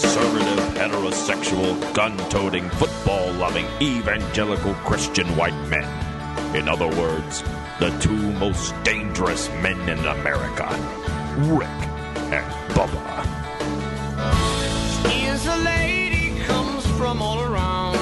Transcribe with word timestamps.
conservative, 0.00 0.58
heterosexual, 0.74 1.94
gun 1.94 2.14
toting, 2.28 2.68
football 2.70 3.32
loving, 3.32 3.64
evangelical 3.80 4.74
Christian 4.84 5.26
white 5.36 5.56
men. 5.70 5.88
In 6.54 6.68
other 6.68 6.86
words, 6.88 7.42
the 7.78 7.88
two 7.98 8.32
most 8.34 8.74
dangerous 8.84 9.48
men 9.62 9.80
in 9.88 9.98
America 10.04 10.66
Rick 11.38 11.80
and 12.30 12.44
Bubba. 12.74 13.24
is 15.30 15.46
a 15.46 15.56
lady 15.56 16.38
comes 16.44 16.86
from 16.98 17.22
all 17.22 17.40
around 17.40 17.96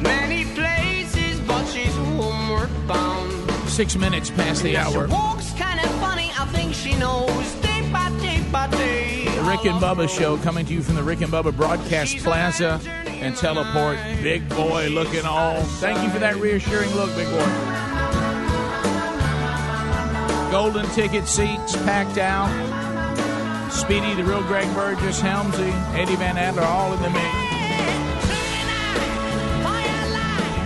many 0.00 0.44
places 0.54 1.40
but 1.40 1.64
she's 1.66 1.94
homeward 1.96 2.70
bound 2.86 3.32
Six 3.68 3.96
minutes 3.96 4.30
past 4.30 4.62
the 4.62 4.70
she 4.70 4.76
hour. 4.76 5.06
walks 5.08 5.52
kind 5.54 5.78
of 5.80 5.90
funny 6.00 6.30
i 6.38 6.44
think 6.52 6.74
she 6.74 6.94
knows 6.96 7.57
Rick 8.48 9.66
and 9.66 9.80
Bubba 9.80 10.08
Show 10.08 10.38
coming 10.38 10.64
to 10.66 10.72
you 10.72 10.82
from 10.82 10.94
the 10.94 11.02
Rick 11.02 11.20
and 11.20 11.30
Bubba 11.30 11.54
Broadcast 11.54 12.16
Plaza 12.18 12.80
and 13.06 13.36
Teleport. 13.36 13.98
Big 14.22 14.48
boy 14.48 14.88
looking 14.88 15.26
all. 15.26 15.60
Thank 15.80 16.02
you 16.02 16.08
for 16.08 16.18
that 16.18 16.36
reassuring 16.36 16.90
look, 16.94 17.14
big 17.14 17.28
boy. 17.28 17.44
Golden 20.50 20.86
ticket 20.92 21.28
seats 21.28 21.76
packed 21.76 22.16
out. 22.16 22.48
Speedy, 23.70 24.14
the 24.14 24.24
real 24.24 24.42
Greg 24.44 24.72
Burgess, 24.74 25.20
Helmsy, 25.20 25.70
Eddie 25.94 26.16
Van 26.16 26.38
Adler, 26.38 26.62
all 26.62 26.94
in 26.94 27.02
the 27.02 27.10
mix. 27.10 27.34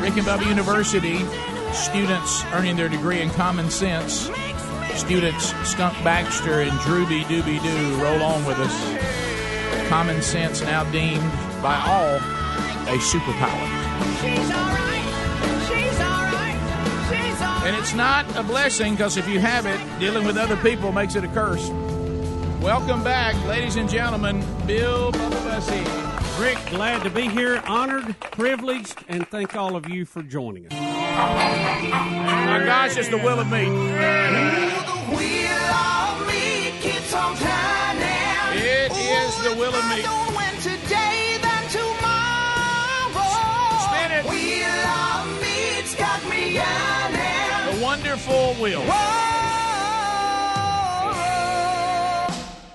Rick 0.00 0.16
and 0.16 0.27
Bubba 0.27 0.48
University, 0.48 1.19
students 1.72 2.44
earning 2.52 2.77
their 2.77 2.88
degree 2.88 3.20
in 3.20 3.30
common 3.30 3.70
sense. 3.70 4.28
Students 4.96 5.52
Skunk 5.69 5.95
Baxter 6.05 6.60
and 6.60 6.73
Drooby 6.80 7.23
Dooby 7.24 7.62
Doo 7.62 8.02
roll 8.02 8.23
on 8.23 8.44
with 8.44 8.58
us. 8.58 9.89
Common 9.89 10.22
sense 10.22 10.62
now 10.62 10.84
deemed 10.91 11.30
by 11.62 11.77
all 11.86 12.16
a 12.16 12.98
superpower. 12.98 13.66
she's 14.20 14.50
all 14.50 14.69
right 14.69 15.62
she's 15.69 16.00
all 16.00 16.25
right 16.33 16.58
she's 17.08 17.41
all 17.42 17.66
And 17.66 17.77
it's 17.77 17.94
not 17.94 18.25
a 18.36 18.42
blessing 18.42 18.94
because 18.94 19.16
if 19.16 19.28
you 19.28 19.39
have 19.41 19.66
it, 19.66 19.81
dealing 20.00 20.27
with 20.27 20.36
other 20.36 20.56
people 20.56 20.92
makes 20.92 21.14
it 21.14 21.25
a 21.25 21.28
curse. 21.28 21.69
Welcome 22.61 23.03
back, 23.03 23.34
ladies 23.47 23.77
and 23.77 23.88
gentlemen, 23.88 24.44
Bill 24.66 25.12
Bubba 25.12 25.44
Bussey. 25.44 26.41
Rick, 26.41 26.59
glad 26.70 27.03
to 27.03 27.11
be 27.11 27.28
here, 27.28 27.62
honored, 27.66 28.19
privileged, 28.20 29.05
and 29.09 29.27
thank 29.28 29.55
all 29.55 29.77
of 29.77 29.88
you 29.88 30.05
for 30.05 30.22
joining 30.22 30.66
us. 30.66 30.72
My 30.72 32.62
gosh, 32.64 32.97
it's 32.97 33.09
the 33.09 33.19
will 33.19 33.41
of 33.41 33.50
me. 33.50 34.72
The 39.42 39.54
will 39.56 39.74
of 39.74 39.84
me. 39.88 40.02
today 40.62 41.38
than 41.42 41.62
tomorrow 41.68 43.10
Spin 43.88 44.12
it. 44.12 44.24
wheel 44.30 44.86
of 45.02 45.40
me's 45.42 45.94
got 45.96 46.22
me 46.30 46.54
yearning 46.54 47.78
The 47.78 47.84
wonderful 47.84 48.54
will. 48.60 48.82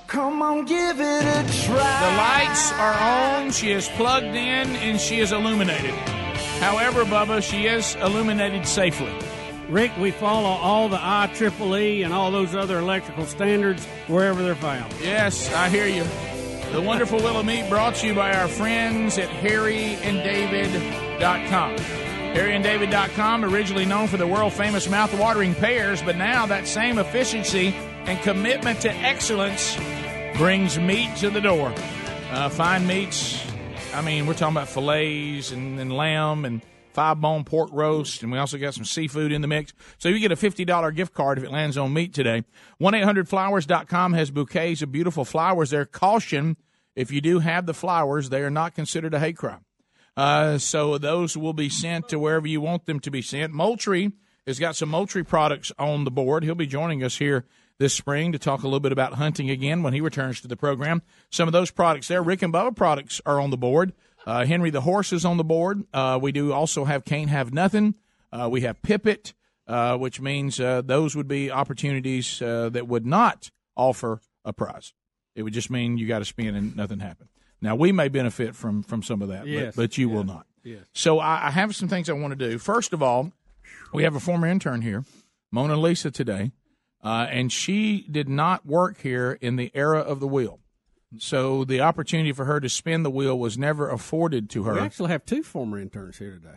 Come 0.08 0.42
on, 0.42 0.66
give 0.66 1.00
it 1.00 1.24
a 1.24 1.66
try. 1.66 1.76
The 1.76 2.18
lights 2.18 2.72
are 2.74 2.94
on, 2.94 3.52
she 3.52 3.72
is 3.72 3.88
plugged 3.90 4.26
in, 4.26 4.36
and 4.36 5.00
she 5.00 5.20
is 5.20 5.32
illuminated. 5.32 5.94
However, 6.60 7.06
Bubba, 7.06 7.42
she 7.42 7.68
is 7.68 7.96
illuminated 7.96 8.68
safely. 8.68 9.14
Rick, 9.70 9.92
we 9.98 10.12
follow 10.12 10.50
all 10.50 10.90
the 10.90 10.98
IEEE 10.98 12.04
and 12.04 12.14
all 12.14 12.32
those 12.32 12.56
other 12.56 12.80
electrical 12.80 13.26
standards 13.26 13.86
wherever 14.08 14.42
they're 14.42 14.56
found. 14.56 14.92
Yes, 15.02 15.54
I 15.54 15.70
hear 15.70 15.88
you. 15.88 16.06
The 16.72 16.82
wonderful 16.82 17.20
Wheel 17.20 17.40
of 17.40 17.46
Meat 17.46 17.70
brought 17.70 17.96
to 17.96 18.08
you 18.08 18.14
by 18.14 18.34
our 18.34 18.50
friends 18.50 19.18
at 19.18 19.30
harryanddavid.com. 19.30 21.78
Harryanddavid.com, 21.78 23.46
originally 23.46 23.86
known 23.86 24.08
for 24.08 24.18
the 24.18 24.28
world 24.28 24.54
famous 24.54 24.90
mouth-watering 24.90 25.56
pears, 25.56 26.02
but 26.02 26.18
now 26.18 26.46
that 26.46 26.68
same 26.68 27.00
efficiency 27.00 27.74
and 28.06 28.22
commitment 28.22 28.82
to 28.82 28.94
excellence 28.94 29.78
brings 30.36 30.78
meat 30.78 31.16
to 31.16 31.30
the 31.30 31.42
door. 31.42 31.74
Uh, 32.32 32.50
fine 32.50 32.86
meats. 32.86 33.42
I 33.94 34.02
mean, 34.02 34.28
we're 34.28 34.34
talking 34.34 34.58
about 34.58 34.68
fillets 34.68 35.52
and, 35.52 35.80
and 35.80 35.92
lamb 35.92 36.44
and 36.44 36.62
five 36.98 37.22
bone 37.22 37.44
pork 37.44 37.70
roast, 37.72 38.24
and 38.24 38.32
we 38.32 38.40
also 38.40 38.58
got 38.58 38.74
some 38.74 38.84
seafood 38.84 39.32
in 39.32 39.44
the 39.44 39.48
mix. 39.48 39.72
So 40.00 40.10
you 40.10 40.18
get 40.18 40.32
a 40.32 40.36
$50 40.36 40.96
gift 40.96 41.14
card 41.14 41.38
if 41.38 41.44
it 41.44 41.52
lands 41.52 41.78
on 41.78 41.94
meat 41.94 42.12
today. 42.12 42.44
1 42.80 42.94
800flowers.com 42.96 44.14
has 44.14 44.32
bouquets 44.32 44.82
of 44.82 44.92
beautiful 44.92 45.24
flowers 45.24 45.70
there. 45.70 45.86
Caution 45.86 46.58
if 46.96 47.12
you 47.12 47.22
do 47.22 47.38
have 47.38 47.68
the 47.68 47.76
flowers, 47.76 48.30
they 48.30 48.42
are 48.42 48.50
not 48.50 48.74
considered 48.74 49.14
a 49.14 49.20
hate 49.20 49.38
crime. 49.38 49.64
Uh, 50.18 50.58
so 50.58 50.98
those 50.98 51.38
will 51.38 51.54
be 51.54 51.70
sent 51.70 52.10
to 52.10 52.18
wherever 52.18 52.48
you 52.48 52.62
want 52.62 52.88
them 52.88 53.00
to 53.02 53.12
be 53.12 53.22
sent. 53.22 53.54
Moultrie 53.54 54.14
has 54.48 54.58
got 54.58 54.76
some 54.76 54.90
Moultrie 54.90 55.24
products 55.24 55.72
on 55.78 56.04
the 56.04 56.10
board. 56.10 56.44
He'll 56.44 56.56
be 56.56 56.66
joining 56.66 57.04
us 57.04 57.20
here 57.20 57.46
this 57.78 57.94
spring 57.94 58.32
to 58.32 58.40
talk 58.40 58.62
a 58.64 58.66
little 58.66 58.80
bit 58.80 58.92
about 58.92 59.14
hunting 59.14 59.52
again 59.52 59.84
when 59.84 59.94
he 59.94 60.02
returns 60.02 60.42
to 60.42 60.48
the 60.48 60.58
program. 60.58 61.04
Some 61.30 61.48
of 61.48 61.52
those 61.52 61.70
products 61.70 62.08
there, 62.08 62.24
Rick 62.24 62.42
and 62.42 62.52
Bubba 62.52 62.76
products 62.76 63.22
are 63.28 63.40
on 63.40 63.52
the 63.52 63.58
board. 63.58 63.94
Uh, 64.28 64.46
Henry 64.46 64.70
the 64.72 64.82
horse 64.82 65.14
is 65.14 65.24
on 65.24 65.38
the 65.38 65.44
board. 65.46 65.86
Uh, 65.94 66.20
we 66.22 66.34
do 66.34 66.52
also 66.52 66.84
have 66.84 67.06
Can't 67.06 67.30
Have 67.30 67.54
Nothing. 67.54 67.96
Uh, 68.30 68.50
we 68.52 68.60
have 68.62 68.82
Pippet, 68.82 69.32
uh, 69.68 69.96
which 69.98 70.20
means 70.20 70.60
uh, 70.60 70.82
those 70.82 71.16
would 71.16 71.30
be 71.30 71.50
opportunities 71.50 72.42
uh, 72.42 72.68
that 72.70 72.90
would 72.90 73.06
not 73.06 73.52
offer 73.78 74.20
a 74.44 74.52
prize. 74.52 74.94
It 75.34 75.44
would 75.44 75.54
just 75.54 75.70
mean 75.70 75.98
you 75.98 76.08
got 76.10 76.20
to 76.20 76.26
spin 76.26 76.56
and 76.56 76.76
nothing 76.76 77.00
happened. 77.00 77.30
Now 77.62 77.76
we 77.76 77.94
may 77.94 78.10
benefit 78.10 78.54
from 78.54 78.84
from 78.84 79.02
some 79.02 79.22
of 79.22 79.30
that, 79.30 79.48
Yes. 79.48 79.76
but, 79.78 79.82
but 79.82 79.98
you 79.98 80.10
will 80.10 80.26
not. 80.26 80.46
Yes. 80.62 80.84
So 80.92 81.20
I, 81.20 81.48
I 81.48 81.52
have 81.52 81.74
some 81.74 81.88
things 81.88 82.10
I 82.10 82.14
want 82.14 82.38
to 82.38 82.50
do. 82.50 82.58
First 82.58 82.92
of 82.92 83.02
all, 83.02 83.32
we 83.94 84.04
have 84.04 84.16
a 84.16 84.20
former 84.20 84.48
intern 84.48 84.82
here, 84.82 85.06
Mona 85.52 85.78
Lisa, 85.78 86.12
today, 86.12 86.52
uh, 87.02 87.28
and 87.30 87.50
she 87.50 88.06
did 88.12 88.28
not 88.28 88.66
work 88.66 89.00
here 89.00 89.38
in 89.40 89.56
the 89.56 89.72
era 89.74 90.00
of 90.02 90.20
the 90.20 90.28
wheel. 90.28 90.60
So 91.18 91.64
the 91.64 91.82
opportunity 91.82 92.32
for 92.34 92.46
her 92.46 92.60
to 92.60 92.68
spin 92.70 93.04
the 93.04 93.10
wheel 93.10 93.38
was 93.40 93.58
never 93.58 93.90
afforded 93.90 94.50
to 94.52 94.64
her. 94.64 94.74
We 94.74 94.80
actually 94.82 95.10
have 95.12 95.26
two 95.26 95.42
former 95.44 95.80
interns 95.80 96.18
here 96.18 96.32
today. 96.32 96.56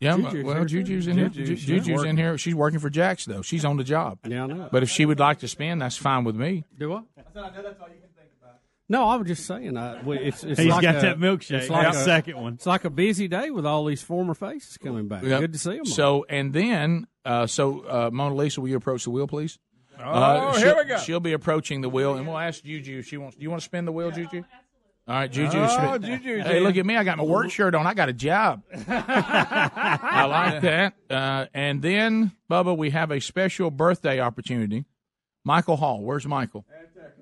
Yeah, 0.00 0.16
Juju's 0.16 0.44
well, 0.44 0.54
here, 0.56 0.64
Juju's 0.64 1.04
too. 1.04 1.10
in 1.10 1.18
here. 1.18 1.28
Juju's, 1.28 1.62
Ju- 1.64 1.74
yeah, 1.74 1.80
Juju's 1.80 2.04
in 2.04 2.16
here. 2.16 2.38
She's 2.38 2.54
working 2.54 2.80
for 2.80 2.88
Jax 2.88 3.26
though. 3.26 3.42
She's 3.42 3.64
on 3.66 3.76
the 3.76 3.84
job. 3.84 4.18
Yeah, 4.26 4.44
I 4.44 4.46
know. 4.46 4.68
But 4.72 4.82
if 4.82 4.88
she 4.90 5.04
would 5.04 5.20
like 5.20 5.40
to 5.40 5.48
spin, 5.48 5.78
that's 5.78 5.96
fine 5.98 6.24
with 6.24 6.34
me. 6.36 6.64
Do 6.78 6.94
I? 6.94 7.00
said 7.16 7.26
I 7.44 7.50
know 7.50 7.62
that's 7.62 7.80
all 7.80 7.88
you 7.88 8.00
can 8.00 8.08
think 8.16 8.30
about. 8.40 8.54
No, 8.88 9.06
I 9.08 9.16
was 9.16 9.28
just 9.28 9.46
saying. 9.46 9.76
I, 9.76 10.02
we- 10.02 10.18
it's, 10.18 10.42
it's 10.42 10.58
He's 10.58 10.70
like 10.70 10.82
got 10.82 10.96
a- 10.96 11.00
that 11.02 11.18
milkshake. 11.18 11.58
It's 11.60 11.68
like 11.70 11.92
That 11.92 12.00
a, 12.00 12.04
second 12.04 12.38
one. 12.38 12.54
It's 12.54 12.64
like 12.66 12.84
a 12.86 12.90
busy 12.90 13.28
day 13.28 13.50
with 13.50 13.66
all 13.66 13.84
these 13.84 14.02
former 14.02 14.32
faces 14.34 14.78
coming 14.78 15.06
back. 15.06 15.22
Yep. 15.22 15.40
Good 15.40 15.52
to 15.52 15.58
see 15.58 15.76
them. 15.76 15.84
So 15.84 16.24
and 16.30 16.54
then, 16.54 17.06
uh, 17.26 17.46
so 17.46 17.80
uh, 17.80 18.10
Mona 18.10 18.34
Lisa, 18.34 18.62
will 18.62 18.68
you 18.68 18.76
approach 18.76 19.04
the 19.04 19.10
wheel, 19.10 19.28
please? 19.28 19.58
Oh, 20.04 20.52
here 20.52 20.60
she'll- 20.68 20.76
we 20.76 20.84
go. 20.84 20.98
She'll 20.98 21.20
be 21.20 21.32
approaching 21.32 21.80
the 21.80 21.88
wheel, 21.88 22.14
and 22.14 22.26
we'll 22.26 22.38
ask 22.38 22.62
Juju 22.64 22.98
if 23.00 23.06
she 23.06 23.16
wants. 23.16 23.36
Do 23.36 23.42
you 23.42 23.50
want 23.50 23.60
to 23.62 23.64
spin 23.64 23.84
the 23.84 23.92
wheel, 23.92 24.10
Juju? 24.10 24.44
All 25.08 25.14
right, 25.16 25.30
Juju. 25.32 25.58
Oh, 25.58 25.66
spin- 25.98 26.02
Juju's 26.02 26.46
Hey, 26.46 26.60
look 26.60 26.76
at 26.76 26.86
me! 26.86 26.96
I 26.96 27.02
got 27.04 27.18
my 27.18 27.24
work 27.24 27.50
shirt 27.50 27.74
on. 27.74 27.86
I 27.86 27.94
got 27.94 28.08
a 28.08 28.12
job. 28.12 28.62
I 28.88 30.24
like 30.26 30.62
that. 30.62 30.94
Uh, 31.08 31.46
and 31.54 31.82
then, 31.82 32.32
Bubba, 32.50 32.76
we 32.76 32.90
have 32.90 33.10
a 33.10 33.20
special 33.20 33.70
birthday 33.70 34.20
opportunity. 34.20 34.84
Michael 35.44 35.76
Hall. 35.76 36.02
Where's 36.02 36.26
Michael? 36.26 36.64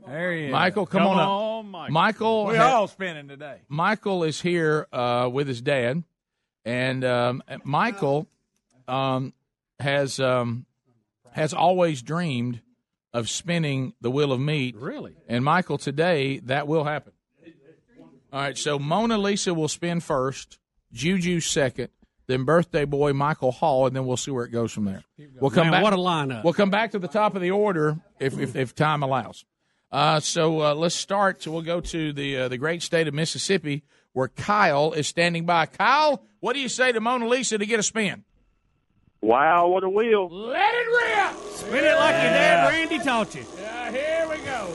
There 0.07 0.33
he 0.33 0.47
is. 0.47 0.53
Michael, 0.53 0.87
come, 0.87 1.03
Come 1.03 1.09
on 1.19 1.65
up. 1.65 1.65
Michael. 1.71 1.93
Michael. 1.93 2.47
We 2.47 2.57
ha- 2.57 2.77
all 2.77 2.89
spinning 2.89 3.29
today. 3.29 3.59
Michael 3.69 4.25
is 4.25 4.41
here 4.41 4.87
uh, 4.93 5.29
with 5.33 5.47
his 5.49 5.61
dad, 5.61 6.03
and 6.65 7.05
um, 7.05 7.43
Michael 7.65 8.27
um, 8.87 9.33
has 9.79 10.19
um, 10.19 10.67
has 11.33 11.53
always 11.55 12.03
dreamed 12.03 12.61
of 13.13 13.29
spinning 13.31 13.95
the 14.01 14.11
wheel 14.11 14.33
of 14.33 14.41
meat. 14.41 14.77
Really? 14.77 15.17
And 15.29 15.45
Michael, 15.45 15.79
today 15.79 16.39
that 16.41 16.67
will 16.69 16.85
happen. 16.85 17.13
All 18.31 18.41
right, 18.41 18.59
so 18.59 18.79
Mona 18.79 19.17
Lisa 19.17 19.55
will 19.55 19.69
spin 19.69 20.01
first, 20.01 20.59
Juju 20.93 21.41
second, 21.41 21.89
then 22.27 22.45
birthday 22.45 22.85
boy 22.85 23.15
Michael 23.15 23.53
Hall, 23.53 23.87
and 23.87 23.97
then 23.97 24.05
we'll 24.05 24.19
see 24.19 24.31
where 24.31 24.45
it 24.45 24.51
goes 24.51 24.71
from 24.71 24.85
there. 24.85 25.03
We'll 25.41 25.51
come 25.51 25.71
Man, 25.71 25.73
back. 25.73 25.83
what 25.83 25.95
a 25.95 25.97
lineup. 25.97 26.45
We'll 26.45 26.53
come 26.53 26.69
back 26.71 26.91
to 26.91 26.99
the 26.99 27.09
top 27.09 27.35
of 27.37 27.43
the 27.43 27.51
order 27.53 27.97
if 28.21 28.39
if, 28.39 28.55
if 28.55 28.75
time 28.75 29.03
allows. 29.03 29.47
Uh, 29.91 30.21
so 30.21 30.61
uh, 30.61 30.75
let's 30.75 30.95
start. 30.95 31.43
So 31.43 31.51
we'll 31.51 31.63
go 31.63 31.81
to 31.81 32.13
the 32.13 32.37
uh, 32.37 32.49
the 32.49 32.59
great 32.59 32.83
state 32.83 33.09
of 33.09 33.15
Mississippi, 33.15 33.83
where 34.13 34.29
Kyle 34.29 34.93
is 34.93 35.09
standing 35.09 35.47
by. 35.47 35.65
Kyle, 35.65 36.23
what 36.41 36.53
do 36.53 36.61
you 36.61 36.69
say 36.69 36.93
to 36.93 37.01
Mona 37.01 37.27
Lisa 37.27 37.57
to 37.57 37.65
get 37.65 37.81
a 37.81 37.83
spin? 37.83 38.25
Wow, 39.21 39.69
what 39.69 39.83
a 39.85 39.89
wheel. 39.89 40.29
Let 40.31 40.73
it 40.75 40.87
rip! 40.87 41.37
Spin 41.53 41.85
it 41.85 41.95
like 41.97 42.15
your 42.15 42.31
dad 42.33 42.69
Randy 42.69 42.99
taught 43.01 43.35
you. 43.35 43.45
Yeah, 43.61 43.91
here 43.91 44.27
we 44.31 44.37
go. 44.45 44.69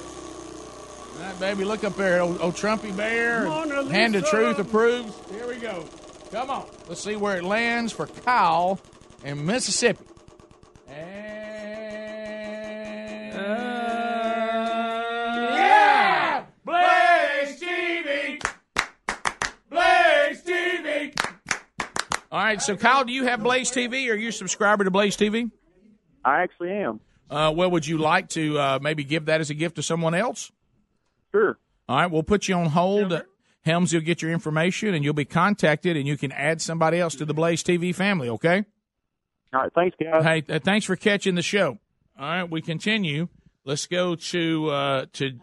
All 1.17 1.19
right, 1.29 1.39
baby, 1.39 1.63
look 1.63 1.83
up 1.83 1.95
there, 1.95 2.21
old, 2.21 2.41
old 2.41 2.55
Trumpy 2.55 2.95
Bear. 2.95 3.45
Mona 3.45 3.89
Hand 3.89 4.15
of 4.15 4.25
Truth 4.25 4.59
approves. 4.59 5.13
Here 5.31 5.47
we 5.47 5.55
go. 5.57 5.85
Come 6.31 6.49
on. 6.49 6.65
Let's 6.89 7.01
see 7.01 7.15
where 7.15 7.37
it 7.37 7.43
lands 7.43 7.93
for 7.93 8.07
Kyle 8.07 8.79
in 9.23 9.45
Mississippi. 9.45 10.03
And 10.89 11.33
Uh, 13.33 13.82
All 22.33 22.43
right, 22.43 22.59
so 22.59 22.75
Kyle, 22.75 23.05
do 23.05 23.13
you 23.13 23.25
have 23.25 23.43
Blaze 23.43 23.69
TV? 23.69 24.09
Are 24.09 24.15
you 24.15 24.29
a 24.29 24.31
subscriber 24.31 24.83
to 24.83 24.89
Blaze 24.89 25.15
TV? 25.15 25.51
I 26.25 26.41
actually 26.41 26.71
am. 26.71 26.99
Uh, 27.29 27.53
well, 27.55 27.69
would 27.69 27.85
you 27.85 27.99
like 27.99 28.27
to 28.29 28.57
uh, 28.57 28.79
maybe 28.81 29.03
give 29.03 29.25
that 29.25 29.39
as 29.39 29.51
a 29.51 29.53
gift 29.53 29.75
to 29.75 29.83
someone 29.83 30.15
else? 30.15 30.51
Sure. 31.31 31.59
All 31.87 31.95
right, 31.95 32.09
we'll 32.09 32.23
put 32.23 32.47
you 32.47 32.55
on 32.55 32.65
hold. 32.65 33.21
Helms, 33.61 33.93
you'll 33.93 34.01
get 34.01 34.23
your 34.23 34.31
information 34.31 34.95
and 34.95 35.03
you'll 35.03 35.13
be 35.13 35.25
contacted, 35.25 35.95
and 35.95 36.07
you 36.07 36.17
can 36.17 36.31
add 36.31 36.59
somebody 36.59 36.99
else 36.99 37.13
to 37.17 37.25
the 37.25 37.35
Blaze 37.35 37.63
TV 37.63 37.93
family. 37.93 38.29
Okay. 38.29 38.65
All 39.53 39.61
right. 39.61 39.71
Thanks, 39.75 39.95
guys. 40.01 40.23
Hey, 40.23 40.43
uh, 40.49 40.57
thanks 40.57 40.87
for 40.87 40.95
catching 40.95 41.35
the 41.35 41.43
show. 41.43 41.77
All 42.17 42.25
right, 42.25 42.49
we 42.49 42.63
continue. 42.63 43.27
Let's 43.63 43.85
go 43.85 44.15
to 44.15 44.69
uh, 44.71 45.05
to 45.13 45.39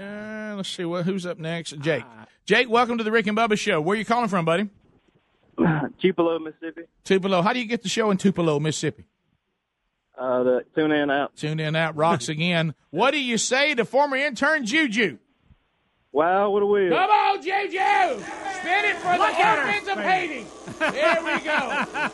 uh, 0.00 0.54
let's 0.54 0.68
see 0.68 0.84
what 0.84 1.04
who's 1.04 1.26
up 1.26 1.38
next. 1.38 1.80
Jake. 1.80 2.04
Jake, 2.44 2.70
welcome 2.70 2.96
to 2.96 3.02
the 3.04 3.10
Rick 3.10 3.26
and 3.26 3.36
Bubba 3.36 3.58
show. 3.58 3.80
Where 3.80 3.96
are 3.96 3.98
you 3.98 4.04
calling 4.04 4.28
from, 4.28 4.44
buddy? 4.44 4.70
Tupelo, 6.00 6.38
Mississippi. 6.38 6.82
Tupelo. 7.04 7.42
How 7.42 7.52
do 7.52 7.58
you 7.60 7.66
get 7.66 7.82
the 7.82 7.88
show 7.88 8.10
in 8.10 8.16
Tupelo, 8.16 8.58
Mississippi? 8.60 9.04
Uh, 10.16 10.42
the 10.42 10.64
tune 10.74 10.90
in 10.92 11.10
out. 11.10 11.36
Tune 11.36 11.60
in 11.60 11.76
out 11.76 11.96
rocks 11.96 12.28
again. 12.34 12.74
What 12.90 13.12
do 13.12 13.20
you 13.20 13.38
say 13.38 13.74
to 13.74 13.84
former 13.84 14.16
intern 14.16 14.66
Juju? 14.66 15.18
Wow, 16.10 16.50
what 16.50 16.62
a 16.62 16.66
wheel. 16.66 16.88
Come 16.90 17.10
on, 17.10 17.42
Juju! 17.42 17.68
Spin 17.68 18.84
it 18.86 18.96
for 18.96 19.12
the 19.18 19.24
orphans 19.24 19.88
of 19.88 19.98
Haiti. 19.98 20.46
There 20.78 21.18
we 21.22 21.38
go. 21.44 21.52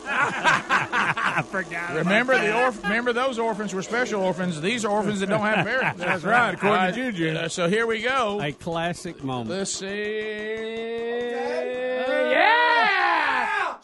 I 0.07 1.43
forgot. 1.49 1.95
Remember 1.95 2.37
the 2.37 2.47
orph- 2.47 2.83
remember 2.83 3.13
those 3.13 3.39
orphans 3.39 3.73
were 3.73 3.81
special 3.81 4.21
orphans. 4.21 4.59
These 4.61 4.83
are 4.83 4.91
orphans 4.91 5.21
that 5.21 5.29
don't 5.29 5.39
have 5.45 5.65
parents. 5.65 5.99
That's 6.03 6.23
right, 6.25 6.53
according 6.53 6.93
to 6.93 7.11
Juju. 7.13 7.35
Uh, 7.37 7.47
so 7.47 7.69
here 7.69 7.87
we 7.87 8.01
go. 8.01 8.41
A 8.41 8.51
classic 8.51 9.23
moment. 9.23 9.49
Let's 9.51 9.71
see. 9.71 9.87
Yeah! 12.31 12.64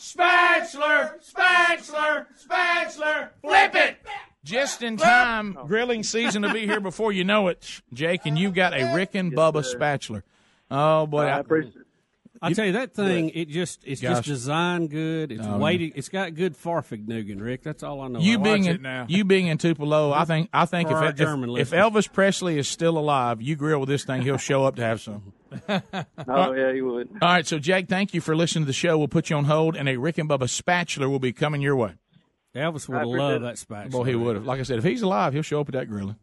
Spatula, 0.02 1.14
spatula, 1.22 2.26
spatula. 2.36 3.30
Flip 3.42 3.76
it. 3.76 3.98
Just 4.44 4.82
in 4.82 4.98
time, 4.98 5.56
grilling 5.68 6.02
season 6.02 6.42
to 6.42 6.52
be 6.52 6.66
here 6.66 6.80
before 6.80 7.12
you 7.12 7.24
know 7.24 7.48
it, 7.50 7.82
Jake, 7.94 8.22
and 8.26 8.38
you've 8.38 8.56
got 8.56 8.74
a 8.74 8.96
Rick 8.96 9.14
and 9.14 9.32
Bubba 9.32 9.64
spatula. 9.64 10.24
Oh 10.72 11.06
boy, 11.06 11.26
I 11.26 11.36
I- 11.36 11.40
appreciate 11.40 11.76
it. 12.42 12.46
I 12.46 12.54
tell 12.54 12.66
you 12.66 12.72
that 12.74 12.94
thing. 12.94 13.30
It 13.30 13.50
just 13.50 13.84
it's 13.86 14.02
Gosh. 14.02 14.18
just 14.18 14.28
designed 14.28 14.90
good. 14.90 15.32
It's 15.32 15.46
Oh, 15.46 15.58
weighted. 15.58 15.94
It's 15.96 16.10
got 16.10 16.34
good 16.36 16.56
Fahrvergnügen, 16.56 17.42
Rick. 17.42 17.64
That's 17.64 17.84
all 17.84 18.02
I 18.02 18.08
know. 18.08 18.20
you 18.20 18.36
about 18.36 18.44
being 18.44 18.66
it 18.66 18.76
in, 18.78 18.82
now. 18.82 19.06
you 19.08 19.24
being 19.26 19.48
in 19.48 19.58
Tupelo, 19.58 20.12
I 20.12 20.26
think 20.26 20.50
I 20.54 20.66
think 20.66 20.90
if, 20.90 20.98
if, 20.98 21.20
if. 21.20 21.72
Elvis 21.72 22.12
Presley 22.12 22.58
is 22.58 22.68
still 22.68 22.98
alive, 22.98 23.42
you 23.42 23.56
grill 23.56 23.80
with 23.80 23.90
this 23.90 24.04
thing, 24.06 24.22
he'll 24.22 24.38
show 24.38 24.66
up 24.66 24.76
to 24.78 24.82
have 24.84 25.02
some. 25.02 25.34
Oh, 26.28 26.54
yeah, 26.54 26.72
he 26.74 26.82
would. 26.82 27.10
All 27.22 27.30
right, 27.30 27.46
so 27.46 27.60
Jake, 27.60 27.90
thank 27.90 28.14
you 28.14 28.22
for 28.22 28.36
listening 28.36 28.64
to 28.64 28.68
the 28.68 28.74
show. 28.74 28.98
We'll 28.98 29.08
put 29.10 29.30
you 29.30 29.36
on 29.36 29.46
hold, 29.46 29.76
and 29.76 29.90
a 29.90 29.98
Rick 29.98 30.18
and 30.18 30.30
Bubba 30.30 30.50
spatula 30.50 31.10
will 31.10 31.20
be 31.20 31.34
coming 31.34 31.62
your 31.62 31.76
way. 31.76 31.96
Elvis 32.56 32.88
would 32.88 32.96
I 32.96 33.00
have 33.00 33.08
loved 33.08 33.44
that 33.46 33.58
spatula. 33.58 33.90
Well, 33.98 34.04
he 34.04 34.16
would 34.16 34.36
have. 34.36 34.46
Like 34.46 34.60
I 34.60 34.64
said, 34.64 34.78
if 34.78 34.84
he's 34.84 35.02
alive, 35.02 35.34
he'll 35.34 35.42
show 35.42 35.60
up 35.62 35.70
at 35.70 35.74
that 35.74 35.90
grilling. 35.90 36.16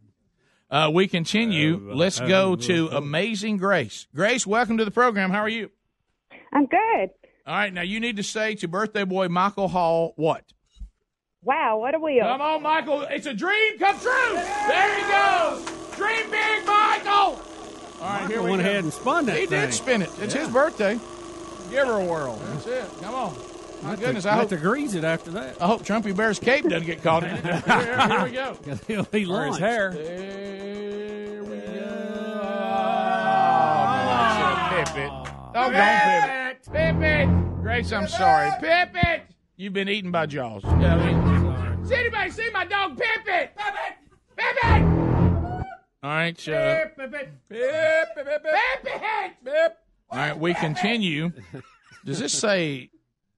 Uh, 0.71 0.89
we 0.93 1.07
continue. 1.07 1.91
Let's 1.93 2.19
go 2.19 2.55
to 2.55 2.87
Amazing 2.89 3.57
Grace. 3.57 4.07
Grace, 4.15 4.45
welcome 4.45 4.77
to 4.77 4.85
the 4.85 4.91
program. 4.91 5.31
How 5.31 5.39
are 5.39 5.49
you? 5.49 5.71
I'm 6.51 6.65
good. 6.65 7.09
All 7.47 7.55
right, 7.55 7.73
now 7.73 7.81
you 7.81 7.99
need 7.99 8.17
to 8.17 8.23
say 8.23 8.55
to 8.55 8.67
birthday 8.67 9.03
boy 9.03 9.27
Michael 9.29 9.67
Hall 9.69 10.13
what? 10.15 10.43
Wow, 11.43 11.77
what 11.79 11.95
a 11.95 11.99
wheel. 11.99 12.23
Come 12.25 12.41
on, 12.41 12.61
Michael. 12.61 13.01
It's 13.03 13.25
a 13.25 13.33
dream 13.33 13.79
come 13.79 13.97
true. 13.99 14.33
There 14.33 14.95
he 14.95 15.01
goes. 15.11 15.65
Dream 15.95 16.29
big, 16.29 16.65
Michael. 16.65 17.11
All 17.11 17.39
right, 18.01 18.27
here 18.29 18.39
I 18.39 18.43
we 18.43 18.49
went 18.51 18.61
go. 18.63 18.69
ahead 18.69 18.83
and 18.83 18.93
spun 18.93 19.25
that 19.27 19.37
He 19.37 19.45
thing. 19.45 19.61
did 19.61 19.73
spin 19.73 20.01
it. 20.01 20.09
It's 20.19 20.33
his 20.33 20.47
birthday. 20.49 20.99
Give 21.69 21.87
her 21.87 21.93
a 22.01 22.05
whirl. 22.05 22.35
That's 22.37 22.67
it. 22.67 22.85
Come 23.01 23.15
on. 23.15 23.33
My 23.83 23.89
Have 23.91 23.99
to- 23.99 24.05
goodness, 24.05 24.25
I 24.25 24.31
have 24.31 24.39
hope, 24.41 24.49
to 24.49 24.57
grease 24.57 24.93
it 24.93 25.03
after 25.05 25.31
that. 25.31 25.61
I 25.61 25.67
hope 25.67 25.83
Trumpy 25.83 26.13
Bear's 26.15 26.39
cape 26.39 26.67
doesn't 26.67 26.85
get 26.85 27.01
caught 27.01 27.23
in 27.23 27.29
it. 27.35 27.43
Here, 27.65 28.07
here 28.07 28.23
we 28.25 28.31
go. 28.31 28.57
He'll 28.87 29.03
be 29.05 29.25
Or 29.25 29.45
his 29.45 29.57
hair. 29.57 29.91
There 29.93 31.43
we 31.43 31.57
go. 31.57 32.41
Oh, 33.31 34.83
Pip 34.85 34.97
it. 34.97 35.11
Oh, 35.55 35.71
don't 35.71 35.73
pip 35.73 36.29
it. 36.29 36.71
Pip 36.71 37.01
it. 37.01 37.61
Grace, 37.61 37.91
I'm 37.91 38.07
sorry. 38.07 38.51
Pip 38.59 38.89
it. 38.93 39.21
You've 39.57 39.73
been 39.73 39.89
eaten 39.89 40.11
by 40.11 40.25
Jaws. 40.25 40.61
Yeah, 40.63 40.95
I 40.95 41.11
mean, 41.11 41.81
does 41.81 41.91
anybody 41.91 42.31
see 42.31 42.49
my 42.51 42.65
dog 42.65 42.97
Pip 42.97 43.07
it? 43.25 43.55
Pip 43.55 43.73
it. 43.87 43.95
Pip 44.37 44.55
it. 44.63 44.83
All 46.01 46.09
right. 46.11 46.47
Uh, 46.47 46.85
Pip, 46.85 46.95
pip, 46.97 47.11
pip, 47.11 47.31
pip, 47.49 48.15
pip, 48.15 48.43
pip. 49.43 49.77
all 50.09 50.17
right. 50.17 50.37
We 50.39 50.53
continue. 50.53 51.31
Does 52.05 52.19
this 52.19 52.31
say? 52.31 52.89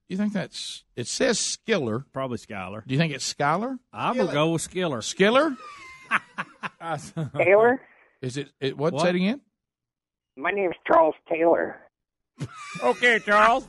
You 0.09 0.17
think 0.17 0.33
that's? 0.33 0.83
It 0.95 1.07
says 1.07 1.39
Skiller. 1.39 2.03
Probably 2.13 2.37
Skyler. 2.37 2.85
Do 2.85 2.93
you 2.93 2.99
think 2.99 3.13
it's 3.13 3.33
Skyler? 3.33 3.79
I 3.91 4.11
will 4.11 4.27
go 4.27 4.51
with 4.51 4.69
Skiller. 4.69 4.99
Skiller? 5.01 5.57
Taylor? 7.37 7.81
Is 8.21 8.37
it? 8.37 8.51
it 8.59 8.77
what? 8.77 8.93
What? 8.93 9.01
Say 9.03 9.09
it 9.09 9.15
again. 9.15 9.41
My 10.37 10.51
name's 10.51 10.75
Charles 10.85 11.15
Taylor. 11.27 11.79
Okay, 12.83 13.19
Charles. 13.19 13.65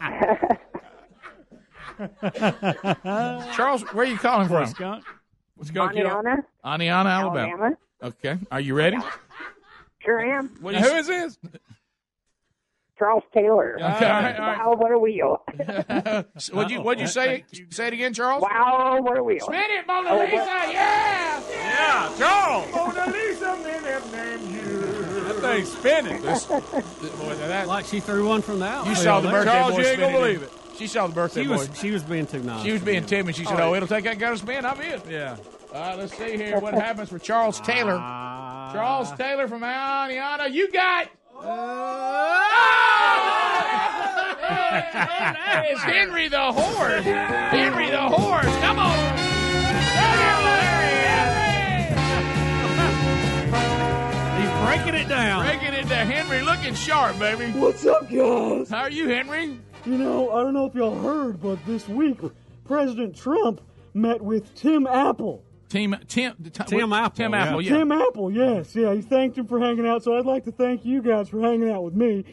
Charles, 3.54 3.82
where 3.92 4.04
are 4.04 4.08
you 4.08 4.18
calling 4.18 4.48
from? 4.48 4.66
Skunk. 4.66 5.04
Let's 5.56 5.70
go. 5.70 5.88
kiddo. 5.88 6.08
Aniana, 6.08 6.42
Aniana, 6.64 7.06
Alabama. 7.06 7.48
Alabama. 7.48 7.76
Okay. 8.02 8.36
Are 8.50 8.60
you 8.60 8.74
ready? 8.74 8.96
Sure 10.00 10.20
am. 10.20 10.48
What 10.60 10.72
Now, 10.74 10.84
you 10.84 10.90
who 10.90 10.96
is 10.96 11.06
this? 11.06 11.38
Charles 12.98 13.22
Taylor. 13.34 13.74
Okay, 13.76 13.84
all 13.84 13.90
right, 13.90 14.38
all 14.38 14.46
right. 14.46 14.58
Wow, 14.58 14.74
what 14.76 14.92
a 14.92 14.98
wheel. 14.98 15.42
What'd 16.52 16.70
you 16.70 16.82
What'd 16.82 17.00
you 17.00 17.06
say? 17.08 17.44
Say 17.70 17.86
it 17.88 17.92
again, 17.94 18.12
Charles. 18.14 18.42
wow, 18.42 18.98
what 19.00 19.18
a 19.18 19.22
wheel. 19.24 19.40
Spin 19.40 19.60
it, 19.60 19.86
Mona 19.86 20.14
Lisa. 20.18 20.34
Yeah. 20.36 21.40
Yeah, 21.50 22.12
Charles. 22.18 22.72
Mona 22.72 23.06
Lisa, 23.12 23.56
men 23.62 23.82
have 23.84 24.12
named 24.12 24.50
you. 24.54 24.71
That 25.42 25.54
thing's 25.56 25.72
spinning. 25.72 26.22
This, 26.22 26.44
boy, 26.46 26.60
now 26.60 27.48
that, 27.48 27.66
Like 27.68 27.84
she 27.86 28.00
threw 28.00 28.28
one 28.28 28.42
from 28.42 28.58
the 28.60 28.66
out. 28.66 28.86
you 28.86 28.94
saw 28.94 29.20
the 29.20 29.28
there. 29.28 29.38
birthday 29.44 29.52
Charles, 29.52 29.74
boy 29.74 29.80
you 29.80 29.86
ain't 29.86 30.00
gonna 30.00 30.18
believe 30.18 30.42
it. 30.42 30.50
She 30.78 30.86
saw 30.86 31.06
the 31.06 31.12
birthday 31.14 31.42
She 31.42 31.48
boy. 31.48 31.54
was 31.56 31.68
she 31.78 31.90
was 31.90 32.02
being 32.02 32.26
too 32.26 32.42
nice. 32.42 32.62
She 32.64 32.72
was 32.72 32.80
being 32.82 33.04
timid. 33.04 33.36
She 33.36 33.44
said, 33.44 33.60
"Oh, 33.60 33.74
it'll 33.74 33.86
take 33.88 34.04
that 34.04 34.18
guy 34.18 34.30
to 34.30 34.38
spin. 34.38 34.64
I'm 34.64 34.80
in." 34.80 35.00
Yeah. 35.08 35.36
All 35.74 35.80
right, 35.80 35.98
let's 35.98 36.16
see 36.16 36.36
here 36.36 36.58
what 36.60 36.74
happens 36.74 37.08
for 37.10 37.18
Charles 37.18 37.60
Taylor. 37.60 37.98
Ah. 38.00 38.70
Charles 38.72 39.10
Taylor 39.12 39.48
from 39.48 39.60
Aniana. 39.62 40.50
You 40.50 40.70
got. 40.70 41.08
That 44.42 45.66
is 45.70 45.78
Henry 45.82 46.28
the 46.28 46.52
horse. 46.52 47.04
Henry 47.04 47.90
the 47.90 48.00
horse. 48.08 48.46
Come 48.60 48.78
on. 48.78 49.01
Breaking 54.72 54.94
it 54.94 55.08
down. 55.08 55.44
Breaking 55.44 55.74
it 55.74 55.86
down. 55.86 56.06
Henry 56.06 56.40
looking 56.40 56.74
sharp, 56.74 57.18
baby. 57.18 57.52
What's 57.58 57.84
up, 57.84 58.08
guys? 58.08 58.70
How 58.70 58.84
are 58.84 58.90
you, 58.90 59.06
Henry? 59.06 59.58
You 59.84 59.98
know, 59.98 60.30
I 60.30 60.42
don't 60.42 60.54
know 60.54 60.64
if 60.64 60.74
y'all 60.74 60.98
heard, 60.98 61.42
but 61.42 61.58
this 61.66 61.86
week 61.90 62.18
President 62.64 63.14
Trump 63.14 63.60
met 63.92 64.22
with 64.22 64.54
Tim 64.54 64.86
Apple. 64.86 65.44
Team 65.68 65.94
Tim 66.08 66.36
Tim 66.66 66.90
Apple, 66.94 67.16
Tim. 67.16 67.34
Apple, 67.34 67.60
yeah. 67.60 67.76
Tim 67.76 67.92
Apple, 67.92 68.30
yes, 68.30 68.74
yeah. 68.74 68.94
He 68.94 69.02
thanked 69.02 69.36
him 69.36 69.46
for 69.46 69.60
hanging 69.60 69.86
out, 69.86 70.04
so 70.04 70.16
I'd 70.16 70.24
like 70.24 70.44
to 70.44 70.52
thank 70.52 70.86
you 70.86 71.02
guys 71.02 71.28
for 71.28 71.42
hanging 71.42 71.70
out 71.70 71.84
with 71.84 71.94
me. 71.94 72.24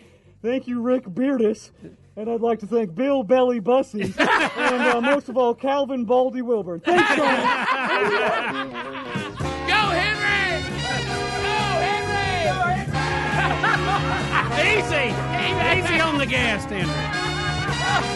Thank 0.41 0.65
you, 0.65 0.81
Rick 0.81 1.07
Beardis. 1.07 1.71
And 2.15 2.29
I'd 2.29 2.39
like 2.39 2.59
to 2.59 2.67
thank 2.67 2.95
Bill 2.95 3.23
Belly 3.23 3.59
Bussey. 3.59 4.13
and 4.17 4.81
uh, 4.81 5.01
most 5.01 5.27
of 5.27 5.35
all, 5.35 5.53
Calvin 5.53 6.05
Baldy 6.05 6.41
Wilburn. 6.41 6.79
Thanks, 6.79 7.15
guys. 7.17 9.25
Easy, 14.59 15.13
easy 15.79 15.99
on 16.01 16.17
the 16.17 16.25
gas, 16.25 16.65
Henry. 16.65 18.09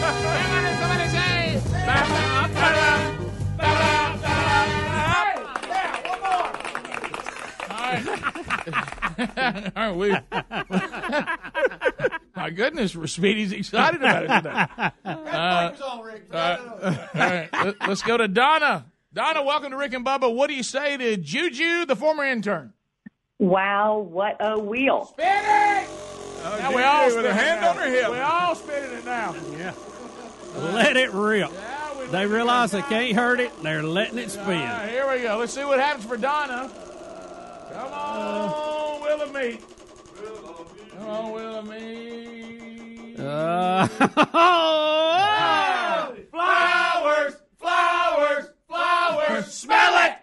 All 7.70 7.76
right. 7.76 8.06
All 9.76 9.94
right, 9.94 9.96
we. 9.96 10.10
My 12.36 12.50
goodness, 12.50 12.96
Speedy's 13.06 13.52
excited 13.52 14.00
about 14.02 14.24
it 14.24 14.28
today. 14.28 14.66
Uh, 15.04 15.72
uh, 16.32 16.96
all 17.14 17.14
right, 17.14 17.48
let- 17.64 17.88
let's 17.88 18.02
go 18.02 18.16
to 18.16 18.26
Donna. 18.28 18.86
Donna, 19.12 19.42
welcome 19.42 19.70
to 19.70 19.76
Rick 19.76 19.92
and 19.94 20.04
Bubba. 20.04 20.32
What 20.34 20.48
do 20.48 20.54
you 20.54 20.62
say 20.64 20.96
to 20.96 21.16
Juju, 21.16 21.86
the 21.86 21.94
former 21.96 22.24
intern? 22.24 22.72
Wow, 23.38 23.98
what 23.98 24.36
a 24.40 24.58
wheel. 24.58 25.04
Spin 25.06 25.26
it! 25.26 25.88
Now 26.58 26.74
we 26.74 26.82
all 26.82 27.04
with 27.06 27.14
spinning 27.14 27.30
a 27.30 27.34
hand 27.34 27.64
on 27.64 27.76
her 27.76 27.88
hip. 27.90 28.10
We 28.10 28.18
all 28.18 28.54
spinning 28.54 28.92
it 28.98 29.04
now. 29.04 29.34
Yeah. 29.56 29.72
Let 30.56 30.96
it 30.96 31.12
rip. 31.12 31.52
Now 31.52 31.98
we 31.98 32.06
They 32.06 32.26
realize 32.26 32.70
they 32.70 32.82
can't 32.82 33.14
hurt 33.16 33.40
it. 33.40 33.50
They're 33.62 33.82
letting 33.82 34.18
it 34.18 34.36
All 34.38 34.44
right, 34.46 34.80
spin. 34.80 34.88
here 34.90 35.10
we 35.10 35.22
go. 35.22 35.38
Let's 35.38 35.52
see 35.52 35.64
what 35.64 35.80
happens 35.80 36.04
for 36.06 36.16
Donna. 36.16 36.70
Come 37.72 37.92
on, 37.92 39.00
Willamette. 39.02 39.60
Come 40.96 41.08
on, 41.08 41.32
Willamette. 41.32 43.18
Uh, 43.18 43.88
Flowers, 46.30 47.34
flowers, 47.58 48.44
flowers. 48.68 49.46
Smell 49.52 50.06
it. 50.06 50.14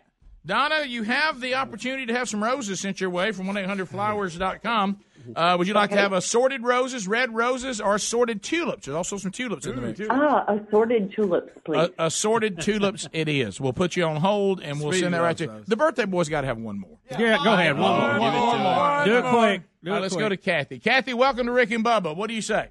Donna, 0.45 0.83
you 0.85 1.03
have 1.03 1.39
the 1.39 1.55
opportunity 1.55 2.05
to 2.07 2.13
have 2.13 2.27
some 2.27 2.43
roses 2.43 2.79
sent 2.79 2.99
your 2.99 3.09
way 3.09 3.31
from 3.31 3.45
1-800-Flowers.com. 3.47 4.99
Uh, 5.35 5.55
would 5.57 5.67
you 5.67 5.73
like 5.73 5.89
to 5.91 5.97
have 5.97 6.13
assorted 6.13 6.63
roses, 6.63 7.07
red 7.07 7.33
roses, 7.33 7.79
or 7.81 7.95
assorted 7.95 8.41
tulips? 8.41 8.85
There's 8.85 8.95
also 8.95 9.17
some 9.17 9.31
tulips 9.31 9.65
in 9.65 9.75
the 9.75 9.81
mix. 9.81 9.99
Ah, 10.09 10.45
assorted 10.47 11.13
tulips, 11.15 11.51
please. 11.65 11.77
Uh, 11.77 11.89
assorted 11.99 12.59
tulips 12.61 13.07
it 13.13 13.27
is. 13.27 13.59
We'll 13.61 13.73
put 13.73 13.95
you 13.95 14.03
on 14.03 14.17
hold, 14.17 14.61
and 14.61 14.79
we'll 14.79 14.91
Speedy 14.91 15.03
send 15.03 15.13
that 15.13 15.21
right 15.21 15.37
to 15.37 15.43
you. 15.45 15.63
The 15.67 15.75
birthday 15.77 16.05
boy's 16.05 16.29
got 16.29 16.41
to 16.41 16.47
have 16.47 16.57
one 16.57 16.79
more. 16.79 16.97
yeah, 17.11 17.37
go 17.43 17.53
ahead. 17.53 17.77
One 17.77 17.99
more. 17.99 18.19
One 18.19 18.33
more, 18.33 18.47
one 18.47 18.61
more. 18.61 19.05
Do 19.05 19.17
it 19.17 19.21
quick. 19.29 19.61
Do 19.83 19.89
All 19.89 19.93
right, 19.93 19.97
it 19.97 20.01
let's 20.01 20.13
quick. 20.13 20.25
go 20.25 20.29
to 20.29 20.37
Kathy. 20.37 20.79
Kathy, 20.79 21.13
welcome 21.13 21.45
to 21.47 21.51
Rick 21.51 21.71
and 21.71 21.83
Bubba. 21.83 22.15
What 22.15 22.27
do 22.27 22.33
you 22.33 22.41
say? 22.41 22.69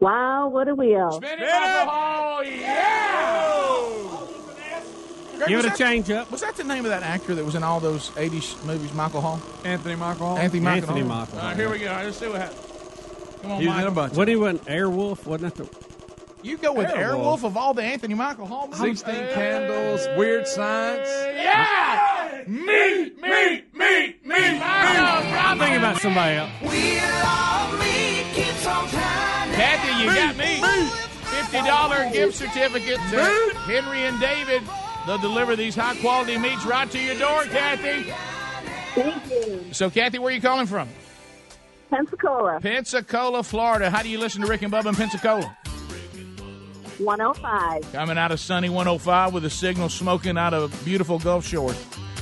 wow, 0.00 0.48
what 0.48 0.68
a 0.68 0.74
wheel. 0.74 1.12
Spin 1.12 1.38
it, 1.38 1.48
alcohol, 1.48 2.44
yeah! 2.44 3.53
Greg, 5.44 5.48
Give 5.48 5.58
it 5.60 5.64
a 5.66 5.68
that- 5.70 5.78
change 5.78 6.10
up. 6.10 6.30
Was 6.30 6.40
that 6.42 6.56
the 6.56 6.64
name 6.64 6.84
of 6.84 6.90
that 6.90 7.02
actor 7.02 7.34
that 7.34 7.44
was 7.44 7.54
in 7.54 7.62
all 7.62 7.80
those 7.80 8.10
80s 8.16 8.56
movies, 8.64 8.92
Michael 8.94 9.20
Hall? 9.20 9.40
Anthony 9.64 9.94
Michael. 9.96 10.36
Anthony 10.38 10.60
Michael 10.60 10.90
Anthony 10.90 11.00
Hall. 11.00 11.18
Michael 11.20 11.38
All 11.38 11.44
right, 11.46 11.56
here 11.56 11.70
we 11.70 11.78
go. 11.78 11.88
All 11.90 11.96
right, 11.96 12.04
let's 12.06 12.16
see 12.18 12.28
what 12.28 12.40
happens. 12.40 12.60
Come 13.42 13.52
on, 13.52 13.60
He 13.60 13.66
was 13.66 13.74
in 13.76 13.80
a 13.80 13.84
Michael. 13.84 13.94
bunch. 13.94 14.14
What 14.14 14.28
he 14.28 14.36
went 14.36 14.64
Airwolf? 14.64 15.26
Wasn't 15.26 15.54
that 15.54 15.62
the? 15.62 15.68
You 16.42 16.56
go 16.58 16.72
with 16.72 16.88
Airwolf. 16.88 17.40
Airwolf 17.40 17.44
of 17.44 17.56
all 17.56 17.72
the 17.74 17.82
Anthony 17.82 18.14
Michael 18.14 18.46
Hall 18.46 18.66
movies. 18.68 19.00
16 19.00 19.14
candles, 19.32 20.06
weird 20.18 20.46
science. 20.46 21.08
Yeah! 21.08 22.42
Me, 22.46 23.10
me, 23.10 23.10
me, 23.22 23.64
me, 23.72 24.16
me. 24.24 24.60
I'm 24.60 25.58
thinking 25.58 25.76
about 25.76 25.98
somebody 26.00 26.36
else. 26.36 26.50
We 26.62 27.00
love 27.00 27.78
me 27.80 28.24
give 28.34 28.56
sometimes. 28.58 29.54
Kathy, 29.56 30.02
you 30.04 30.14
got 30.14 30.36
me. 30.36 30.60
$50 31.24 32.12
gift 32.12 32.34
certificate 32.36 32.98
to 33.10 33.52
Henry 33.66 34.02
and 34.04 34.20
David. 34.20 34.62
They'll 35.06 35.18
deliver 35.18 35.54
these 35.56 35.74
high 35.74 35.96
quality 35.96 36.38
meats 36.38 36.64
right 36.64 36.90
to 36.90 36.98
your 36.98 37.14
door, 37.18 37.44
Kathy. 37.44 38.12
Thank 38.94 39.30
you. 39.30 39.64
So, 39.72 39.90
Kathy, 39.90 40.18
where 40.18 40.32
are 40.32 40.34
you 40.34 40.40
calling 40.40 40.66
from? 40.66 40.88
Pensacola, 41.90 42.60
Pensacola, 42.60 43.42
Florida. 43.42 43.90
How 43.90 44.02
do 44.02 44.08
you 44.08 44.18
listen 44.18 44.40
to 44.42 44.46
Rick 44.48 44.62
and 44.62 44.72
Bubba 44.72 44.86
in 44.86 44.94
Pensacola? 44.94 45.56
105. 46.98 47.92
Coming 47.92 48.18
out 48.18 48.30
of 48.32 48.40
sunny 48.40 48.68
105 48.68 49.32
with 49.34 49.44
a 49.44 49.50
signal 49.50 49.88
smoking 49.88 50.38
out 50.38 50.54
of 50.54 50.84
beautiful 50.84 51.18
Gulf 51.18 51.46
Shores. 51.46 51.76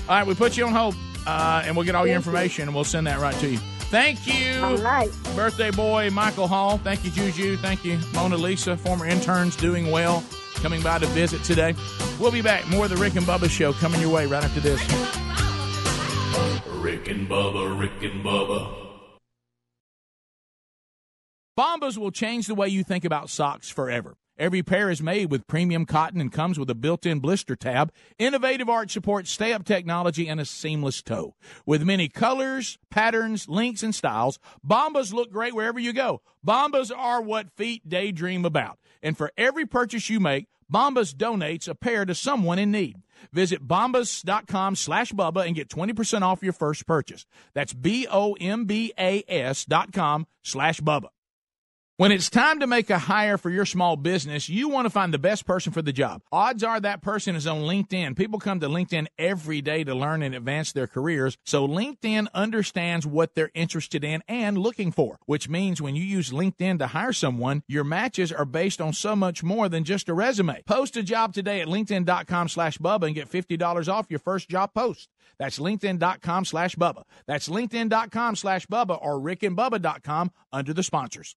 All 0.08 0.16
right, 0.16 0.26
we 0.26 0.34
put 0.34 0.56
you 0.56 0.66
on 0.66 0.72
hold, 0.72 0.94
uh, 1.26 1.62
and 1.64 1.76
we'll 1.76 1.84
get 1.86 1.94
all 1.94 2.06
your 2.06 2.16
information, 2.16 2.64
and 2.68 2.74
we'll 2.74 2.84
send 2.84 3.06
that 3.06 3.20
right 3.20 3.34
to 3.36 3.48
you. 3.50 3.58
Thank 3.90 4.26
you, 4.26 4.62
All 4.62 4.76
right. 4.78 5.10
birthday 5.36 5.70
boy 5.70 6.08
Michael 6.10 6.48
Hall. 6.48 6.78
Thank 6.78 7.04
you, 7.04 7.10
Juju. 7.10 7.58
Thank 7.58 7.84
you, 7.84 7.98
Mona 8.14 8.36
Lisa, 8.38 8.74
former 8.76 9.04
interns 9.06 9.54
doing 9.54 9.90
well, 9.90 10.20
coming 10.62 10.80
by 10.80 10.98
to 10.98 11.06
visit 11.08 11.42
today. 11.44 11.74
We'll 12.18 12.30
be 12.30 12.40
back. 12.40 12.66
More 12.68 12.84
of 12.84 12.90
the 12.90 12.96
Rick 12.96 13.16
and 13.16 13.26
Bubba 13.26 13.50
show 13.50 13.72
coming 13.72 14.00
your 14.00 14.10
way 14.10 14.26
right 14.26 14.44
after 14.44 14.60
this. 14.60 14.80
Rick 16.80 17.08
and 17.08 17.28
Bubba, 17.28 17.78
Rick 17.78 18.02
and 18.02 18.24
Bubba. 18.24 18.78
Bombas 21.58 21.98
will 21.98 22.10
change 22.10 22.46
the 22.46 22.54
way 22.54 22.68
you 22.68 22.82
think 22.82 23.04
about 23.04 23.28
socks 23.28 23.68
forever. 23.68 24.14
Every 24.38 24.62
pair 24.62 24.88
is 24.88 25.02
made 25.02 25.30
with 25.30 25.46
premium 25.46 25.84
cotton 25.84 26.18
and 26.20 26.32
comes 26.32 26.58
with 26.58 26.70
a 26.70 26.74
built-in 26.74 27.20
blister 27.20 27.54
tab, 27.54 27.92
innovative 28.18 28.70
arch 28.70 28.90
support, 28.90 29.26
stay-up 29.28 29.64
technology, 29.64 30.26
and 30.26 30.40
a 30.40 30.46
seamless 30.46 31.02
toe. 31.02 31.34
With 31.66 31.84
many 31.84 32.08
colors, 32.08 32.78
patterns, 32.90 33.46
lengths, 33.48 33.82
and 33.82 33.94
styles, 33.94 34.38
Bombas 34.66 35.12
look 35.12 35.30
great 35.30 35.54
wherever 35.54 35.78
you 35.78 35.92
go. 35.92 36.22
Bombas 36.44 36.90
are 36.96 37.20
what 37.20 37.52
feet 37.52 37.86
daydream 37.86 38.46
about. 38.46 38.78
And 39.02 39.16
for 39.16 39.32
every 39.36 39.66
purchase 39.66 40.08
you 40.08 40.20
make, 40.20 40.46
Bombas 40.72 41.14
donates 41.14 41.68
a 41.68 41.74
pair 41.74 42.04
to 42.04 42.14
someone 42.14 42.58
in 42.58 42.70
need. 42.70 43.02
Visit 43.32 43.66
bombas.com 43.66 44.76
slash 44.76 45.12
Bubba 45.12 45.46
and 45.46 45.54
get 45.54 45.68
20% 45.68 46.22
off 46.22 46.42
your 46.42 46.52
first 46.52 46.86
purchase. 46.86 47.26
That's 47.54 47.72
B-O-M-B-A-S 47.72 49.64
dot 49.66 49.92
com 49.92 50.26
slash 50.42 50.80
Bubba. 50.80 51.08
When 51.98 52.10
it's 52.10 52.30
time 52.30 52.60
to 52.60 52.66
make 52.66 52.88
a 52.88 52.98
hire 52.98 53.36
for 53.36 53.50
your 53.50 53.66
small 53.66 53.96
business, 53.96 54.48
you 54.48 54.70
want 54.70 54.86
to 54.86 54.90
find 54.90 55.12
the 55.12 55.18
best 55.18 55.44
person 55.44 55.74
for 55.74 55.82
the 55.82 55.92
job. 55.92 56.22
Odds 56.32 56.64
are 56.64 56.80
that 56.80 57.02
person 57.02 57.36
is 57.36 57.46
on 57.46 57.60
LinkedIn. 57.60 58.16
People 58.16 58.38
come 58.38 58.60
to 58.60 58.66
LinkedIn 58.66 59.08
every 59.18 59.60
day 59.60 59.84
to 59.84 59.94
learn 59.94 60.22
and 60.22 60.34
advance 60.34 60.72
their 60.72 60.86
careers. 60.86 61.36
So 61.44 61.68
LinkedIn 61.68 62.28
understands 62.32 63.06
what 63.06 63.34
they're 63.34 63.50
interested 63.52 64.04
in 64.04 64.22
and 64.26 64.56
looking 64.56 64.90
for, 64.90 65.18
which 65.26 65.50
means 65.50 65.82
when 65.82 65.94
you 65.94 66.02
use 66.02 66.30
LinkedIn 66.30 66.78
to 66.78 66.86
hire 66.88 67.12
someone, 67.12 67.62
your 67.68 67.84
matches 67.84 68.32
are 68.32 68.46
based 68.46 68.80
on 68.80 68.94
so 68.94 69.14
much 69.14 69.42
more 69.42 69.68
than 69.68 69.84
just 69.84 70.08
a 70.08 70.14
resume. 70.14 70.62
Post 70.66 70.96
a 70.96 71.02
job 71.02 71.34
today 71.34 71.60
at 71.60 71.68
linkedin.com 71.68 72.48
slash 72.48 72.78
Bubba 72.78 73.04
and 73.04 73.14
get 73.14 73.28
$50 73.28 73.92
off 73.92 74.06
your 74.08 74.18
first 74.18 74.48
job 74.48 74.72
post. 74.72 75.10
That's 75.38 75.58
linkedin.com 75.58 76.46
slash 76.46 76.74
Bubba. 76.74 77.02
That's 77.26 77.50
linkedin.com 77.50 78.36
slash 78.36 78.66
Bubba 78.66 78.98
or 78.98 79.20
rickandbubba.com 79.20 80.32
under 80.54 80.72
the 80.72 80.82
sponsors. 80.82 81.36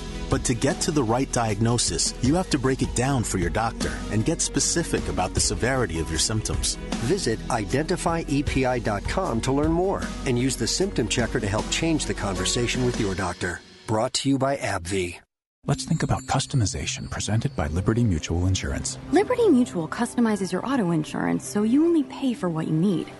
But 0.31 0.45
to 0.45 0.53
get 0.53 0.79
to 0.81 0.91
the 0.91 1.03
right 1.03 1.29
diagnosis, 1.33 2.15
you 2.21 2.35
have 2.35 2.49
to 2.51 2.57
break 2.57 2.81
it 2.81 2.95
down 2.95 3.25
for 3.25 3.37
your 3.37 3.49
doctor 3.49 3.91
and 4.11 4.23
get 4.23 4.39
specific 4.39 5.05
about 5.09 5.33
the 5.33 5.41
severity 5.41 5.99
of 5.99 6.09
your 6.09 6.19
symptoms. 6.19 6.75
Visit 7.03 7.37
identifyepi.com 7.49 9.41
to 9.41 9.51
learn 9.51 9.73
more 9.73 10.01
and 10.25 10.39
use 10.39 10.55
the 10.55 10.65
symptom 10.65 11.09
checker 11.09 11.41
to 11.41 11.47
help 11.47 11.69
change 11.69 12.05
the 12.05 12.13
conversation 12.13 12.85
with 12.85 12.97
your 12.97 13.13
doctor. 13.13 13.59
Brought 13.87 14.13
to 14.13 14.29
you 14.29 14.37
by 14.37 14.55
AbbVie. 14.55 15.19
Let's 15.67 15.83
think 15.83 16.01
about 16.01 16.23
customization 16.23 17.09
presented 17.09 17.53
by 17.57 17.67
Liberty 17.67 18.05
Mutual 18.05 18.47
Insurance. 18.47 18.97
Liberty 19.11 19.49
Mutual 19.49 19.89
customizes 19.89 20.53
your 20.53 20.65
auto 20.65 20.91
insurance 20.91 21.45
so 21.45 21.63
you 21.63 21.83
only 21.83 22.03
pay 22.03 22.33
for 22.33 22.47
what 22.47 22.67
you 22.67 22.73
need. 22.73 23.11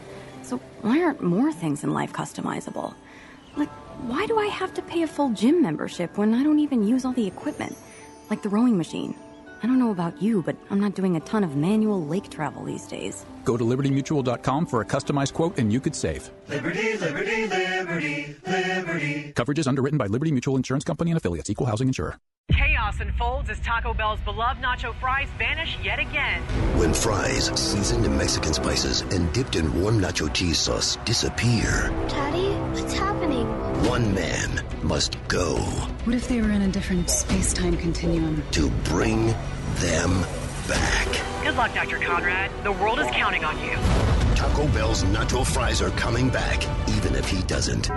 So 0.44 0.58
why 0.82 1.04
aren't 1.04 1.22
more 1.22 1.52
things 1.52 1.84
in 1.84 1.94
life 1.94 2.14
customizable? 2.14 2.96
Like, 3.58 3.70
why 4.00 4.26
do 4.26 4.40
I 4.40 4.48
have 4.48 4.74
to 4.76 4.82
pay 4.82 5.04
a 5.04 5.08
full 5.08 5.30
gym 5.30 5.62
membership 5.62 6.18
when 6.18 6.34
I 6.34 6.44
don't 6.44 6.60
even 6.60 6.88
use 6.88 7.06
all 7.06 7.14
the 7.14 7.28
equipment? 7.28 7.78
Like 8.30 8.42
the 8.42 8.50
rowing 8.50 8.78
machine. 8.78 9.16
I 9.62 9.68
don't 9.68 9.80
know 9.80 9.92
about 9.92 10.22
you, 10.22 10.42
but 10.42 10.56
I'm 10.70 10.80
not 10.80 10.96
doing 10.96 11.16
a 11.16 11.20
ton 11.20 11.44
of 11.44 11.56
manual 11.56 12.04
lake 12.06 12.30
travel 12.30 12.64
these 12.64 12.88
days. 12.88 13.26
Go 13.44 13.58
to 13.58 13.64
libertymutual.com 13.64 14.66
for 14.66 14.82
a 14.82 14.86
customized 14.86 15.34
quote 15.34 15.58
and 15.58 15.72
you 15.72 15.80
could 15.80 15.96
save. 15.96 16.30
Liberty, 16.48 16.98
liberty, 16.98 17.48
liberty, 17.48 18.36
liberty. 18.48 19.34
Coverage 19.36 19.60
is 19.60 19.68
underwritten 19.68 19.98
by 19.98 20.08
Liberty 20.08 20.32
Mutual 20.32 20.56
Insurance 20.58 20.84
Company 20.84 21.12
and 21.12 21.18
affiliates, 21.18 21.50
equal 21.50 21.68
housing 21.68 21.88
insurer. 21.88 22.18
Chaos 22.52 23.00
unfolds 23.00 23.50
as 23.50 23.60
Taco 23.62 23.94
Bell's 23.94 24.20
beloved 24.22 24.62
nacho 24.62 24.94
fries 25.00 25.30
vanish 25.38 25.78
yet 25.84 26.00
again. 26.00 26.42
When 26.78 26.94
fries, 26.94 27.46
seasoned 27.58 28.06
in 28.06 28.18
Mexican 28.18 28.54
spices 28.54 29.02
and 29.12 29.32
dipped 29.32 29.56
in 29.56 29.82
warm 29.82 30.02
nacho 30.02 30.32
cheese 30.34 30.58
sauce, 30.60 30.98
disappear, 31.06 31.90
Daddy, 32.10 32.50
what's 32.80 32.94
happening? 32.94 33.48
one 33.88 34.14
man 34.14 34.64
must 34.84 35.16
go 35.28 35.56
What 36.04 36.16
if 36.16 36.28
they 36.28 36.42
were 36.42 36.52
in 36.52 36.64
a 36.64 36.68
different 36.68 37.10
space 37.10 37.54
time 37.54 37.78
continuum? 37.78 38.44
to 38.52 38.70
bring 38.86 39.28
them 39.76 40.22
back. 40.68 41.08
Good 41.44 41.56
luck, 41.56 41.74
Dr. 41.74 41.98
Conrad. 41.98 42.52
The 42.64 42.72
world 42.72 43.00
is 43.00 43.08
counting 43.12 43.44
on 43.44 43.58
you. 43.60 43.72
Taco 44.36 44.68
Bell's 44.68 45.04
nacho 45.06 45.46
fries 45.46 45.82
are 45.82 45.90
coming 45.92 46.30
back, 46.30 46.62
even 46.90 47.16
if 47.16 47.28
he 47.28 47.42
doesn't. 47.44 47.90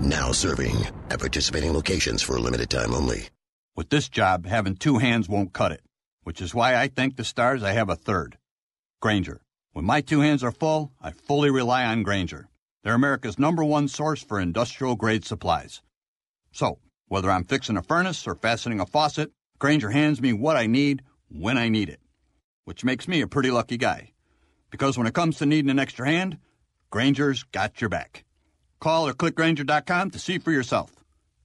Now 0.00 0.30
serving 0.30 0.76
at 1.10 1.18
participating 1.18 1.72
locations 1.72 2.22
for 2.22 2.36
a 2.36 2.40
limited 2.40 2.70
time 2.70 2.94
only. 2.94 3.28
With 3.76 3.88
this 3.90 4.08
job, 4.08 4.46
having 4.46 4.76
two 4.76 4.98
hands 4.98 5.28
won't 5.28 5.52
cut 5.52 5.72
it, 5.72 5.80
which 6.22 6.40
is 6.40 6.54
why 6.54 6.76
I 6.76 6.86
thank 6.86 7.16
the 7.16 7.24
stars 7.24 7.62
I 7.64 7.72
have 7.72 7.88
a 7.90 7.96
third. 7.96 8.38
Grainger. 9.00 9.40
When 9.72 9.84
my 9.84 10.00
two 10.00 10.20
hands 10.20 10.44
are 10.44 10.52
full, 10.52 10.92
I 11.02 11.10
fully 11.10 11.50
rely 11.50 11.84
on 11.84 12.04
Grainger. 12.04 12.48
They're 12.84 12.94
America's 12.94 13.38
number 13.38 13.64
one 13.64 13.88
source 13.88 14.22
for 14.22 14.38
industrial 14.38 14.94
grade 14.94 15.24
supplies. 15.24 15.82
So, 16.52 16.78
Whether 17.08 17.30
I'm 17.30 17.44
fixing 17.44 17.76
a 17.76 17.82
furnace 17.82 18.26
or 18.26 18.34
fastening 18.34 18.80
a 18.80 18.86
faucet, 18.86 19.32
Grainger 19.58 19.90
hands 19.90 20.20
me 20.20 20.32
what 20.32 20.56
I 20.56 20.66
need 20.66 21.02
when 21.28 21.58
I 21.58 21.68
need 21.68 21.88
it, 21.88 22.00
which 22.64 22.84
makes 22.84 23.08
me 23.08 23.20
a 23.20 23.26
pretty 23.26 23.50
lucky 23.50 23.76
guy. 23.76 24.12
Because 24.70 24.98
when 24.98 25.06
it 25.06 25.14
comes 25.14 25.38
to 25.38 25.46
needing 25.46 25.70
an 25.70 25.78
extra 25.78 26.06
hand, 26.06 26.38
Grainger's 26.90 27.44
got 27.44 27.80
your 27.80 27.90
back. 27.90 28.24
Call 28.80 29.08
or 29.08 29.14
click 29.14 29.34
Grainger.com 29.34 30.10
to 30.10 30.18
see 30.18 30.38
for 30.38 30.52
yourself. 30.52 30.92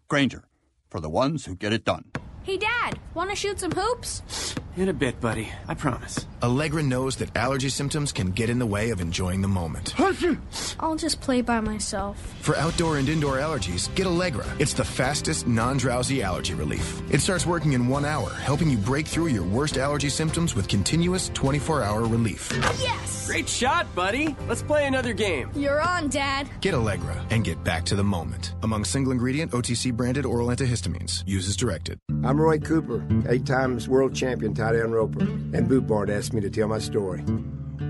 Grainger, 0.07 0.43
for 0.89 0.99
the 0.99 1.09
ones 1.09 1.45
who 1.45 1.55
get 1.55 1.73
it 1.73 1.85
done. 1.85 2.05
Hey, 2.49 2.57
Dad, 2.57 2.99
want 3.13 3.29
to 3.29 3.35
shoot 3.35 3.59
some 3.59 3.69
hoops? 3.69 4.55
In 4.75 4.89
a 4.89 4.93
bit, 4.93 5.21
buddy. 5.21 5.49
I 5.67 5.75
promise. 5.75 6.25
Allegra 6.41 6.81
knows 6.81 7.17
that 7.17 7.37
allergy 7.37 7.69
symptoms 7.69 8.11
can 8.11 8.31
get 8.31 8.49
in 8.49 8.57
the 8.57 8.65
way 8.65 8.89
of 8.89 9.01
enjoying 9.01 9.41
the 9.41 9.47
moment. 9.47 9.93
I'll 10.79 10.95
just 10.95 11.21
play 11.21 11.43
by 11.43 11.59
myself. 11.59 12.17
For 12.41 12.55
outdoor 12.57 12.97
and 12.97 13.07
indoor 13.07 13.37
allergies, 13.37 13.93
get 13.93 14.07
Allegra. 14.07 14.47
It's 14.57 14.73
the 14.73 14.83
fastest, 14.83 15.45
non 15.45 15.77
drowsy 15.77 16.23
allergy 16.23 16.55
relief. 16.55 17.03
It 17.13 17.21
starts 17.21 17.45
working 17.45 17.73
in 17.73 17.87
one 17.87 18.03
hour, 18.03 18.31
helping 18.31 18.71
you 18.71 18.79
break 18.79 19.05
through 19.05 19.27
your 19.27 19.43
worst 19.43 19.77
allergy 19.77 20.09
symptoms 20.09 20.55
with 20.55 20.67
continuous 20.67 21.29
24 21.35 21.83
hour 21.83 22.01
relief. 22.07 22.51
Yes! 22.81 23.18
Great 23.29 23.47
shot, 23.47 23.85
buddy. 23.93 24.35
Let's 24.47 24.63
play 24.63 24.87
another 24.87 25.13
game. 25.13 25.51
You're 25.53 25.79
on, 25.79 26.09
Dad. 26.09 26.49
Get 26.61 26.73
Allegra 26.73 27.23
and 27.29 27.43
get 27.43 27.63
back 27.63 27.85
to 27.85 27.95
the 27.95 28.03
moment. 28.03 28.55
Among 28.63 28.83
single 28.83 29.11
ingredient 29.11 29.51
OTC 29.51 29.93
branded 29.93 30.25
oral 30.25 30.47
antihistamines. 30.47 31.21
Use 31.27 31.47
as 31.47 31.55
directed. 31.55 31.99
I'm 32.23 32.41
Roy 32.41 32.57
Cooper, 32.57 33.05
eight 33.29 33.45
times 33.45 33.87
world 33.87 34.15
champion 34.15 34.55
tie-down 34.55 34.91
roper, 34.93 35.21
and 35.21 35.69
Boot 35.69 35.85
Barn 35.85 36.09
asked 36.09 36.33
me 36.33 36.41
to 36.41 36.49
tell 36.49 36.67
my 36.67 36.79
story. 36.79 37.23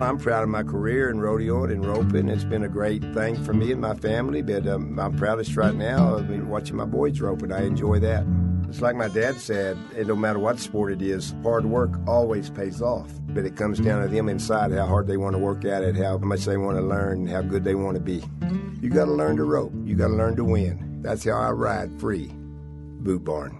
I'm 0.02 0.18
proud 0.18 0.44
of 0.44 0.50
my 0.50 0.64
career 0.64 1.10
in 1.10 1.20
rodeoing 1.20 1.72
and 1.72 1.86
roping. 1.86 2.28
It's 2.28 2.44
been 2.44 2.66
a 2.66 2.70
great 2.70 3.02
thing 3.14 3.42
for 3.42 3.54
me 3.54 3.72
and 3.72 3.80
my 3.80 3.96
family, 3.96 4.42
but 4.42 4.68
um, 4.68 5.00
I'm 5.00 5.16
proudest 5.16 5.56
right 5.56 5.74
now 5.74 6.16
of 6.16 6.30
me 6.30 6.42
watching 6.42 6.76
my 6.76 6.84
boys 6.84 7.22
roping. 7.22 7.54
I 7.54 7.64
enjoy 7.64 8.00
that. 8.00 8.26
It's 8.70 8.82
like 8.82 8.96
my 8.96 9.08
dad 9.08 9.40
said, 9.40 9.78
it 9.96 10.06
no 10.06 10.16
matter 10.16 10.38
what 10.38 10.60
sport 10.60 10.92
it 10.92 11.02
is, 11.02 11.34
hard 11.42 11.66
work 11.66 11.90
always 12.08 12.52
pays 12.52 12.84
off. 12.84 13.12
But 13.30 13.44
it 13.46 13.56
comes 13.56 13.80
down 13.80 14.04
to 14.04 14.08
them 14.08 14.30
inside, 14.30 14.72
how 14.72 14.86
hard 14.86 15.08
they 15.08 15.18
want 15.18 15.34
to 15.34 15.40
work 15.40 15.66
at 15.66 15.82
it, 15.82 15.96
how 15.96 16.20
much 16.20 16.46
they 16.46 16.56
want 16.56 16.78
to 16.78 16.84
learn, 16.84 17.26
how 17.26 17.42
good 17.42 17.64
they 17.64 17.74
want 17.74 17.96
to 17.96 18.00
be. 18.00 18.24
You 18.80 18.90
got 18.90 19.06
to 19.06 19.12
learn 19.12 19.38
to 19.38 19.44
rope. 19.44 19.74
You 19.86 19.96
got 19.96 20.10
to 20.10 20.14
learn 20.14 20.36
to 20.36 20.44
win. 20.44 21.02
That's 21.02 21.26
how 21.26 21.32
I 21.32 21.50
ride 21.50 22.00
free. 22.00 22.28
Boot 22.28 23.24
Barn. 23.24 23.60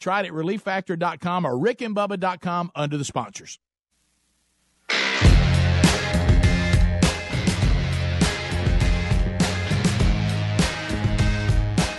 Try 0.00 0.20
it 0.20 0.26
at 0.26 0.32
relieffactor.com 0.32 1.44
or 1.44 1.52
rickandbubba.com 1.52 2.70
under 2.74 2.96
the 2.96 3.04
sponsors. 3.04 3.58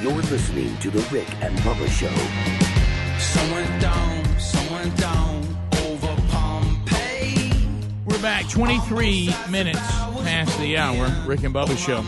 You're 0.01 0.13
listening 0.13 0.77
to 0.77 0.89
The 0.89 1.05
Rick 1.11 1.27
and 1.41 1.57
Bubba 1.59 1.87
Show. 1.89 2.13
Someone 3.19 3.79
down, 3.79 4.39
someone 4.39 4.95
down 4.95 5.43
over 5.85 6.15
Pompeii. 6.29 7.51
We're 8.05 8.21
back 8.21 8.47
23 8.49 9.33
minutes 9.49 9.79
past 9.79 10.57
the 10.59 10.77
hour. 10.77 11.13
Rick 11.25 11.43
and 11.43 11.53
Bubba 11.53 11.77
Show. 11.77 12.03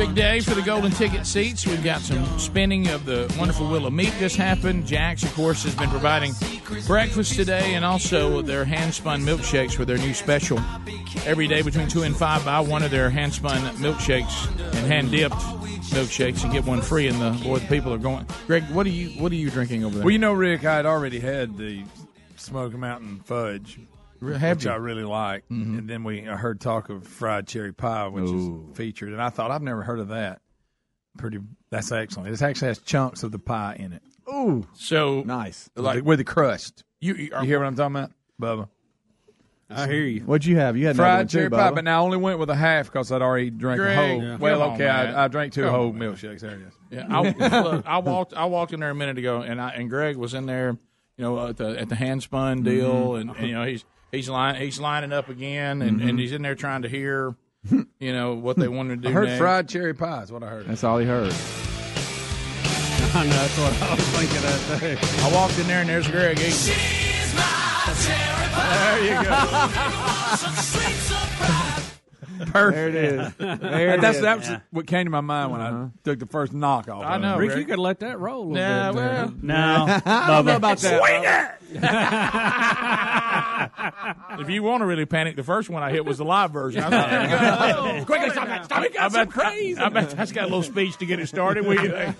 Big 0.00 0.14
day 0.14 0.40
for 0.40 0.54
the 0.54 0.62
golden 0.62 0.90
ticket 0.92 1.26
seats. 1.26 1.66
We've 1.66 1.84
got 1.84 2.00
some 2.00 2.24
spinning 2.38 2.88
of 2.88 3.04
the 3.04 3.30
wonderful 3.38 3.68
Wheel 3.68 3.84
of 3.84 3.92
Meat 3.92 4.14
just 4.18 4.34
happened. 4.34 4.86
Jax, 4.86 5.22
of 5.22 5.34
course, 5.34 5.62
has 5.64 5.74
been 5.74 5.90
providing 5.90 6.32
breakfast 6.86 7.34
today 7.34 7.74
and 7.74 7.84
also 7.84 8.40
their 8.40 8.64
hand 8.64 8.94
spun 8.94 9.20
milkshakes 9.20 9.74
for 9.74 9.84
their 9.84 9.98
new 9.98 10.14
special. 10.14 10.58
Every 11.26 11.46
day 11.46 11.60
between 11.60 11.86
2 11.86 12.04
and 12.04 12.16
5, 12.16 12.46
buy 12.46 12.60
one 12.60 12.82
of 12.82 12.90
their 12.90 13.10
hand 13.10 13.34
spun 13.34 13.60
milkshakes 13.76 14.48
and 14.74 14.86
hand 14.86 15.10
dipped 15.10 15.34
milkshakes 15.34 16.44
and 16.44 16.50
get 16.50 16.64
one 16.64 16.80
free. 16.80 17.06
And 17.06 17.20
the 17.20 17.44
boy, 17.44 17.58
the 17.58 17.66
people 17.66 17.92
are 17.92 17.98
going. 17.98 18.26
Greg, 18.46 18.64
what 18.70 18.86
are 18.86 18.88
you 18.88 19.20
what 19.20 19.30
are 19.32 19.34
you 19.34 19.50
drinking 19.50 19.84
over 19.84 19.96
there? 19.96 20.04
Well, 20.04 20.12
you 20.12 20.18
know, 20.18 20.32
Rick, 20.32 20.64
I 20.64 20.76
had 20.76 20.86
already 20.86 21.20
had 21.20 21.58
the 21.58 21.84
Smoky 22.36 22.78
Mountain 22.78 23.20
Fudge, 23.26 23.78
Have 24.22 24.58
which? 24.58 24.66
I 24.66 24.76
really 24.76 25.04
like. 25.04 25.44
And 25.50 25.88
then 25.88 26.04
we 26.04 26.28
I 26.28 26.36
heard 26.36 26.60
talk 26.60 26.88
of 26.90 27.06
fried 27.06 27.46
cherry 27.46 27.72
pie, 27.72 28.08
which 28.08 28.28
Ooh. 28.28 28.68
is 28.70 28.76
featured, 28.76 29.12
and 29.12 29.22
I 29.22 29.30
thought 29.30 29.50
I've 29.50 29.62
never 29.62 29.82
heard 29.82 29.98
of 30.00 30.08
that. 30.08 30.40
Pretty, 31.18 31.38
that's 31.70 31.90
excellent. 31.90 32.28
It 32.32 32.40
actually 32.42 32.68
has 32.68 32.78
chunks 32.78 33.22
of 33.22 33.32
the 33.32 33.38
pie 33.38 33.76
in 33.78 33.92
it. 33.92 34.02
Ooh, 34.32 34.66
so 34.74 35.22
nice, 35.22 35.68
like- 35.74 35.96
like 35.96 36.04
with 36.04 36.18
the 36.18 36.24
crust. 36.24 36.84
You, 37.00 37.14
You 37.14 37.30
hear 37.42 37.58
what 37.58 37.66
I'm 37.66 37.74
talking 37.76 37.96
about, 37.96 38.12
Bubba? 38.40 38.68
I 39.72 39.86
hear 39.86 40.02
you. 40.02 40.20
What'd 40.22 40.44
you 40.46 40.56
have? 40.56 40.76
You 40.76 40.86
had 40.88 40.96
another 40.96 41.08
one 41.10 41.16
fried 41.18 41.30
too, 41.30 41.38
cherry 41.38 41.50
pie, 41.50 41.70
Bubba. 41.70 41.74
but 41.76 41.84
now 41.84 42.00
I 42.00 42.04
only 42.04 42.16
went 42.18 42.38
with 42.40 42.50
a 42.50 42.56
half 42.56 42.86
because 42.86 43.12
I'd 43.12 43.22
already 43.22 43.50
drank 43.50 43.78
Greg, 43.80 43.96
a 43.98 44.02
whole. 44.08 44.22
yeah. 44.22 44.36
Well, 44.36 44.62
on, 44.62 44.72
okay, 44.74 44.84
man. 44.84 45.14
I, 45.14 45.24
I 45.24 45.28
drank 45.28 45.52
two 45.52 45.62
Come 45.62 45.70
whole 45.74 45.88
on, 45.90 45.94
milkshakes. 45.94 46.40
There 46.40 46.50
it 46.56 46.62
is. 46.62 46.72
Yeah, 46.90 47.06
I, 47.08 47.20
look, 47.62 47.86
I 47.86 47.98
walked. 47.98 48.34
I 48.34 48.44
walked 48.46 48.72
in 48.72 48.80
there 48.80 48.90
a 48.90 48.94
minute 48.96 49.18
ago, 49.18 49.42
and 49.42 49.60
I 49.60 49.70
and 49.70 49.88
Greg 49.88 50.16
was 50.16 50.34
in 50.34 50.46
there, 50.46 50.76
you 51.16 51.24
know, 51.24 51.46
at 51.46 51.56
the 51.56 51.78
at 51.80 51.88
the 51.88 51.94
hand 51.94 52.22
spun 52.24 52.62
deal, 52.64 53.10
Mhm. 53.10 53.20
and, 53.20 53.30
and, 53.36 53.46
you 53.48 53.54
know 53.54 53.64
he's 53.64 53.84
he's 54.12 54.28
line 54.28 54.56
he's 54.56 54.78
lining 54.80 55.12
up 55.12 55.28
again, 55.28 55.82
and, 55.82 56.00
Mhm. 56.00 56.08
and 56.10 56.18
he's 56.18 56.32
in 56.32 56.42
there 56.42 56.54
trying 56.54 56.82
to 56.82 56.88
hear, 56.88 57.34
you 57.98 58.12
know, 58.12 58.34
what 58.34 58.56
they 58.56 58.68
wanted 58.68 59.02
to 59.02 59.08
do. 59.08 59.08
I 59.08 59.12
heard 59.12 59.28
next. 59.28 59.38
fried 59.38 59.68
cherry 59.68 59.94
pie 59.94 60.22
is 60.22 60.32
what 60.32 60.42
I 60.42 60.48
heard. 60.48 60.66
That's 60.66 60.84
all 60.84 60.98
he 60.98 61.06
heard. 61.06 61.32
I 63.12 63.24
know, 63.24 63.30
that's 63.32 63.58
what 63.58 63.82
I 63.82 63.94
was 63.94 64.04
thinking 64.10 64.44
of 64.44 64.80
too. 64.80 64.96
I 65.24 65.32
walked 65.34 65.58
in 65.58 65.66
there, 65.66 65.80
and 65.80 65.88
there's 65.88 66.06
Greg 66.08 66.38
eating. 66.38 66.74
There 68.60 69.04
you 69.04 69.14
Perfect. 72.46 72.74
There 72.74 72.88
it 72.88 72.94
is. 72.94 73.32
There 73.60 73.94
it 73.94 74.00
that's 74.00 74.16
is. 74.16 74.22
that's 74.22 74.48
Yeah. 74.48 74.60
what 74.70 74.86
came 74.86 75.04
to 75.06 75.10
my 75.10 75.20
mind 75.20 75.52
when 75.52 75.60
Uh-huh. 75.60 75.84
I 75.86 75.90
took 76.04 76.18
the 76.18 76.26
first 76.26 76.52
knock 76.52 76.88
off. 76.88 77.04
I 77.04 77.16
of 77.16 77.22
know, 77.22 77.34
it. 77.34 77.38
Rick, 77.38 77.48
Rick. 77.50 77.58
you 77.60 77.64
could 77.66 77.78
let 77.78 78.00
that 78.00 78.18
roll 78.18 78.44
a 78.44 78.48
little 78.52 78.68
Nah, 78.68 78.92
bit. 78.92 78.96
well, 79.00 79.34
no, 79.42 79.54
I 80.06 80.26
don't 80.28 80.46
know 80.46 80.56
about 80.56 80.78
that. 80.78 80.98
Swing 80.98 81.24
it! 81.24 81.50
if 84.40 84.48
you 84.50 84.62
want 84.62 84.80
to 84.80 84.86
really 84.86 85.06
panic, 85.06 85.36
the 85.36 85.44
first 85.44 85.70
one 85.70 85.82
I 85.82 85.90
hit 85.90 86.04
was 86.04 86.18
the 86.18 86.24
live 86.24 86.50
version. 86.50 86.82
I 86.82 86.90
thought, 86.90 87.76
"Oh, 87.78 88.04
quickly, 88.04 88.30
stop 88.30 88.46
that! 88.48 88.64
Stop 88.64 88.84
it! 88.84 89.00
I 89.00 89.08
bet 89.08 89.30
crazy. 89.30 89.80
I 89.80 89.88
bet 89.88 90.10
that's 90.10 90.32
got 90.32 90.42
a 90.42 90.46
little 90.46 90.62
speech 90.62 90.96
to 90.98 91.06
get 91.06 91.20
it 91.20 91.28
started. 91.28 91.66
What 91.66 91.76
do 91.78 91.84
you 91.84 91.90
think? 91.90 92.16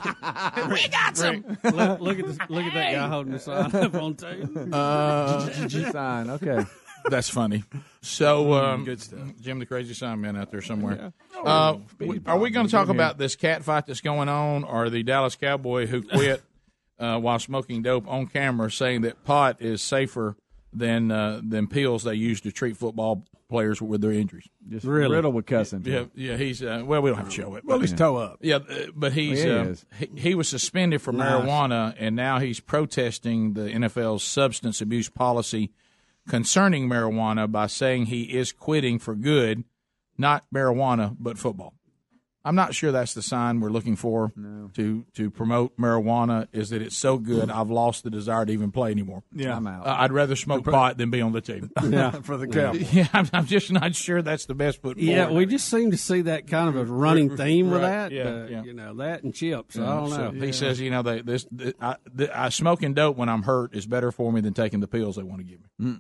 we 0.71 0.89
got 0.89 1.17
some. 1.17 1.45
look, 1.65 2.01
look 2.01 2.19
at 2.19 2.27
this, 2.27 2.39
look 2.49 2.65
at 2.65 2.75
that 2.75 2.93
guy 2.93 3.09
holding 3.09 3.33
the 3.33 3.39
sign 3.39 3.75
up 3.75 3.95
on 3.95 4.15
tape. 4.15 4.45
Uh, 4.73 5.69
sign. 5.91 6.31
Okay. 6.31 6.65
That's 7.09 7.29
funny. 7.29 7.65
So, 8.03 8.53
um, 8.55 8.85
Good 8.85 9.01
stuff. 9.01 9.21
Jim, 9.41 9.59
the 9.59 9.67
crazy 9.67 9.95
sign 9.95 10.21
man 10.21 10.37
out 10.37 10.51
there 10.51 10.63
somewhere. 10.63 11.13
Yeah. 11.35 11.41
Uh, 11.43 11.77
Oh, 12.03 12.15
are 12.27 12.39
we 12.39 12.51
going 12.51 12.67
to 12.67 12.73
talk 12.73 12.89
about 12.89 13.17
this 13.19 13.37
cat 13.37 13.63
fight 13.65 13.87
that's 13.87 14.01
going 14.01 14.29
on, 14.29 14.65
or 14.65 14.91
the 14.91 15.03
Dallas 15.03 15.37
Cowboy 15.37 15.87
who 15.87 16.03
quit 16.03 16.43
uh, 16.99 17.19
while 17.19 17.39
smoking 17.39 17.83
dope 17.83 18.07
on 18.09 18.27
camera, 18.27 18.71
saying 18.71 19.03
that 19.03 19.25
pot 19.25 19.61
is 19.61 19.81
safer 19.83 20.37
than 20.73 21.11
uh, 21.11 21.41
than 21.43 21.67
pills 21.67 22.05
they 22.05 22.15
use 22.15 22.41
to 22.43 22.53
treat 22.53 22.77
football 22.77 23.25
players 23.49 23.81
with 23.83 24.01
their 24.03 24.13
injuries? 24.13 24.49
Just 24.69 24.85
Really? 24.87 25.17
riddled 25.17 25.35
with 25.35 25.47
cussing. 25.47 25.83
Yeah, 25.85 26.05
yeah. 26.15 26.37
He's 26.37 26.63
uh, 26.63 26.83
well, 26.85 27.01
we 27.03 27.11
don't 27.11 27.19
have 27.19 27.29
to 27.31 27.35
show 27.35 27.55
it. 27.57 27.65
Well, 27.65 27.81
he's 27.81 27.91
his 27.91 27.99
toe 27.99 28.17
up. 28.17 28.39
yeah, 28.43 28.57
uh, 28.57 28.87
but 28.95 29.13
he's 29.15 29.43
Yeah, 29.43 29.65
he 29.65 29.71
uh, 29.71 29.75
he, 29.99 30.09
he 30.21 30.35
was 30.35 30.49
suspended 30.49 31.01
for 31.03 31.13
Nice. 31.13 31.43
marijuana, 31.43 31.95
and 31.99 32.15
now 32.15 32.39
he's 32.39 32.61
protesting 32.61 33.55
the 33.55 33.63
NFL's 33.63 34.23
substance 34.23 34.81
abuse 34.81 35.09
policy 35.09 35.71
concerning 36.29 36.89
marijuana 36.89 37.51
by 37.51 37.67
saying 37.67 38.07
he 38.07 38.23
is 38.23 38.53
quitting 38.53 38.99
for 38.99 39.15
good, 39.15 39.65
not 40.19 40.45
marijuana 40.55 41.17
but 41.19 41.39
football. 41.39 41.75
I'm 42.43 42.55
not 42.55 42.75
sure 42.75 42.91
that's 42.91 43.13
the 43.13 43.21
sign 43.23 43.61
we're 43.61 43.69
looking 43.71 43.97
for 43.97 44.33
to 44.75 45.05
to 45.15 45.31
promote 45.31 45.77
marijuana. 45.77 46.49
Is 46.53 46.71
that 46.71 46.81
it's 46.81 46.97
so 46.97 47.19
good 47.19 47.51
I've 47.51 47.71
lost 47.71 48.03
the 48.03 48.09
desire 48.11 48.47
to 48.47 48.53
even 48.53 48.73
play 48.73 48.91
anymore. 48.93 49.23
Yeah. 49.35 49.55
I'm 49.57 49.67
out. 49.67 49.87
Uh, 49.87 49.97
I'd 49.99 50.11
rather 50.13 50.35
smoke 50.37 50.65
pot 50.65 50.97
than 50.97 51.11
be 51.11 51.21
on 51.21 51.33
the 51.33 51.43
team. 51.43 51.71
Yeah, 51.91 52.11
for 52.23 52.37
the 52.39 52.47
cow. 52.47 52.73
yeah, 52.73 53.09
I'm, 53.13 53.29
I'm 53.33 53.45
just 53.47 53.71
not 53.71 53.95
sure 53.95 54.23
that's 54.23 54.47
the 54.47 54.55
best 54.55 54.81
foot 54.81 54.97
Yeah, 54.97 55.27
forward. 55.27 55.39
we 55.39 55.47
just 55.47 55.69
seem 55.69 55.91
to 55.91 55.97
see 55.99 56.23
that 56.23 56.47
kind 56.47 56.69
of 56.71 56.77
a 56.77 56.85
running 56.85 57.37
theme 57.37 57.71
with 57.71 57.83
that. 57.83 58.11
yeah, 58.13 58.23
uh, 58.23 58.47
yeah. 58.49 58.63
You 58.63 58.73
know 58.73 58.95
that 58.97 59.23
and 59.23 59.35
chips. 59.35 59.77
I 59.77 59.85
don't 59.85 60.11
so 60.11 60.31
know. 60.31 60.47
He 60.47 60.53
says, 60.53 60.81
you 60.81 60.91
know, 60.91 61.03
they, 61.03 61.21
this 61.21 61.45
th 61.57 61.75
I, 61.81 61.97
th 62.17 62.31
I 62.35 62.49
smoking 62.49 62.95
dope 62.95 63.17
when 63.19 63.29
I'm 63.29 63.43
hurt 63.43 63.75
is 63.75 63.87
better 63.87 64.11
for 64.13 64.33
me 64.33 64.41
than 64.41 64.55
taking 64.55 64.81
the 64.81 64.89
pills 64.89 65.17
they 65.17 65.23
want 65.23 65.41
to 65.41 65.45
give 65.45 65.61
me. 65.79 65.99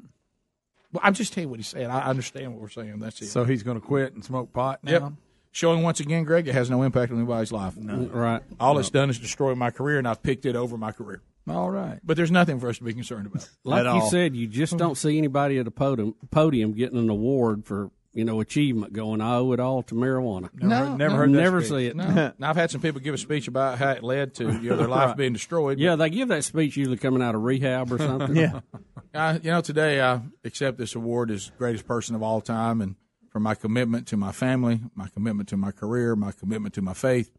Well, 0.92 1.00
I'm 1.05 1.14
just 1.14 1.33
telling 1.35 1.48
you 1.48 1.50
what 1.50 1.59
he 1.61 1.64
said. 1.64 1.90
I 1.90 2.00
understand 2.09 2.53
what 2.53 2.61
we're 2.62 2.68
saying. 2.68 2.98
That's 2.98 3.20
it. 3.22 3.26
So 3.29 3.44
he's 3.44 3.62
going 3.62 3.79
to 3.81 3.87
quit 3.87 4.14
and 4.14 4.24
smoke 4.24 4.53
pot 4.53 4.81
now. 4.83 4.92
Yep. 4.92 5.12
Showing 5.52 5.82
once 5.82 6.00
again, 6.00 6.24
Greg, 6.24 6.48
it 6.48 6.54
has 6.54 6.70
no 6.70 6.82
impact 6.82 7.12
on 7.12 7.18
anybody's 7.18 7.52
life. 7.52 7.76
No. 7.76 8.08
Right. 8.12 8.42
All 8.58 8.78
it's 8.78 8.90
done 8.90 9.10
is 9.10 9.18
destroy 9.18 9.54
my 9.54 9.70
career, 9.70 9.98
and 9.98 10.06
I've 10.08 10.22
picked 10.22 10.46
it 10.46 10.56
over 10.56 10.76
my 10.76 10.92
career. 10.92 11.22
All 11.48 11.70
right. 11.70 11.98
But 12.04 12.16
there's 12.16 12.30
nothing 12.30 12.60
for 12.60 12.68
us 12.68 12.78
to 12.78 12.84
be 12.84 12.92
concerned 12.94 13.26
about. 13.26 13.48
Like 13.64 13.84
you 13.84 14.08
said, 14.10 14.36
you 14.36 14.46
just 14.46 14.76
don't 14.76 14.96
see 14.96 15.18
anybody 15.18 15.58
at 15.58 15.66
a 15.66 15.70
podium, 15.70 16.14
podium 16.30 16.72
getting 16.74 16.98
an 16.98 17.08
award 17.10 17.64
for 17.66 17.90
you 18.12 18.24
know 18.24 18.40
achievement. 18.40 18.92
Going, 18.92 19.20
I 19.20 19.36
owe 19.36 19.52
it 19.52 19.60
all 19.60 19.82
to 19.84 19.94
marijuana. 19.94 20.50
No, 20.54 20.94
never, 20.96 21.26
no. 21.26 21.40
never 21.40 21.62
see 21.62 21.86
it. 21.86 21.96
No. 21.96 22.32
now, 22.38 22.50
I've 22.50 22.56
had 22.56 22.70
some 22.70 22.80
people 22.80 23.00
give 23.00 23.14
a 23.14 23.18
speech 23.18 23.48
about 23.48 23.78
how 23.78 23.90
it 23.92 24.02
led 24.04 24.34
to 24.34 24.44
you 24.60 24.70
know, 24.70 24.76
their 24.76 24.88
life 24.88 25.08
Right. 25.08 25.16
being 25.16 25.32
destroyed. 25.32 25.78
Yeah, 25.78 25.96
they 25.96 26.10
give 26.10 26.28
that 26.28 26.44
speech 26.44 26.76
usually 26.76 26.96
coming 26.98 27.22
out 27.22 27.34
of 27.34 27.42
rehab 27.42 27.92
or 27.92 27.98
something. 27.98 28.62
Uh, 29.12 29.40
you 29.42 29.50
know, 29.50 29.60
today 29.60 30.00
I 30.00 30.20
accept 30.44 30.78
this 30.78 30.94
award 30.94 31.32
as 31.32 31.50
greatest 31.58 31.84
person 31.84 32.14
of 32.14 32.22
all 32.22 32.40
time, 32.40 32.80
and 32.80 32.94
for 33.30 33.40
my 33.40 33.54
commitment 33.54 34.06
to 34.08 34.16
my 34.16 34.32
family, 34.32 34.80
my 34.94 35.08
commitment 35.08 35.48
to 35.50 35.56
my 35.56 35.70
career, 35.70 36.14
my 36.16 36.32
commitment 36.32 36.74
to 36.74 36.82
my 36.82 36.94
faith, 36.94 37.30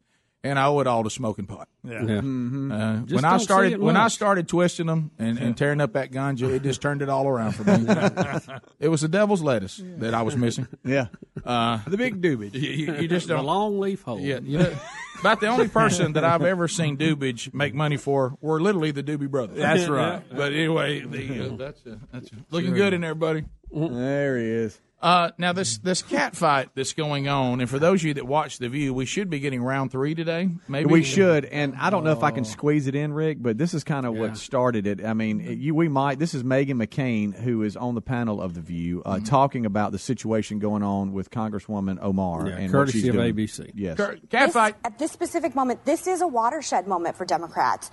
and 0.43 0.58
I 0.58 0.65
owe 0.65 0.80
it 0.80 0.88
all 0.88 1.04
to 1.04 1.10
smoking 1.12 1.45
pot. 1.45 1.67
Yeah. 1.84 2.01
Yeah. 2.01 2.21
Mhm. 2.21 2.71
Uh, 2.71 3.06
when 3.13 3.25
I 3.25 3.38
started, 3.38 3.80
when 3.80 3.95
I 3.97 4.08
started 4.08 4.47
twisting 4.47 4.88
them 4.88 5.12
and, 5.19 5.38
and 5.38 5.56
tearing 5.56 5.80
up 5.82 5.93
that 5.93 6.12
ganja, 6.12 6.49
it 6.49 6.63
just 6.63 6.82
turned 6.82 7.01
it 7.04 7.10
all 7.10 7.27
around 7.27 7.51
for 7.54 7.63
me. 7.63 7.86
it 8.80 8.88
was 8.88 9.01
the 9.01 9.08
devil's 9.08 9.43
lettuce 9.43 9.80
that 9.97 10.13
I 10.15 10.21
was 10.23 10.36
missing. 10.36 10.67
Yeah. 10.84 11.08
Uh, 11.45 11.80
the 11.86 11.97
big 11.97 12.21
doobage. 12.21 12.54
You, 12.56 12.62
you- 12.71 12.95
you 13.01 13.08
just 13.08 13.27
The 13.27 13.36
don't. 13.36 13.45
long 13.45 13.80
leaf 13.80 14.01
hole. 14.01 14.19
Yeah, 14.19 14.39
you 14.41 14.58
know, 14.60 14.73
about 15.19 15.41
the 15.41 15.47
only 15.47 15.67
person 15.67 16.13
that 16.13 16.23
I've 16.23 16.41
ever 16.43 16.67
seen 16.67 16.97
Doobage 16.97 17.54
make 17.54 17.75
money 17.75 17.97
for 17.97 18.36
were 18.41 18.60
literally 18.62 18.89
the 18.91 19.04
Doobie 19.04 19.30
Brothers. 19.30 19.58
That's 19.58 19.88
right. 19.88 20.23
But 20.36 20.54
anyway, 20.54 21.01
the, 21.01 21.51
uh, 21.54 21.56
that's 21.58 21.86
uh, 21.86 21.97
that's 22.12 22.30
looking 22.49 22.73
good 22.73 22.93
in 22.93 23.01
there, 23.01 23.13
buddy. 23.15 23.43
There 23.71 24.38
he 24.39 24.45
is. 24.45 24.80
Uh, 25.02 25.32
now 25.40 25.52
this 25.52 25.80
this 25.80 26.04
cat 26.04 26.36
fight 26.36 26.70
that's 26.76 26.94
going 26.94 27.28
on, 27.28 27.60
and 27.60 27.68
for 27.68 27.80
those 27.80 28.02
of 28.02 28.06
you 28.06 28.14
that 28.14 28.28
watch 28.28 28.60
the 28.60 28.70
View, 28.70 28.94
we 28.94 29.06
should 29.08 29.32
be 29.32 29.40
getting 29.40 29.64
round 29.64 29.92
three 29.92 30.14
today. 30.14 30.50
Maybe 30.68 30.86
we 30.86 31.02
should, 31.02 31.46
and 31.46 31.76
I 31.80 31.90
don't 31.90 32.04
know 32.04 32.12
if 32.12 32.22
I 32.22 32.30
can 32.30 32.46
squeeze 32.46 32.86
it 32.86 32.94
in, 32.94 33.12
Rick, 33.12 33.38
but 33.42 33.58
this 33.58 33.74
is 33.74 33.84
kind 33.84 34.06
of 34.06 34.14
what 34.14 34.38
started 34.38 34.86
it. 34.86 35.04
I 35.04 35.14
mean, 35.14 35.40
you, 35.60 35.74
we 35.74 35.88
might. 35.90 36.20
This 36.20 36.36
is 36.36 36.44
Meghan 36.44 36.76
McCain, 36.76 37.34
who 37.34 37.64
is 37.64 37.76
on 37.76 37.96
the 37.96 38.02
panel 38.02 38.40
of 38.40 38.54
the 38.54 38.62
View, 38.62 39.02
uh, 39.04 39.20
talking 39.20 39.66
about 39.66 39.92
the 39.92 39.98
situation 40.00 40.60
going 40.60 40.84
on 40.84 41.14
with 41.14 41.32
Congresswoman 41.32 41.98
Omar 42.00 42.48
Yeah, 42.48 42.56
and 42.58 42.66
what 42.66 42.72
courtesy 42.72 43.00
she's 43.00 43.08
of 43.10 43.16
doing. 43.16 43.34
ABC. 43.34 43.72
Yes, 43.74 44.00
cat 44.30 44.54
fight. 44.54 44.76
At 44.84 45.00
this 45.00 45.12
specific 45.12 45.56
moment, 45.56 45.84
this 45.84 46.06
is 46.06 46.22
a 46.22 46.28
watershed 46.28 46.86
moment 46.88 47.16
for 47.16 47.26
Democrats. 47.26 47.90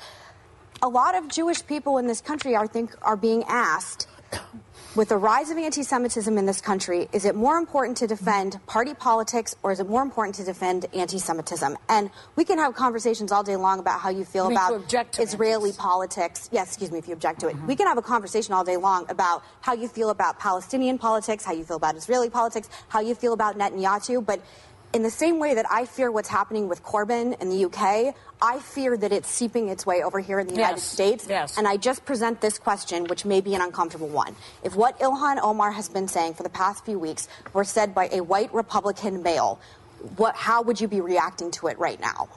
A 0.82 0.88
lot 0.88 1.14
of 1.14 1.28
Jewish 1.28 1.66
people 1.66 1.96
in 1.96 2.06
this 2.06 2.20
country 2.20 2.54
are 2.54 2.66
think 2.66 2.94
are 3.00 3.16
being 3.16 3.44
asked. 3.48 4.06
With 4.96 5.10
the 5.10 5.18
rise 5.18 5.50
of 5.50 5.58
anti 5.58 5.82
Semitism 5.82 6.38
in 6.38 6.46
this 6.46 6.62
country, 6.62 7.08
is 7.12 7.26
it 7.26 7.34
more 7.34 7.58
important 7.58 7.98
to 7.98 8.06
defend 8.06 8.58
party 8.66 8.94
politics 8.94 9.54
or 9.62 9.70
is 9.70 9.80
it 9.80 9.88
more 9.88 10.00
important 10.02 10.36
to 10.36 10.44
defend 10.44 10.86
anti 10.94 11.18
Semitism? 11.18 11.76
And 11.90 12.10
we 12.36 12.44
can 12.44 12.56
have 12.56 12.74
conversations 12.74 13.30
all 13.30 13.42
day 13.42 13.56
long 13.56 13.80
about 13.80 14.00
how 14.00 14.08
you 14.08 14.24
feel 14.24 14.46
You 14.46 14.52
about 14.52 14.70
to 14.70 14.76
object 14.76 15.14
to 15.16 15.22
Israeli 15.22 15.72
politics. 15.72 16.48
Yes, 16.52 16.68
excuse 16.68 16.90
me 16.90 16.98
if 16.98 17.06
you 17.06 17.12
object 17.12 17.40
to 17.40 17.48
it. 17.48 17.56
Mm-hmm. 17.56 17.66
We 17.66 17.76
can 17.76 17.86
have 17.86 17.98
a 17.98 18.02
conversation 18.02 18.54
all 18.54 18.64
day 18.64 18.78
long 18.78 19.04
about 19.10 19.44
how 19.60 19.74
you 19.74 19.88
feel 19.88 20.08
about 20.08 20.38
Palestinian 20.38 20.96
politics, 20.96 21.44
how 21.44 21.52
you 21.52 21.64
feel 21.64 21.76
about 21.76 21.94
Israeli 21.94 22.30
politics, 22.30 22.70
how 22.88 23.00
you 23.00 23.14
feel 23.14 23.34
about 23.34 23.58
Netanyahu. 23.58 24.24
But 24.24 24.40
in 24.94 25.02
the 25.02 25.10
same 25.10 25.38
way 25.38 25.54
that 25.54 25.66
I 25.70 25.84
fear 25.84 26.10
what's 26.10 26.28
happening 26.28 26.68
with 26.68 26.82
Corbyn 26.82 27.40
in 27.40 27.50
the 27.50 27.64
UK, 27.66 28.14
I 28.40 28.58
fear 28.60 28.96
that 28.96 29.12
it's 29.12 29.28
seeping 29.28 29.68
its 29.68 29.84
way 29.84 30.02
over 30.02 30.20
here 30.20 30.38
in 30.38 30.46
the 30.46 30.54
United 30.54 30.76
Yes, 30.76 30.84
States. 30.84 31.26
yes. 31.28 31.58
And 31.58 31.66
I 31.68 31.76
just 31.76 32.04
present 32.04 32.40
this 32.40 32.58
question, 32.58 33.04
which 33.04 33.24
may 33.24 33.40
be 33.40 33.54
an 33.54 33.60
uncomfortable 33.60 34.08
one. 34.08 34.34
If 34.62 34.76
what 34.76 34.98
Ilhan 35.00 35.38
Omar 35.42 35.72
has 35.72 35.88
been 35.88 36.08
saying 36.08 36.34
for 36.34 36.42
the 36.42 36.48
past 36.48 36.84
few 36.84 36.98
weeks 36.98 37.28
were 37.52 37.64
said 37.64 37.94
by 37.94 38.08
a 38.12 38.20
white 38.22 38.52
Republican 38.54 39.22
male, 39.22 39.60
what, 40.16 40.36
how 40.36 40.62
would 40.62 40.80
you 40.80 40.88
be 40.88 41.00
reacting 41.00 41.50
to 41.52 41.66
it 41.66 41.78
right 41.78 42.00
now? 42.00 42.28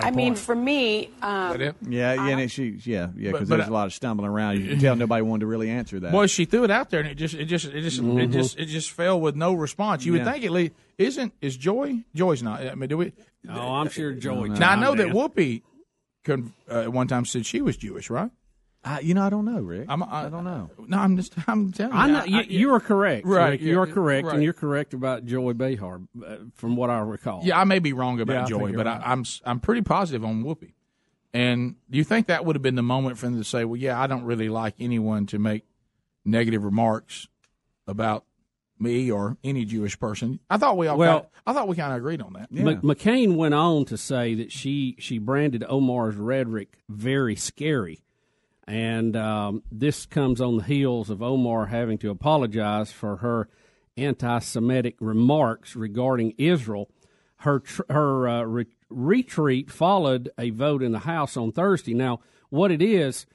I 0.00 0.10
mean, 0.10 0.34
for 0.34 0.54
me, 0.54 1.10
um, 1.22 1.60
yeah, 1.60 1.72
yeah, 1.88 2.26
and 2.28 2.40
it, 2.40 2.50
she, 2.50 2.78
yeah, 2.84 3.08
yeah, 3.16 3.30
because 3.32 3.48
but 3.48 3.56
there's 3.56 3.68
a 3.68 3.72
lot 3.72 3.86
of 3.86 3.92
stumbling 3.92 4.28
around. 4.28 4.60
You 4.60 4.68
can 4.70 4.78
tell 4.80 4.96
nobody 4.96 5.22
wanted 5.22 5.40
to 5.40 5.46
really 5.46 5.70
answer 5.70 6.00
that. 6.00 6.10
Boy, 6.12 6.26
she 6.26 6.44
threw 6.46 6.64
it 6.64 6.70
out 6.70 6.90
there, 6.90 7.00
and 7.00 7.08
it 7.08 7.14
just, 7.14 7.34
it 7.34 7.44
just, 7.44 7.66
it 7.66 7.82
just, 7.82 7.98
it 7.98 8.02
Mhm. 8.02 8.32
just, 8.32 8.58
it 8.58 8.66
just 8.66 8.90
fell 8.90 9.20
with 9.20 9.36
no 9.36 9.54
response. 9.54 10.04
You 10.04 10.12
would 10.14 10.24
think 10.24 10.44
at 10.44 10.50
least 10.50 10.72
isn't 10.96 11.32
is 11.40 11.56
Joy? 11.56 12.04
Joy's 12.14 12.42
not. 12.42 12.60
I 12.66 12.74
mean, 12.74 12.88
do 12.88 12.96
we? 12.96 13.12
Oh, 13.48 13.52
I'm 13.74 13.88
sure 13.88 14.12
Joy. 14.12 14.46
Now 14.46 14.72
I 14.72 14.74
know 14.76 14.94
chimed 14.96 15.10
that. 15.10 15.16
Whoopi, 15.16 15.62
con, 16.24 16.52
uh, 16.70 16.80
at 16.80 16.92
one 16.92 17.06
time 17.06 17.24
said 17.24 17.46
she 17.46 17.60
was 17.60 17.76
Jewish, 17.76 18.10
right? 18.10 18.30
I, 18.84 19.00
you 19.00 19.12
know, 19.12 19.22
I 19.24 19.28
don't 19.30 19.44
know, 19.44 19.60
Rick. 19.60 19.86
I'm, 19.88 20.02
I, 20.02 20.26
I 20.26 20.28
don't 20.28 20.44
know. 20.44 20.70
No, 20.86 20.98
I'm 20.98 21.16
just, 21.16 21.34
I'm 21.48 21.72
telling 21.72 21.92
you. 21.94 21.98
I 21.98 22.06
know 22.08 22.20
I- 22.20 22.24
you, 22.24 22.38
I- 22.38 22.42
you 22.48 22.74
are 22.74 22.80
correct. 22.80 23.26
Right, 23.26 23.50
Rick. 23.50 23.60
you 23.62 23.80
are 23.80 23.86
correct, 23.86 24.26
right. 24.26 24.34
and 24.36 24.42
you're 24.44 24.52
correct 24.52 24.94
about 24.94 25.24
Joy 25.26 25.52
Behar, 25.52 26.00
uh, 26.24 26.36
from 26.54 26.76
what 26.76 26.88
I 26.88 27.00
recall. 27.00 27.40
Yeah, 27.44 27.58
I 27.60 27.64
may 27.64 27.80
be 27.80 27.92
wrong 27.92 28.20
about 28.20 28.32
Yeah, 28.34 28.42
I 28.44 28.46
Joy, 28.46 28.66
you're 28.68 28.76
but 28.76 28.86
right. 28.86 29.00
I, 29.04 29.12
I'm 29.12 29.24
I'm 29.44 29.60
pretty 29.60 29.82
positive 29.82 30.24
on 30.24 30.44
Whoopi. 30.44 30.72
And 31.34 31.74
do 31.90 31.98
you 31.98 32.04
think 32.04 32.28
that 32.28 32.44
would 32.44 32.56
have 32.56 32.62
been 32.62 32.76
the 32.76 32.82
moment 32.82 33.18
for 33.18 33.26
them 33.26 33.36
to 33.36 33.44
say, 33.44 33.64
"Well, 33.64 33.76
yeah, 33.76 34.00
I 34.00 34.06
don't 34.06 34.24
really 34.24 34.48
like 34.48 34.74
anyone 34.80 35.26
to 35.26 35.38
make 35.38 35.64
negative 36.24 36.64
remarks 36.64 37.26
about 37.86 38.24
me 38.78 39.10
or 39.10 39.36
any 39.44 39.64
Jewish 39.66 39.98
person"? 39.98 40.38
I 40.48 40.56
thought 40.56 40.78
we 40.78 40.86
all 40.86 40.96
Well- 40.96 41.20
kinda, 41.20 41.28
I 41.46 41.52
thought 41.52 41.68
we 41.68 41.76
kind 41.76 41.92
of 41.92 41.98
agreed 41.98 42.22
on 42.22 42.32
that. 42.34 42.50
Mc- 42.52 42.80
McCain 42.80 43.34
went 43.36 43.54
on 43.54 43.84
to 43.86 43.98
say 43.98 44.34
that 44.36 44.52
she 44.52 44.96
she 44.98 45.18
branded 45.18 45.64
Omar's 45.68 46.16
rhetoric 46.16 46.78
very 46.88 47.36
scary, 47.36 48.00
and 48.68 49.16
um, 49.16 49.62
this 49.72 50.04
comes 50.04 50.42
on 50.42 50.58
the 50.58 50.64
heels 50.64 51.08
of 51.08 51.22
Omar 51.22 51.66
having 51.66 51.96
to 51.98 52.10
apologize 52.10 52.92
for 52.92 53.16
her 53.16 53.48
anti-Semitic 53.96 54.96
remarks 55.00 55.74
regarding 55.74 56.34
Israel. 56.36 56.90
Her 57.36 57.60
tr- 57.60 57.82
her 57.88 58.28
uh, 58.28 58.42
re- 58.42 58.66
retreat 58.90 59.70
followed 59.70 60.28
a 60.38 60.50
vote 60.50 60.82
in 60.82 60.92
the 60.92 61.00
House 61.00 61.36
on 61.36 61.50
Thursday. 61.50 61.94
Now, 61.94 62.20
what 62.50 62.70
it 62.70 62.82
is, 62.82 63.26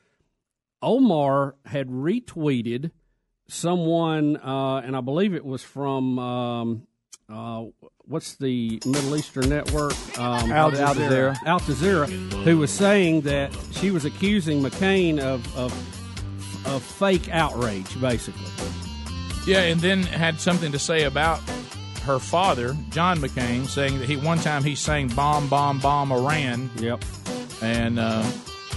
Omar 0.84 1.56
had 1.66 1.88
retweeted 1.90 2.92
someone, 3.48 4.38
uh, 4.38 4.84
and 4.86 4.96
I 4.96 5.02
believe 5.02 5.34
it 5.34 5.46
was 5.46 5.64
from 5.64 6.20
um, 6.20 6.88
uh, 7.28 7.64
what's 8.08 8.36
the 8.36 8.80
Middle 8.86 9.16
Eastern 9.16 9.50
network? 9.50 9.94
Um, 10.20 10.52
Al 10.52 10.72
Jazeera. 10.72 11.36
Al 11.46 11.60
Jazeera, 11.60 12.08
who 12.44 12.58
was 12.58 12.72
saying 12.72 13.22
that 13.22 13.56
she 13.72 13.92
was 13.92 14.06
accusing 14.06 14.62
McCain 14.62 15.20
of 15.20 15.42
of, 15.58 15.72
of 16.68 16.84
fake 16.84 17.30
outrage, 17.30 18.00
basically. 18.00 18.42
Yeah, 19.46 19.62
and 19.64 19.80
then 19.82 20.04
had 20.04 20.40
something 20.40 20.72
to 20.72 20.80
say 20.80 21.04
about 21.04 21.40
her 22.04 22.20
father, 22.20 22.76
John 22.92 23.18
McCain, 23.20 23.66
saying 23.66 24.00
that 24.00 24.08
he 24.10 24.18
one 24.18 24.38
time 24.40 24.64
he 24.64 24.76
sang 24.76 25.08
"Bomb, 25.10 25.48
Bomb, 25.50 25.80
Bomb 25.80 26.12
Iran." 26.12 26.70
Yep, 26.78 27.04
and 27.62 28.00
uh, 28.00 28.24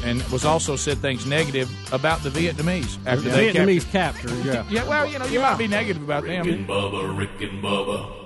and 0.04 0.22
was 0.24 0.44
also 0.44 0.76
said 0.76 0.98
things 0.98 1.24
negative 1.26 1.70
about 1.92 2.22
the 2.22 2.30
Vietnamese 2.30 2.98
after 3.06 3.22
The 3.22 3.30
they 3.30 3.52
Vietnamese 3.52 3.88
captured. 3.90 4.30
captors, 4.30 4.44
yeah. 4.44 4.64
Yeah, 4.68 4.88
well, 4.88 5.06
you 5.06 5.18
know, 5.18 5.26
you 5.26 5.40
might 5.40 5.56
be 5.58 5.66
negative 5.68 6.02
about 6.02 6.24
them. 6.24 6.44
Rick 6.46 6.54
and 6.58 6.68
Bubba, 6.68 7.16
Rick 7.18 7.40
and 7.50 7.62
Bubba. 7.62 8.25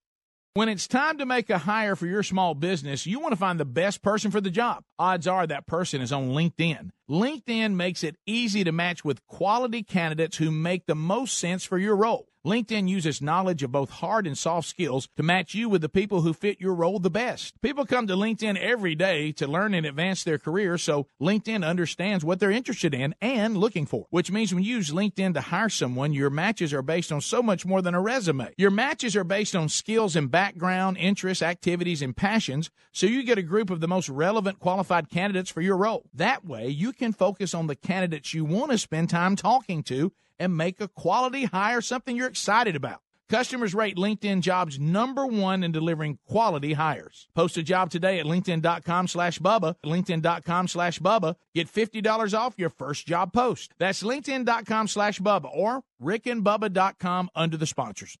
When 0.53 0.67
it's 0.67 0.85
time 0.85 1.17
to 1.19 1.25
make 1.25 1.49
a 1.49 1.59
hire 1.59 1.95
for 1.95 2.07
your 2.07 2.23
small 2.23 2.55
business, 2.55 3.07
you 3.07 3.21
want 3.21 3.31
to 3.31 3.37
find 3.37 3.57
the 3.57 3.63
best 3.63 4.01
person 4.01 4.31
for 4.31 4.41
the 4.41 4.49
job. 4.49 4.83
Odds 4.99 5.25
are 5.25 5.47
that 5.47 5.65
person 5.65 6.01
is 6.01 6.11
on 6.11 6.31
LinkedIn. 6.31 6.89
LinkedIn 7.11 7.73
makes 7.73 8.05
it 8.05 8.15
easy 8.25 8.63
to 8.63 8.71
match 8.71 9.03
with 9.03 9.27
quality 9.27 9.83
candidates 9.83 10.37
who 10.37 10.49
make 10.49 10.85
the 10.85 10.95
most 10.95 11.37
sense 11.37 11.65
for 11.65 11.77
your 11.77 11.93
role. 11.93 12.31
LinkedIn 12.43 12.89
uses 12.89 13.21
knowledge 13.21 13.61
of 13.61 13.71
both 13.71 13.91
hard 13.91 14.25
and 14.25 14.35
soft 14.35 14.67
skills 14.67 15.07
to 15.15 15.21
match 15.21 15.53
you 15.53 15.69
with 15.69 15.83
the 15.83 15.89
people 15.89 16.21
who 16.21 16.33
fit 16.33 16.59
your 16.59 16.73
role 16.73 16.97
the 16.97 17.11
best. 17.11 17.53
People 17.61 17.85
come 17.85 18.07
to 18.07 18.15
LinkedIn 18.15 18.57
every 18.57 18.95
day 18.95 19.31
to 19.33 19.45
learn 19.45 19.75
and 19.75 19.85
advance 19.85 20.23
their 20.23 20.39
career, 20.39 20.79
so 20.79 21.05
LinkedIn 21.21 21.63
understands 21.63 22.25
what 22.25 22.39
they're 22.39 22.49
interested 22.49 22.95
in 22.95 23.13
and 23.21 23.55
looking 23.55 23.85
for, 23.85 24.07
which 24.09 24.31
means 24.31 24.51
when 24.51 24.63
you 24.63 24.77
use 24.77 24.89
LinkedIn 24.89 25.35
to 25.35 25.41
hire 25.41 25.69
someone, 25.69 26.13
your 26.13 26.31
matches 26.31 26.73
are 26.73 26.81
based 26.81 27.11
on 27.11 27.21
so 27.21 27.43
much 27.43 27.63
more 27.63 27.79
than 27.79 27.93
a 27.93 28.01
resume. 28.01 28.51
Your 28.57 28.71
matches 28.71 29.15
are 29.15 29.23
based 29.23 29.55
on 29.55 29.69
skills 29.69 30.15
and 30.15 30.31
background, 30.31 30.97
interests, 30.97 31.43
activities, 31.43 32.01
and 32.01 32.17
passions, 32.17 32.71
so 32.91 33.05
you 33.05 33.21
get 33.21 33.37
a 33.37 33.43
group 33.43 33.69
of 33.69 33.81
the 33.81 33.87
most 33.87 34.09
relevant 34.09 34.57
qualified 34.57 35.11
candidates 35.11 35.51
for 35.51 35.61
your 35.61 35.77
role. 35.77 36.09
That 36.11 36.43
way, 36.43 36.69
you 36.69 36.91
can 37.01 37.13
focus 37.13 37.55
on 37.55 37.65
the 37.65 37.75
candidates 37.75 38.31
you 38.31 38.45
want 38.45 38.69
to 38.71 38.77
spend 38.77 39.09
time 39.09 39.35
talking 39.35 39.81
to 39.83 40.13
and 40.37 40.55
make 40.55 40.79
a 40.79 40.87
quality 40.87 41.45
hire 41.45 41.81
something 41.81 42.15
you're 42.15 42.27
excited 42.27 42.75
about. 42.75 42.99
Customers 43.27 43.73
rate 43.73 43.97
LinkedIn 43.97 44.41
jobs 44.41 44.79
number 44.79 45.25
one 45.25 45.63
in 45.63 45.71
delivering 45.71 46.19
quality 46.27 46.73
hires. 46.73 47.27
Post 47.33 47.57
a 47.57 47.63
job 47.63 47.89
today 47.89 48.19
at 48.19 48.25
LinkedIn.com 48.25 49.07
slash 49.07 49.39
Bubba. 49.39 49.75
LinkedIn.com 49.83 50.67
slash 50.67 50.99
Bubba. 50.99 51.35
Get 51.55 51.73
$50 51.73 52.37
off 52.37 52.53
your 52.57 52.69
first 52.69 53.07
job 53.07 53.33
post. 53.33 53.73
That's 53.79 54.03
LinkedIn.com 54.03 54.87
slash 54.87 55.19
Bubba 55.19 55.49
or 55.51 55.81
RickandBubba.com 56.03 57.29
under 57.33 57.57
the 57.57 57.67
sponsors. 57.67 58.15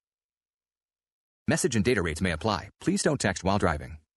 Message 1.47 1.75
and 1.75 1.85
data 1.85 2.01
rates 2.01 2.21
may 2.21 2.31
apply. 2.31 2.69
Please 2.79 3.03
don't 3.03 3.19
text 3.19 3.43
while 3.43 3.59
driving. 3.59 3.97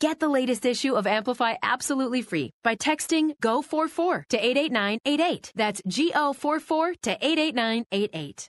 Get 0.00 0.18
the 0.18 0.30
latest 0.30 0.64
issue 0.64 0.94
of 0.94 1.06
Amplify 1.06 1.56
absolutely 1.62 2.22
free 2.22 2.54
by 2.64 2.74
texting 2.74 3.38
GO44 3.42 4.28
to 4.28 4.38
88988. 4.38 5.52
That's 5.54 5.82
G-O-44 5.86 6.94
to 7.02 7.10
88988. 7.20 8.48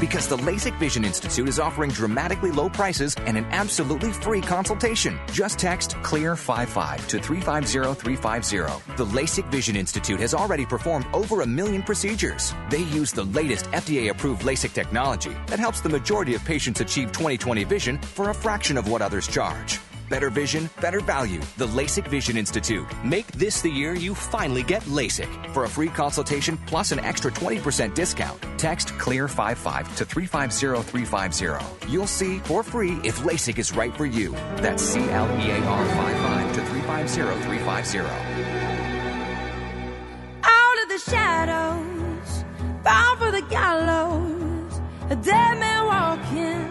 Because 0.00 0.26
the 0.26 0.38
LASIK 0.38 0.78
Vision 0.78 1.04
Institute 1.04 1.46
is 1.46 1.60
offering 1.60 1.90
dramatically 1.90 2.50
low 2.50 2.70
prices 2.70 3.14
and 3.26 3.36
an 3.36 3.44
absolutely 3.50 4.12
free 4.12 4.40
consultation. 4.40 5.20
Just 5.30 5.58
text 5.58 5.90
CLEAR55 5.96 7.06
to 7.08 7.20
350350. 7.20 8.94
The 8.96 9.04
LASIK 9.04 9.50
Vision 9.50 9.76
Institute 9.76 10.18
has 10.20 10.32
already 10.32 10.64
performed 10.64 11.04
over 11.12 11.42
a 11.42 11.46
million 11.46 11.82
procedures. 11.82 12.54
They 12.70 12.84
use 12.84 13.12
the 13.12 13.24
latest 13.24 13.66
FDA 13.66 14.10
approved 14.10 14.40
LASIK 14.40 14.72
technology 14.72 15.36
that 15.48 15.58
helps 15.58 15.82
the 15.82 15.90
majority 15.90 16.34
of 16.34 16.42
patients 16.46 16.80
achieve 16.80 17.12
20/20 17.12 17.64
vision 17.68 17.98
for 17.98 18.30
a 18.30 18.34
fraction 18.34 18.78
of 18.78 18.88
what 18.88 19.02
others 19.02 19.28
charge. 19.28 19.80
Better 20.10 20.28
vision, 20.28 20.68
better 20.80 20.98
value. 20.98 21.40
The 21.56 21.68
LASIK 21.68 22.08
Vision 22.08 22.36
Institute. 22.36 22.84
Make 23.04 23.28
this 23.28 23.62
the 23.62 23.70
year 23.70 23.94
you 23.94 24.12
finally 24.12 24.64
get 24.64 24.82
LASIK. 24.82 25.54
For 25.54 25.64
a 25.64 25.68
free 25.68 25.86
consultation 25.88 26.58
plus 26.66 26.90
an 26.90 26.98
extra 26.98 27.30
20% 27.30 27.94
discount, 27.94 28.42
text 28.58 28.88
CLEAR55 28.88 29.94
to 29.98 30.04
350350. 30.04 31.88
You'll 31.88 32.08
see 32.08 32.40
for 32.40 32.64
free 32.64 32.98
if 33.04 33.20
LASIK 33.20 33.60
is 33.60 33.72
right 33.72 33.96
for 33.96 34.04
you. 34.04 34.32
That's 34.56 34.82
C 34.82 34.98
L 34.98 35.28
E 35.40 35.50
A 35.52 35.64
R 35.64 35.84
55 35.84 36.54
to 36.54 36.60
350350. 36.64 38.00
Out 40.42 40.82
of 40.82 40.88
the 40.88 40.98
shadows, 41.08 42.44
bound 42.82 43.18
for 43.20 43.30
the 43.30 43.42
gallows, 43.42 44.80
a 45.08 45.14
dead 45.14 45.58
man 45.60 45.86
walking, 45.86 46.66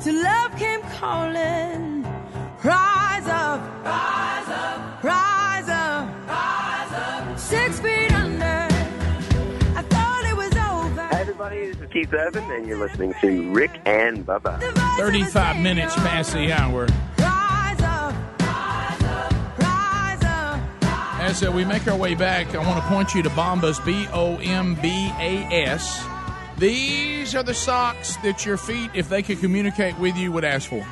till 0.00 0.20
love 0.20 0.56
came 0.56 0.82
calling. 0.98 1.97
Rise 2.64 3.28
up, 3.28 3.60
rise 3.84 4.48
up, 4.48 5.04
rise 5.04 5.68
up, 5.68 6.28
rise 6.28 6.92
up. 6.92 7.38
Six 7.38 7.78
feet 7.78 8.12
under. 8.12 8.66
I 9.76 9.82
thought 9.82 10.24
it 10.28 10.36
was 10.36 10.52
over. 10.56 11.06
Hey 11.06 11.20
everybody, 11.20 11.66
this 11.66 11.76
is 11.80 11.88
Keith 11.92 12.12
Urban, 12.12 12.42
and 12.50 12.66
you're 12.66 12.76
listening 12.76 13.14
to 13.20 13.52
Rick 13.52 13.80
and 13.84 14.26
Bubba. 14.26 14.58
35 14.98 15.60
minutes 15.60 15.94
past 15.94 16.32
the 16.32 16.52
hour. 16.52 16.88
Rise 17.18 17.80
up, 17.80 18.12
rise 18.40 19.02
up, 19.04 19.58
rise 19.60 20.24
up. 20.24 21.20
As 21.20 21.44
uh, 21.44 21.52
we 21.52 21.64
make 21.64 21.86
our 21.86 21.96
way 21.96 22.16
back, 22.16 22.56
I 22.56 22.58
want 22.58 22.82
to 22.82 22.88
point 22.88 23.14
you 23.14 23.22
to 23.22 23.30
Bombas, 23.30 23.84
B 23.86 24.08
O 24.12 24.36
M 24.38 24.74
B 24.74 25.12
A 25.20 25.46
S. 25.64 26.04
These 26.58 27.36
are 27.36 27.44
the 27.44 27.54
socks 27.54 28.16
that 28.24 28.44
your 28.44 28.56
feet, 28.56 28.90
if 28.94 29.08
they 29.08 29.22
could 29.22 29.38
communicate 29.38 29.96
with 30.00 30.16
you, 30.16 30.32
would 30.32 30.44
ask 30.44 30.68
for. 30.68 30.84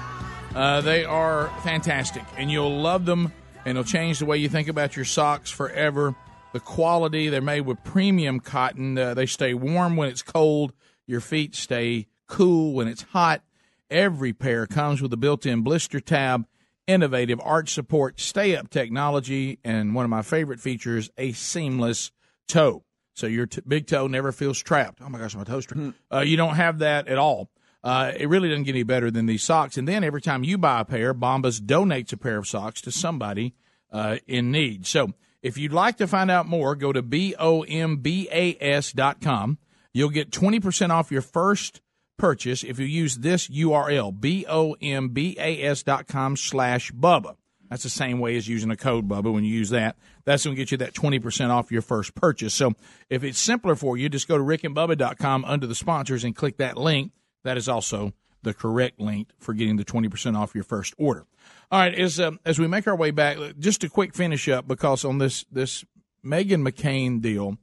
Uh, 0.57 0.81
they 0.81 1.05
are 1.05 1.49
fantastic, 1.63 2.25
and 2.39 2.51
you'll 2.51 2.81
love 2.81 3.05
them, 3.05 3.31
and 3.67 3.77
it'll 3.77 3.85
change 3.85 4.19
the 4.21 4.25
way 4.25 4.39
you 4.39 4.49
think 4.49 4.69
about 4.69 4.97
your 4.97 5.05
socks 5.05 5.51
forever. 5.51 6.15
The 6.55 6.61
quality, 6.61 7.29
they're 7.29 7.43
made 7.43 7.61
with 7.63 7.85
premium 7.85 8.41
cotton. 8.41 8.97
Uh, 8.97 9.13
they 9.13 9.27
stay 9.27 9.53
warm 9.53 9.97
when 9.97 10.09
it's 10.09 10.23
cold. 10.23 10.73
Your 11.07 11.21
feet 11.21 11.55
stay 11.55 12.07
cool 12.27 12.73
when 12.73 12.89
it's 12.89 13.03
hot. 13.03 13.43
Every 13.91 14.33
pair 14.33 14.67
comes 14.67 15.03
with 15.03 15.13
a 15.13 15.19
built 15.19 15.45
in 15.45 15.61
blister 15.61 16.01
tab. 16.01 16.47
innovative 16.87 17.41
arch 17.43 17.75
support 17.75 18.19
stay 18.19 18.57
up 18.57 18.71
technology, 18.71 19.59
and 19.63 19.95
one 19.95 20.05
of 20.05 20.11
my 20.11 20.23
favorite 20.23 20.61
features, 20.61 21.11
a 21.19 21.33
seamless 21.33 22.13
toe. 22.49 22.83
So 23.15 23.27
your 23.27 23.47
t- 23.47 23.61
big 23.67 23.87
toe 23.87 24.07
never 24.07 24.33
feels 24.33 24.63
trapped. 24.63 25.01
Oh 25.03 25.09
my 25.11 25.19
gosh, 25.19 25.35
my 25.37 25.45
toe's 25.45 25.67
trapped. 25.67 25.97
Uh, 26.13 26.21
you 26.21 26.37
don't 26.39 26.55
have 26.55 26.79
that 26.79 27.09
at 27.09 27.19
all. 27.19 27.51
Uh, 27.87 28.11
it 28.17 28.29
really 28.29 28.49
doesn't 28.49 28.65
get 28.65 28.75
any 28.75 28.83
better 28.83 29.13
than 29.13 29.27
these 29.27 29.45
socks. 29.45 29.77
And 29.77 29.87
then 29.87 30.03
every 30.03 30.21
time 30.21 30.43
you 30.43 30.59
buy 30.59 30.81
a 30.81 30.85
pair, 30.85 31.15
Bombas 31.15 31.61
donates 31.61 32.13
a 32.13 32.17
pair 32.17 32.37
of 32.37 32.49
socks 32.49 32.81
to 32.81 32.91
somebody 32.91 33.55
uh, 33.93 34.17
in 34.27 34.51
need. 34.51 34.89
So 34.89 35.13
if 35.41 35.57
you'd 35.57 35.73
like 35.73 35.97
to 35.99 36.09
find 36.09 36.29
out 36.29 36.49
more, 36.49 36.75
go 36.75 36.93
to 36.93 37.01
B-O-M-B-A-S 37.01 38.91
dot 38.91 39.21
com. 39.21 39.59
You'll 39.93 40.11
get 40.11 40.33
20% 40.33 40.91
off 40.91 41.13
your 41.13 41.23
first 41.23 41.81
purchase 42.17 42.65
if 42.65 42.81
you 42.81 42.87
use 42.87 43.19
this 43.19 43.47
URL, 43.47 44.21
B-O-M-B-A-S 44.21 45.83
dot 45.85 46.09
com 46.09 46.37
slash 46.37 46.91
Bubba. 46.91 47.37
That's 47.71 47.85
the 47.85 47.89
same 47.89 48.19
way 48.19 48.37
as 48.37 48.49
using 48.49 48.73
a 48.73 48.77
code, 48.77 49.07
Bubba. 49.07 49.33
When 49.33 49.45
you 49.45 49.55
use 49.55 49.71
that, 49.71 49.95
that's 50.25 50.45
going 50.45 50.57
to 50.57 50.61
get 50.61 50.73
you 50.73 50.79
that 50.79 50.93
20% 50.93 51.51
off 51.51 51.71
your 51.71 51.83
first 51.83 52.17
purchase. 52.17 52.53
So 52.53 52.73
if 53.09 53.23
it's 53.23 53.39
simpler 53.39 53.77
for 53.77 53.97
you, 53.97 54.09
just 54.09 54.27
go 54.27 54.37
to 54.37 54.43
rickandbubba.com 54.43 55.45
under 55.45 55.69
the 55.69 55.77
sponsors 55.77 56.25
and 56.25 56.35
click 56.35 56.57
that 56.57 56.77
link. 56.77 57.13
That 57.47 57.57
is 57.57 57.69
also 57.69 58.13
the 58.43 58.53
correct 58.53 58.99
link 58.99 59.29
for 59.39 59.55
getting 59.55 59.77
the 59.77 59.85
20% 59.85 60.37
off 60.37 60.53
your 60.53 60.65
first 60.65 60.95
order. 60.99 61.27
All 61.71 61.79
right, 61.79 61.95
as, 61.95 62.19
um, 62.19 62.41
as 62.45 62.59
we 62.59 62.67
make 62.67 62.89
our 62.89 62.97
way 62.97 63.13
back, 63.13 63.39
just 63.61 63.85
a 63.85 63.89
quick 63.89 64.15
finish 64.15 64.49
up 64.49 64.67
because 64.67 65.05
on 65.05 65.19
this, 65.19 65.45
this 65.51 65.85
Meghan 66.25 66.69
McCain 66.69 67.21
deal, 67.21 67.57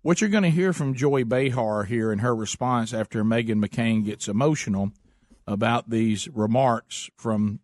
what 0.00 0.22
you're 0.22 0.30
going 0.30 0.42
to 0.42 0.50
hear 0.50 0.72
from 0.72 0.94
Joy 0.94 1.24
Behar 1.24 1.84
here 1.84 2.10
in 2.12 2.20
her 2.20 2.34
response 2.34 2.94
after 2.94 3.22
Meghan 3.22 3.62
McCain 3.62 4.06
gets 4.06 4.26
emotional 4.26 4.92
about 5.46 5.90
these 5.90 6.28
remarks 6.28 7.10
from 7.18 7.60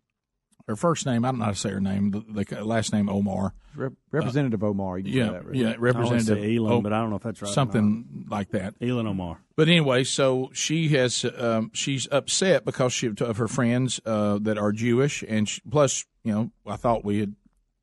her 0.67 0.75
first 0.75 1.05
name. 1.05 1.25
I 1.25 1.29
don't 1.29 1.39
know 1.39 1.45
how 1.45 1.51
to 1.51 1.57
say 1.57 1.71
her 1.71 1.81
name. 1.81 2.11
The, 2.11 2.43
the 2.45 2.63
last 2.65 2.93
name 2.93 3.09
Omar. 3.09 3.53
Rep- 3.75 3.93
Representative 4.11 4.63
uh, 4.63 4.67
Omar. 4.67 4.99
yeah, 4.99 5.31
that, 5.31 5.45
right? 5.45 5.55
yeah. 5.55 5.75
Representative 5.77 6.43
I 6.43 6.55
Elon, 6.55 6.71
o- 6.71 6.81
but 6.81 6.93
I 6.93 7.01
don't 7.01 7.09
know 7.09 7.15
if 7.17 7.23
that's 7.23 7.41
right. 7.41 7.51
Something 7.51 8.25
like 8.29 8.49
that. 8.51 8.75
Elon 8.81 9.07
Omar. 9.07 9.39
But 9.55 9.67
anyway, 9.67 10.03
so 10.03 10.49
she 10.53 10.89
has 10.89 11.25
um, 11.37 11.71
she's 11.73 12.07
upset 12.11 12.65
because 12.65 12.93
she 12.93 13.07
of 13.07 13.37
her 13.37 13.47
friends 13.47 13.99
uh, 14.05 14.39
that 14.41 14.57
are 14.57 14.71
Jewish, 14.71 15.23
and 15.27 15.47
she, 15.49 15.61
plus, 15.69 16.05
you 16.23 16.31
know, 16.31 16.51
I 16.65 16.75
thought 16.75 17.03
we 17.03 17.19
had 17.19 17.35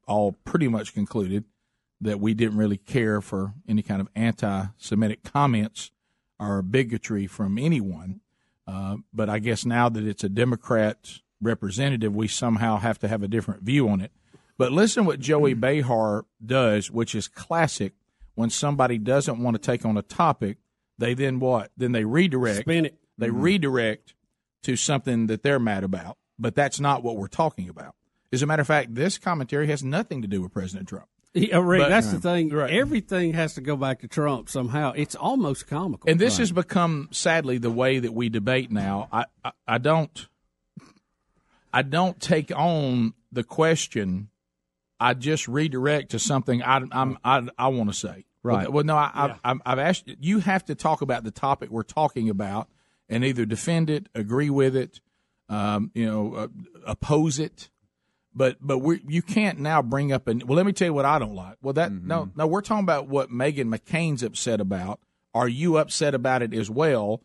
all 0.06 0.32
pretty 0.44 0.68
much 0.68 0.94
concluded 0.94 1.44
that 2.00 2.18
we 2.18 2.34
didn't 2.34 2.56
really 2.56 2.78
care 2.78 3.20
for 3.20 3.52
any 3.68 3.82
kind 3.82 4.00
of 4.00 4.08
anti-Semitic 4.16 5.22
comments 5.22 5.90
or 6.38 6.62
bigotry 6.62 7.26
from 7.26 7.58
anyone. 7.58 8.20
Uh, 8.66 8.96
but 9.12 9.28
I 9.28 9.38
guess 9.38 9.66
now 9.66 9.88
that 9.90 10.04
it's 10.06 10.24
a 10.24 10.28
Democrat 10.28 11.18
representative, 11.40 12.14
we 12.14 12.28
somehow 12.28 12.78
have 12.78 12.98
to 13.00 13.08
have 13.08 13.22
a 13.22 13.28
different 13.28 13.62
view 13.62 13.88
on 13.88 14.00
it. 14.00 14.12
But 14.58 14.72
listen 14.72 15.06
what 15.06 15.20
Joy 15.20 15.54
Behar 15.54 16.26
does, 16.44 16.90
which 16.90 17.14
is 17.14 17.28
classic. 17.28 17.94
When 18.34 18.50
somebody 18.50 18.96
doesn't 18.96 19.42
want 19.42 19.54
to 19.54 19.60
take 19.60 19.84
on 19.84 19.96
a 19.96 20.02
topic, 20.02 20.58
they 20.98 21.14
then 21.14 21.40
what? 21.40 21.70
Then 21.76 21.92
they 21.92 22.04
redirect. 22.04 22.60
Spin 22.60 22.86
it. 22.86 22.98
They 23.18 23.28
mm-hmm. 23.28 23.40
redirect 23.40 24.14
to 24.62 24.76
something 24.76 25.26
that 25.26 25.42
they're 25.42 25.58
mad 25.58 25.84
about. 25.84 26.16
But 26.38 26.54
that's 26.54 26.80
not 26.80 27.02
what 27.02 27.16
we're 27.16 27.28
talking 27.28 27.68
about. 27.68 27.94
As 28.32 28.42
a 28.42 28.46
matter 28.46 28.60
of 28.60 28.66
fact, 28.66 28.94
this 28.94 29.18
commentary 29.18 29.66
has 29.66 29.82
nothing 29.82 30.22
to 30.22 30.28
do 30.28 30.40
with 30.40 30.52
President 30.52 30.88
Trump. 30.88 31.06
Yeah, 31.34 31.60
but, 31.60 31.88
that's 31.88 32.10
the 32.10 32.18
thing. 32.18 32.48
Right. 32.50 32.70
Everything 32.70 33.34
has 33.34 33.54
to 33.54 33.60
go 33.60 33.76
back 33.76 34.00
to 34.00 34.08
Trump 34.08 34.48
somehow. 34.48 34.92
It's 34.96 35.14
almost 35.14 35.68
comical. 35.68 36.10
And 36.10 36.18
this 36.18 36.34
right. 36.34 36.40
has 36.40 36.52
become, 36.52 37.08
sadly, 37.12 37.58
the 37.58 37.70
way 37.70 37.98
that 37.98 38.12
we 38.12 38.28
debate 38.28 38.70
now. 38.70 39.08
I, 39.12 39.26
I, 39.44 39.52
I 39.66 39.78
don't, 39.78 40.28
I 41.72 41.82
don't 41.82 42.20
take 42.20 42.50
on 42.54 43.14
the 43.32 43.44
question. 43.44 44.28
I 44.98 45.14
just 45.14 45.48
redirect 45.48 46.10
to 46.10 46.18
something 46.18 46.62
I, 46.62 46.82
I'm, 46.92 47.18
I, 47.24 47.48
I 47.58 47.68
want 47.68 47.90
to 47.90 47.96
say. 47.96 48.26
Right. 48.42 48.70
Well, 48.70 48.84
no, 48.84 48.96
I, 48.96 49.10
yeah. 49.14 49.36
I, 49.44 49.54
I've 49.66 49.78
asked. 49.78 50.10
You 50.20 50.40
have 50.40 50.64
to 50.66 50.74
talk 50.74 51.02
about 51.02 51.24
the 51.24 51.30
topic 51.30 51.70
we're 51.70 51.82
talking 51.82 52.30
about, 52.30 52.68
and 53.08 53.24
either 53.24 53.44
defend 53.44 53.90
it, 53.90 54.08
agree 54.14 54.48
with 54.48 54.76
it, 54.76 55.00
um, 55.50 55.90
you 55.94 56.06
know, 56.06 56.34
uh, 56.34 56.48
oppose 56.86 57.38
it. 57.38 57.68
But 58.34 58.56
but 58.60 58.78
we 58.78 59.02
you 59.06 59.20
can't 59.20 59.58
now 59.58 59.82
bring 59.82 60.12
up 60.12 60.28
and 60.28 60.42
well, 60.44 60.56
let 60.56 60.64
me 60.64 60.72
tell 60.72 60.86
you 60.86 60.94
what 60.94 61.04
I 61.04 61.18
don't 61.18 61.34
like. 61.34 61.56
Well, 61.60 61.74
that 61.74 61.90
mm-hmm. 61.90 62.06
no 62.06 62.30
no, 62.34 62.46
we're 62.46 62.62
talking 62.62 62.84
about 62.84 63.08
what 63.08 63.30
Meghan 63.30 63.74
McCain's 63.74 64.22
upset 64.22 64.60
about. 64.60 65.00
Are 65.34 65.48
you 65.48 65.76
upset 65.76 66.14
about 66.14 66.42
it 66.42 66.54
as 66.54 66.70
well? 66.70 67.22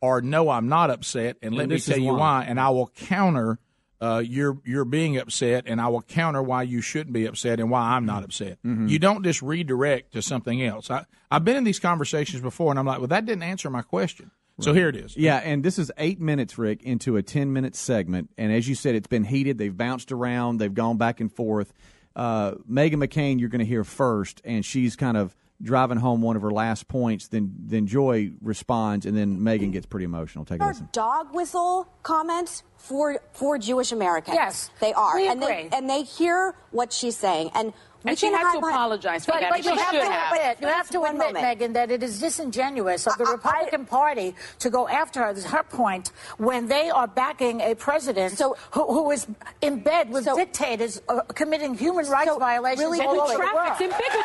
Or 0.00 0.20
no, 0.20 0.50
I'm 0.50 0.68
not 0.68 0.90
upset, 0.90 1.36
and, 1.42 1.52
and 1.52 1.56
let 1.56 1.68
me 1.68 1.80
tell 1.80 1.98
you 1.98 2.12
why. 2.12 2.18
why, 2.18 2.44
and 2.44 2.60
I 2.60 2.68
will 2.70 2.88
counter 2.88 3.58
uh, 4.00 4.22
you're 4.24 4.58
you're 4.64 4.84
being 4.84 5.16
upset, 5.16 5.64
and 5.66 5.80
I 5.80 5.88
will 5.88 6.02
counter 6.02 6.42
why 6.42 6.62
you 6.62 6.80
shouldn't 6.80 7.12
be 7.12 7.26
upset 7.26 7.60
and 7.60 7.70
why 7.70 7.80
I'm 7.80 8.06
not 8.06 8.24
upset. 8.24 8.58
Mm-hmm. 8.64 8.88
You 8.88 8.98
don't 8.98 9.24
just 9.24 9.42
redirect 9.42 10.12
to 10.12 10.22
something 10.22 10.62
else. 10.62 10.90
I, 10.90 11.04
I've 11.30 11.44
been 11.44 11.56
in 11.56 11.64
these 11.64 11.80
conversations 11.80 12.40
before, 12.40 12.70
and 12.70 12.78
I'm 12.78 12.86
like, 12.86 12.98
well, 12.98 13.08
that 13.08 13.26
didn't 13.26 13.42
answer 13.42 13.70
my 13.70 13.82
question. 13.82 14.30
Right. 14.58 14.64
So 14.64 14.72
here 14.72 14.88
it 14.88 14.96
is. 14.96 15.16
Yeah, 15.16 15.36
and 15.36 15.64
this 15.64 15.78
is 15.78 15.90
eight 15.98 16.20
minutes, 16.20 16.58
Rick, 16.58 16.82
into 16.82 17.16
a 17.16 17.22
ten 17.22 17.52
minute 17.52 17.74
segment, 17.74 18.30
and 18.38 18.52
as 18.52 18.68
you 18.68 18.74
said, 18.74 18.94
it's 18.94 19.08
been 19.08 19.24
heated. 19.24 19.58
They've 19.58 19.76
bounced 19.76 20.12
around. 20.12 20.58
They've 20.58 20.72
gone 20.72 20.96
back 20.96 21.20
and 21.20 21.32
forth. 21.32 21.72
Uh, 22.14 22.52
Meghan 22.70 22.96
McCain, 22.96 23.38
you're 23.38 23.48
going 23.48 23.60
to 23.60 23.64
hear 23.64 23.84
first, 23.84 24.40
and 24.44 24.64
she's 24.64 24.96
kind 24.96 25.16
of 25.16 25.36
driving 25.62 25.98
home 25.98 26.22
one 26.22 26.36
of 26.36 26.42
her 26.42 26.50
last 26.50 26.88
points. 26.88 27.28
Then 27.28 27.52
then 27.58 27.86
Joy 27.86 28.32
responds, 28.40 29.06
and 29.06 29.16
then 29.16 29.40
Meghan 29.40 29.72
gets 29.72 29.86
pretty 29.86 30.04
emotional. 30.04 30.44
Take 30.44 30.60
a 30.62 30.66
listen. 30.66 30.88
Dog 30.92 31.34
whistle 31.34 31.88
comments 32.02 32.62
for 32.76 33.20
for 33.32 33.58
Jewish 33.58 33.92
Americans. 33.92 34.34
Yes, 34.34 34.70
they 34.80 34.92
are, 34.92 35.16
we 35.16 35.28
and 35.28 35.42
agree. 35.42 35.68
they 35.68 35.76
and 35.76 35.88
they 35.90 36.02
hear 36.02 36.54
what 36.70 36.92
she's 36.92 37.16
saying, 37.16 37.50
and 37.54 37.72
we 38.04 38.10
and 38.10 38.18
she 38.18 38.30
can 38.30 38.38
had 38.38 38.52
to 38.52 38.58
apologize 38.58 39.24
for 39.24 39.32
but, 39.32 39.40
that. 39.40 39.50
But 39.50 39.64
you 39.64 39.72
she 39.72 39.78
have, 39.78 39.90
should 39.90 40.00
to 40.00 40.10
have. 40.10 40.32
admit, 40.32 40.58
you 40.60 40.68
have 40.68 40.88
to 40.90 41.00
One 41.00 41.20
admit, 41.20 41.34
moment. 41.34 41.60
Meghan, 41.60 41.72
that 41.74 41.90
it 41.90 42.02
is 42.02 42.20
disingenuous 42.20 43.06
of 43.06 43.18
the 43.18 43.24
Republican 43.24 43.86
Party 43.86 44.34
to 44.60 44.70
go 44.70 44.86
after 44.88 45.24
her. 45.24 45.32
This 45.34 45.44
is 45.44 45.50
her 45.50 45.64
point 45.64 46.12
when 46.38 46.68
they 46.68 46.90
are 46.90 47.08
backing 47.08 47.60
a 47.60 47.74
president 47.74 48.38
so, 48.38 48.56
who, 48.70 48.86
who 48.86 49.10
is 49.10 49.26
in 49.62 49.80
bed 49.80 50.10
with 50.10 50.24
so, 50.24 50.36
dictators 50.36 51.02
uh, 51.08 51.22
committing 51.34 51.74
human 51.74 52.06
rights 52.08 52.30
so 52.30 52.38
violations 52.38 52.80
really 52.80 53.00
all 53.00 53.14
who 53.14 53.20
over 53.20 53.32
the 53.32 53.54
world. 53.54 53.80
in 53.80 53.90
bigotry. 53.90 54.22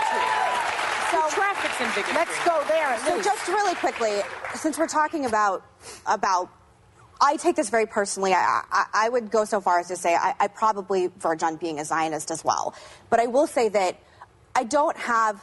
So, 1.09 1.21
who 1.21 1.29
traffics 1.31 1.81
in 1.81 1.87
bigotry. 1.89 2.13
Let's 2.13 2.45
go 2.45 2.63
there. 2.67 2.97
So 2.99 3.21
just 3.21 3.47
really 3.47 3.75
quickly, 3.75 4.21
since 4.55 4.77
we're 4.77 4.87
talking 4.87 5.25
about 5.25 5.65
about 6.05 6.49
I 7.23 7.37
take 7.37 7.55
this 7.55 7.69
very 7.69 7.85
personally. 7.85 8.33
I, 8.33 8.61
I, 8.69 8.85
I, 8.93 9.09
would 9.09 9.31
go 9.31 9.45
so 9.45 9.61
far 9.61 9.79
as 9.79 9.87
to 9.87 9.95
say 9.95 10.13
I, 10.13 10.35
I, 10.41 10.49
probably 10.49 11.07
verge 11.07 11.41
on 11.41 11.55
being 11.55 11.79
a 11.79 11.85
Zionist 11.85 12.29
as 12.31 12.43
well. 12.43 12.75
But 13.09 13.21
I 13.21 13.27
will 13.27 13.47
say 13.47 13.69
that 13.69 13.97
I 14.53 14.65
don't 14.65 14.97
have 14.97 15.41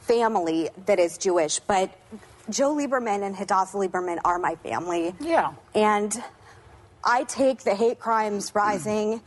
family 0.00 0.70
that 0.86 0.98
is 0.98 1.18
Jewish, 1.18 1.58
but 1.60 1.94
Joe 2.48 2.74
Lieberman 2.74 3.22
and 3.22 3.36
Hadassah 3.36 3.76
Lieberman 3.76 4.20
are 4.24 4.38
my 4.38 4.54
family. 4.56 5.14
Yeah. 5.20 5.52
And 5.74 6.16
I 7.04 7.24
take 7.24 7.62
the 7.62 7.74
hate 7.74 7.98
crimes 7.98 8.54
rising 8.54 9.20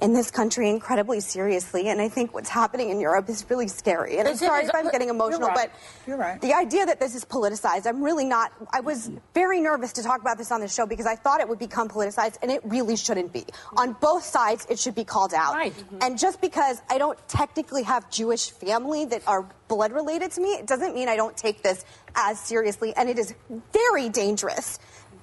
in 0.00 0.12
this 0.12 0.30
country 0.30 0.70
incredibly 0.70 1.20
seriously, 1.20 1.88
and 1.88 2.00
I 2.00 2.08
think 2.08 2.32
what's 2.32 2.48
happening 2.48 2.90
in 2.90 3.00
Europe 3.00 3.28
is 3.28 3.44
really 3.48 3.68
scary. 3.68 4.18
And 4.18 4.28
I'm 4.28 4.36
sorry 4.36 4.64
if 4.64 4.74
I'm 4.74 4.90
getting 4.90 5.08
emotional, 5.08 5.48
right. 5.48 5.70
but 6.06 6.16
right. 6.16 6.40
the 6.40 6.54
idea 6.54 6.86
that 6.86 7.00
this 7.00 7.14
is 7.14 7.24
politicized, 7.24 7.86
I'm 7.86 8.02
really 8.02 8.24
not. 8.24 8.52
I 8.72 8.80
was 8.80 9.10
very 9.34 9.60
nervous 9.60 9.92
to 9.94 10.02
talk 10.02 10.20
about 10.20 10.38
this 10.38 10.52
on 10.52 10.60
the 10.60 10.68
show 10.68 10.86
because 10.86 11.06
I 11.06 11.16
thought 11.16 11.40
it 11.40 11.48
would 11.48 11.58
become 11.58 11.88
politicized, 11.88 12.38
and 12.42 12.50
it 12.50 12.60
really 12.64 12.96
shouldn't 12.96 13.32
be. 13.32 13.44
On 13.76 13.94
both 14.00 14.24
sides, 14.24 14.66
it 14.70 14.78
should 14.78 14.94
be 14.94 15.04
called 15.04 15.34
out. 15.34 15.54
Right. 15.54 15.72
Mm-hmm. 15.72 15.98
And 16.02 16.18
just 16.18 16.40
because 16.40 16.80
I 16.90 16.98
don't 16.98 17.18
technically 17.28 17.82
have 17.82 18.08
Jewish 18.10 18.50
family 18.50 19.04
that 19.06 19.22
are 19.26 19.48
blood 19.66 19.92
related 19.92 20.30
to 20.32 20.40
me, 20.40 20.50
it 20.50 20.66
doesn't 20.66 20.94
mean 20.94 21.08
I 21.08 21.16
don't 21.16 21.36
take 21.36 21.62
this 21.62 21.84
as 22.14 22.38
seriously, 22.40 22.94
and 22.96 23.08
it 23.08 23.18
is 23.18 23.34
very 23.72 24.08
dangerous 24.08 24.78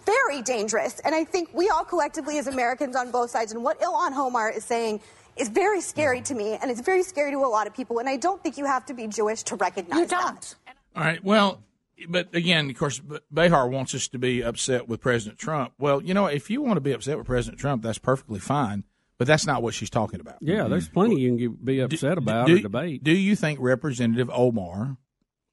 very 0.06 0.42
dangerous. 0.42 1.00
And 1.00 1.14
I 1.16 1.24
think 1.24 1.50
we 1.54 1.70
all 1.70 1.84
collectively, 1.84 2.38
as 2.38 2.48
Americans 2.48 2.96
on 2.96 3.12
both 3.12 3.30
sides, 3.32 3.52
and 3.52 3.64
what 3.64 3.80
Ilhan 3.82 4.16
Omar 4.16 4.52
is 4.52 4.64
saying 4.64 5.02
is 5.38 5.50
very 5.50 5.82
scary 5.82 6.22
to 6.22 6.34
me, 6.34 6.58
and 6.62 6.72
it's 6.72 6.82
very 6.82 7.04
scary 7.04 7.32
to 7.32 7.38
a 7.38 7.48
lot 7.48 7.68
of 7.68 7.74
people. 7.74 8.00
And 8.00 8.08
I 8.08 8.18
don't 8.18 8.42
think 8.42 8.58
you 8.58 8.66
have 8.66 8.86
to 8.86 8.94
be 8.94 9.08
Jewish 9.08 9.44
to 9.44 9.56
recognize 9.56 10.00
You 10.00 10.06
don't. 10.08 10.42
that. 10.42 10.56
All 10.96 11.04
right. 11.04 11.24
Well, 11.24 11.62
but 12.10 12.34
again, 12.34 12.70
of 12.70 12.78
course, 12.78 13.02
Behar 13.34 13.68
wants 13.68 13.94
us 13.96 14.08
to 14.10 14.20
be 14.20 14.42
upset 14.42 14.88
with 14.88 15.02
President 15.02 15.40
Trump. 15.40 15.74
Well, 15.78 16.02
you 16.02 16.14
know, 16.14 16.28
if 16.28 16.50
you 16.50 16.62
want 16.62 16.78
to 16.78 16.82
be 16.82 16.92
upset 16.92 17.18
with 17.18 17.28
President 17.28 17.60
Trump, 17.60 17.84
that's 17.84 17.98
perfectly 17.98 18.40
fine. 18.40 18.84
But 19.18 19.28
that's 19.28 19.48
not 19.48 19.64
what 19.64 19.74
she's 19.74 19.90
talking 19.90 20.20
about. 20.20 20.36
Yeah, 20.42 20.68
there's 20.68 20.90
plenty 20.90 21.22
you 21.22 21.38
can 21.38 21.58
be 21.64 21.80
upset 21.80 22.18
about 22.18 22.48
do, 22.48 22.58
or 22.58 22.60
debate. 22.60 23.02
Do 23.02 23.14
you 23.14 23.38
think 23.38 23.60
Representative 23.62 24.30
Omar 24.30 24.98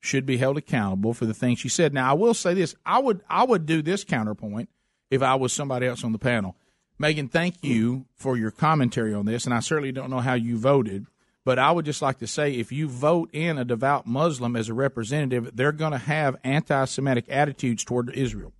should 0.02 0.26
be 0.26 0.36
held 0.36 0.58
accountable 0.58 1.14
for 1.14 1.24
the 1.24 1.32
things 1.32 1.60
she 1.60 1.68
said? 1.68 1.94
Now, 1.94 2.10
I 2.10 2.12
will 2.12 2.34
say 2.34 2.52
this: 2.52 2.74
I 2.84 2.98
would 2.98 3.22
I 3.30 3.44
would 3.44 3.64
do 3.64 3.80
this 3.80 4.04
counterpoint 4.04 4.68
if 5.10 5.22
I 5.22 5.36
was 5.36 5.52
somebody 5.52 5.86
else 5.86 6.04
on 6.04 6.12
the 6.12 6.18
panel. 6.18 6.56
Meghan, 7.00 7.30
thank 7.30 7.64
you 7.64 8.06
for 8.14 8.36
your 8.36 8.50
commentary 8.50 9.14
on 9.14 9.24
this, 9.24 9.46
and 9.46 9.54
I 9.54 9.60
certainly 9.60 9.92
don't 9.92 10.10
know 10.10 10.20
how 10.20 10.34
you 10.34 10.58
voted, 10.58 11.06
but 11.44 11.58
I 11.58 11.72
would 11.72 11.84
just 11.84 12.02
like 12.02 12.18
to 12.18 12.26
say 12.26 12.52
if 12.52 12.70
you 12.70 12.88
vote 12.88 13.30
in 13.32 13.58
a 13.58 13.64
devout 13.64 14.06
Muslim 14.06 14.56
as 14.56 14.68
a 14.68 14.74
representative, 14.74 15.50
they're 15.54 15.72
going 15.72 15.92
to 15.92 15.98
have 15.98 16.36
anti 16.44 16.84
Semitic 16.84 17.24
attitudes 17.28 17.84
toward 17.84 18.10
Israel. 18.10 18.52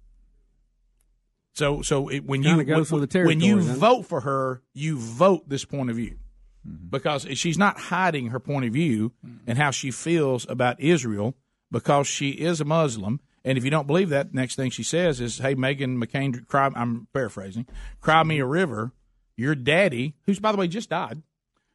So 1.54 1.82
so 1.82 2.08
it, 2.08 2.24
when 2.24 2.42
Kinda 2.42 2.64
you 2.64 2.84
when, 2.84 3.26
when 3.26 3.40
you 3.40 3.60
vote 3.60 4.06
for 4.06 4.20
her, 4.20 4.62
you 4.72 4.96
vote 4.96 5.48
this 5.48 5.64
point 5.64 5.90
of 5.90 5.96
view 5.96 6.18
Mm-hmm. 6.66 6.90
because 6.90 7.26
she's 7.34 7.58
not 7.58 7.76
hiding 7.76 8.28
her 8.28 8.38
point 8.38 8.66
of 8.66 8.72
view 8.72 9.10
and 9.48 9.58
how 9.58 9.72
she 9.72 9.90
feels 9.90 10.48
about 10.48 10.78
Israel 10.80 11.34
because 11.72 12.06
she 12.06 12.30
is 12.30 12.60
a 12.60 12.64
Muslim. 12.64 13.18
And 13.44 13.58
if 13.58 13.64
you 13.64 13.70
don't 13.70 13.88
believe 13.88 14.10
that, 14.10 14.32
next 14.32 14.54
thing 14.54 14.70
she 14.70 14.84
says 14.84 15.20
is, 15.20 15.38
"Hey, 15.38 15.56
Meghan 15.56 16.00
McCain, 16.00 16.46
cry." 16.46 16.70
I'm 16.76 17.08
paraphrasing. 17.12 17.66
Cry 18.00 18.22
me 18.22 18.38
a 18.38 18.46
river. 18.46 18.92
Your 19.36 19.56
daddy, 19.56 20.14
who's 20.24 20.38
by 20.38 20.52
the 20.52 20.58
way 20.58 20.68
just 20.68 20.90
died, 20.90 21.22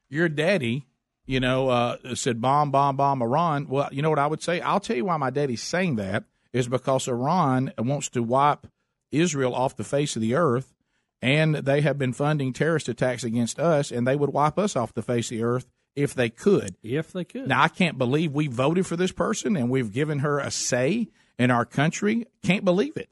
your 0.10 0.30
daddy, 0.30 0.86
you 1.26 1.42
know, 1.42 1.68
uh, 1.68 2.16
said 2.16 2.40
bomb, 2.40 2.72
bomb, 2.72 2.96
bomb 2.96 3.22
Iran. 3.22 3.68
Well, 3.68 3.90
you 3.92 4.02
know 4.02 4.10
what 4.10 4.20
I 4.20 4.28
would 4.28 4.42
say? 4.42 4.62
I'll 4.62 4.80
tell 4.80 4.96
you 4.96 5.04
why 5.06 5.18
my 5.18 5.32
daddy's 5.32 5.64
saying 5.64 5.98
that 5.98 6.24
is 6.54 6.70
because 6.70 7.10
Iran 7.10 7.74
wants 7.78 8.08
to 8.12 8.24
wipe 8.24 8.68
Israel 9.12 9.54
off 9.54 9.76
the 9.76 9.84
face 9.84 10.16
of 10.16 10.22
the 10.22 10.36
earth, 10.36 10.74
and 11.22 11.56
they 11.56 11.82
have 11.82 11.98
been 11.98 12.14
funding 12.14 12.54
terrorist 12.54 12.90
attacks 12.90 13.24
against 13.24 13.60
us, 13.60 13.92
and 13.92 14.08
they 14.08 14.16
would 14.16 14.32
wipe 14.32 14.60
us 14.60 14.76
off 14.76 14.94
the 14.94 15.02
face 15.02 15.32
of 15.32 15.38
the 15.38 15.44
earth 15.44 15.66
if 15.96 16.14
they 16.14 16.30
could. 16.30 16.76
If 16.84 17.12
they 17.12 17.26
could. 17.26 17.48
Now, 17.48 17.64
I 17.64 17.68
can't 17.70 17.98
believe 17.98 18.32
we 18.32 18.48
voted 18.48 18.86
for 18.86 18.96
this 18.96 19.12
person 19.12 19.58
and 19.58 19.70
we've 19.70 19.92
given 19.92 20.20
her 20.20 20.40
a 20.40 20.52
say 20.52 21.10
in 21.40 21.50
our 21.50 21.66
country. 21.66 22.28
Can't 22.44 22.64
believe 22.64 22.96
it. 22.98 23.10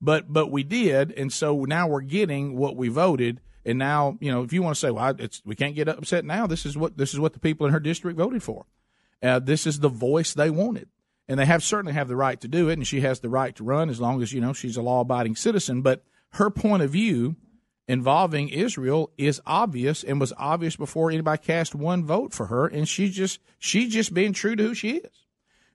But 0.00 0.32
but 0.32 0.50
we 0.52 0.62
did, 0.62 1.10
and 1.12 1.32
so 1.32 1.64
now 1.64 1.88
we're 1.88 2.02
getting 2.02 2.56
what 2.56 2.76
we 2.76 2.88
voted. 2.88 3.40
And 3.64 3.78
now, 3.78 4.16
you 4.20 4.30
know, 4.30 4.42
if 4.42 4.52
you 4.52 4.62
want 4.62 4.76
to 4.76 4.80
say, 4.80 4.92
well, 4.92 5.14
it's 5.18 5.42
we 5.44 5.56
can't 5.56 5.74
get 5.74 5.88
upset 5.88 6.24
now. 6.24 6.46
This 6.46 6.64
is 6.64 6.78
what 6.78 6.96
this 6.96 7.12
is 7.12 7.18
what 7.18 7.32
the 7.32 7.40
people 7.40 7.66
in 7.66 7.72
her 7.72 7.80
district 7.80 8.16
voted 8.16 8.42
for. 8.42 8.66
Uh, 9.20 9.40
this 9.40 9.66
is 9.66 9.80
the 9.80 9.88
voice 9.88 10.32
they 10.32 10.50
wanted, 10.50 10.88
and 11.26 11.40
they 11.40 11.46
have 11.46 11.64
certainly 11.64 11.94
have 11.94 12.06
the 12.06 12.14
right 12.14 12.40
to 12.40 12.46
do 12.46 12.68
it. 12.68 12.74
And 12.74 12.86
she 12.86 13.00
has 13.00 13.18
the 13.18 13.28
right 13.28 13.56
to 13.56 13.64
run 13.64 13.90
as 13.90 14.00
long 14.00 14.22
as 14.22 14.32
you 14.32 14.40
know 14.40 14.52
she's 14.52 14.76
a 14.76 14.82
law-abiding 14.82 15.34
citizen. 15.34 15.82
But 15.82 16.04
her 16.34 16.50
point 16.50 16.84
of 16.84 16.90
view 16.90 17.34
involving 17.88 18.50
Israel 18.50 19.10
is 19.16 19.40
obvious 19.46 20.04
and 20.04 20.20
was 20.20 20.32
obvious 20.36 20.76
before 20.76 21.10
anybody 21.10 21.42
cast 21.42 21.74
one 21.74 22.04
vote 22.04 22.32
for 22.32 22.46
her, 22.46 22.66
and 22.66 22.86
she's 22.86 23.16
just 23.16 23.40
she's 23.58 23.92
just 23.92 24.14
being 24.14 24.32
true 24.32 24.54
to 24.54 24.62
who 24.62 24.74
she 24.74 24.98
is. 24.98 25.24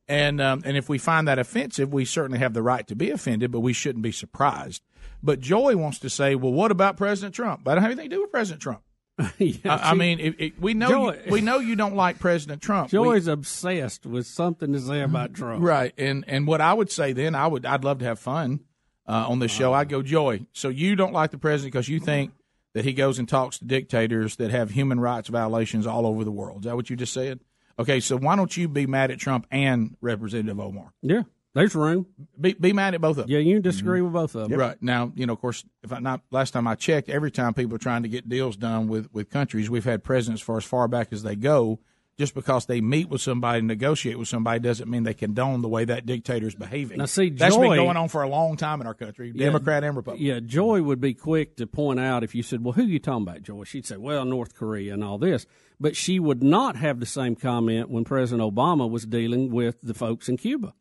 And 0.07 0.39
um, 0.39 0.61
and 0.63 0.77
if 0.77 0.87
we 0.87 0.97
find 0.97 1.27
that 1.27 1.39
offensive, 1.39 1.91
we 1.91 2.05
certainly 2.05 2.39
have 2.39 2.53
the 2.53 2.61
right 2.61 2.85
to 2.87 2.95
be 2.95 3.09
offended, 3.09 3.51
but 3.51 3.61
we 3.61 3.73
shouldn't 3.73 4.03
be 4.03 4.11
surprised. 4.11 4.83
But 5.21 5.39
Joy 5.39 5.75
wants 5.75 5.99
to 5.99 6.09
say, 6.09 6.35
well, 6.35 6.51
what 6.51 6.71
about 6.71 6.97
President 6.97 7.33
Trump? 7.33 7.63
But 7.63 7.71
I 7.71 7.75
don't 7.75 7.83
have 7.83 7.91
anything 7.91 8.09
to 8.09 8.15
do 8.17 8.21
with 8.21 8.31
President 8.31 8.61
Trump. 8.61 8.81
I, 9.19 9.59
I 9.65 9.93
mean, 9.93 10.19
it, 10.19 10.35
it, 10.39 10.61
we 10.61 10.73
know 10.73 10.89
Joy- 10.89 11.21
you, 11.25 11.31
we 11.31 11.41
know 11.41 11.59
you 11.59 11.75
don't 11.75 11.95
like 11.95 12.19
President 12.19 12.61
Trump. 12.61 12.91
We- 12.91 12.97
Joy's 12.97 13.27
obsessed 13.27 14.05
with 14.05 14.27
something 14.27 14.73
to 14.73 14.79
say 14.79 15.01
about 15.01 15.33
Trump. 15.33 15.63
Right, 15.63 15.93
and 15.97 16.25
and 16.27 16.45
what 16.47 16.61
I 16.61 16.73
would 16.73 16.91
say 16.91 17.13
then, 17.13 17.33
I 17.35 17.47
would 17.47 17.65
I'd 17.65 17.83
love 17.83 17.99
to 17.99 18.05
have 18.05 18.19
fun 18.19 18.61
uh, 19.07 19.25
on 19.29 19.39
this 19.39 19.51
show. 19.51 19.73
I'd 19.73 19.89
go, 19.89 20.01
Joy. 20.01 20.45
So 20.53 20.69
you 20.69 20.95
don't 20.95 21.13
like 21.13 21.31
the 21.31 21.37
president 21.37 21.73
because 21.73 21.89
you 21.89 21.99
think 21.99 22.31
that 22.73 22.85
he 22.85 22.93
goes 22.93 23.19
and 23.19 23.27
talks 23.27 23.59
to 23.59 23.65
dictators 23.65 24.37
that 24.37 24.51
have 24.51 24.71
human 24.71 24.99
rights 24.99 25.29
violations 25.29 25.85
all 25.85 26.05
over 26.05 26.23
the 26.23 26.31
world. 26.31 26.59
Is 26.59 26.65
that 26.65 26.75
what 26.75 26.89
you 26.89 26.95
just 26.95 27.13
said? 27.13 27.39
Okay, 27.77 27.99
so 27.99 28.17
why 28.17 28.35
don't 28.35 28.55
you 28.55 28.67
be 28.67 28.85
mad 28.85 29.11
at 29.11 29.19
Trump 29.19 29.47
and 29.49 29.95
Representative 29.99 30.59
Omar? 30.59 30.93
Yeah, 31.01 31.23
there's 31.53 31.73
room. 31.73 32.05
Be 32.39 32.53
be 32.53 32.71
mad 32.71 32.93
at 32.93 33.01
both 33.01 33.17
of 33.17 33.27
them. 33.27 33.31
Yeah, 33.31 33.39
you 33.39 33.55
can 33.55 33.61
disagree 33.63 34.01
with 34.01 34.13
both 34.13 34.35
of 34.35 34.49
them. 34.49 34.59
Right 34.59 34.81
now, 34.81 35.11
you 35.15 35.25
know, 35.25 35.33
of 35.33 35.41
course, 35.41 35.63
if 35.83 35.91
I 35.91 35.99
not 35.99 36.21
last 36.29 36.51
time 36.51 36.67
I 36.67 36.75
checked, 36.75 37.09
every 37.09 37.31
time 37.31 37.53
people 37.53 37.75
are 37.75 37.79
trying 37.79 38.03
to 38.03 38.09
get 38.09 38.29
deals 38.29 38.57
done 38.57 38.87
with 38.87 39.11
with 39.11 39.29
countries, 39.29 39.69
we've 39.69 39.85
had 39.85 40.03
presidents 40.03 40.41
for 40.41 40.57
as 40.57 40.63
far 40.63 40.87
back 40.87 41.09
as 41.11 41.23
they 41.23 41.35
go. 41.35 41.79
Just 42.15 42.35
because 42.35 42.67
they 42.67 42.79
meet 42.79 43.09
with 43.09 43.21
somebody, 43.21 43.57
and 43.57 43.67
negotiate 43.67 44.19
with 44.19 44.27
somebody, 44.27 44.59
doesn't 44.59 44.87
mean 44.87 45.01
they 45.01 45.15
condone 45.15 45.63
the 45.63 45.67
way 45.67 45.83
that 45.83 46.05
dictator 46.05 46.45
is 46.45 46.53
behaving. 46.53 46.99
Now, 46.99 47.05
see, 47.05 47.31
that's 47.31 47.57
been 47.57 47.75
going 47.75 47.97
on 47.97 48.07
for 48.07 48.21
a 48.21 48.29
long 48.29 48.55
time 48.55 48.81
in 48.81 48.85
our 48.87 48.93
country, 48.93 49.31
Yeah. 49.33 49.45
Democrat 49.45 49.83
and 49.83 49.95
Republican. 49.97 50.23
Yeah, 50.23 50.39
Joy 50.39 50.83
would 50.83 51.01
be 51.01 51.15
quick 51.15 51.55
to 51.55 51.65
point 51.65 51.99
out 51.99 52.23
if 52.23 52.35
you 52.35 52.43
said, 52.43 52.63
"Well, 52.63 52.73
who 52.73 52.83
are 52.83 52.85
you 52.85 52.99
talking 52.99 53.23
about, 53.23 53.41
Joy?" 53.41 53.63
She'd 53.63 53.87
say, 53.87 53.97
"Well, 53.97 54.25
North 54.25 54.53
Korea 54.53 54.93
and 54.93 55.03
all 55.03 55.17
this," 55.17 55.47
but 55.79 55.95
she 55.95 56.19
would 56.19 56.43
not 56.43 56.75
have 56.75 56.99
the 56.99 57.07
same 57.07 57.35
comment 57.35 57.89
when 57.89 58.03
President 58.03 58.47
Obama 58.47 58.87
was 58.87 59.07
dealing 59.07 59.49
with 59.51 59.81
the 59.81 59.95
folks 59.95 60.29
in 60.29 60.37
Cuba. 60.37 60.75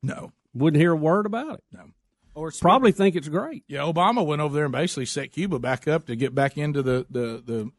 No, 0.00 0.30
wouldn't 0.54 0.80
hear 0.80 0.92
a 0.92 0.96
word 0.96 1.26
about 1.26 1.54
it. 1.54 1.64
No, 1.72 1.86
or 2.34 2.52
probably 2.60 2.92
think 2.92 3.16
it's 3.16 3.28
great. 3.28 3.64
Yeah, 3.66 3.80
Obama 3.80 4.24
went 4.24 4.40
over 4.40 4.54
there 4.54 4.64
and 4.66 4.72
basically 4.72 5.06
set 5.06 5.32
Cuba 5.32 5.58
back 5.58 5.88
up 5.88 6.06
to 6.06 6.14
get 6.14 6.36
back 6.36 6.56
into 6.56 6.82
the 6.82 7.04
the 7.10 7.42
the 7.44 7.70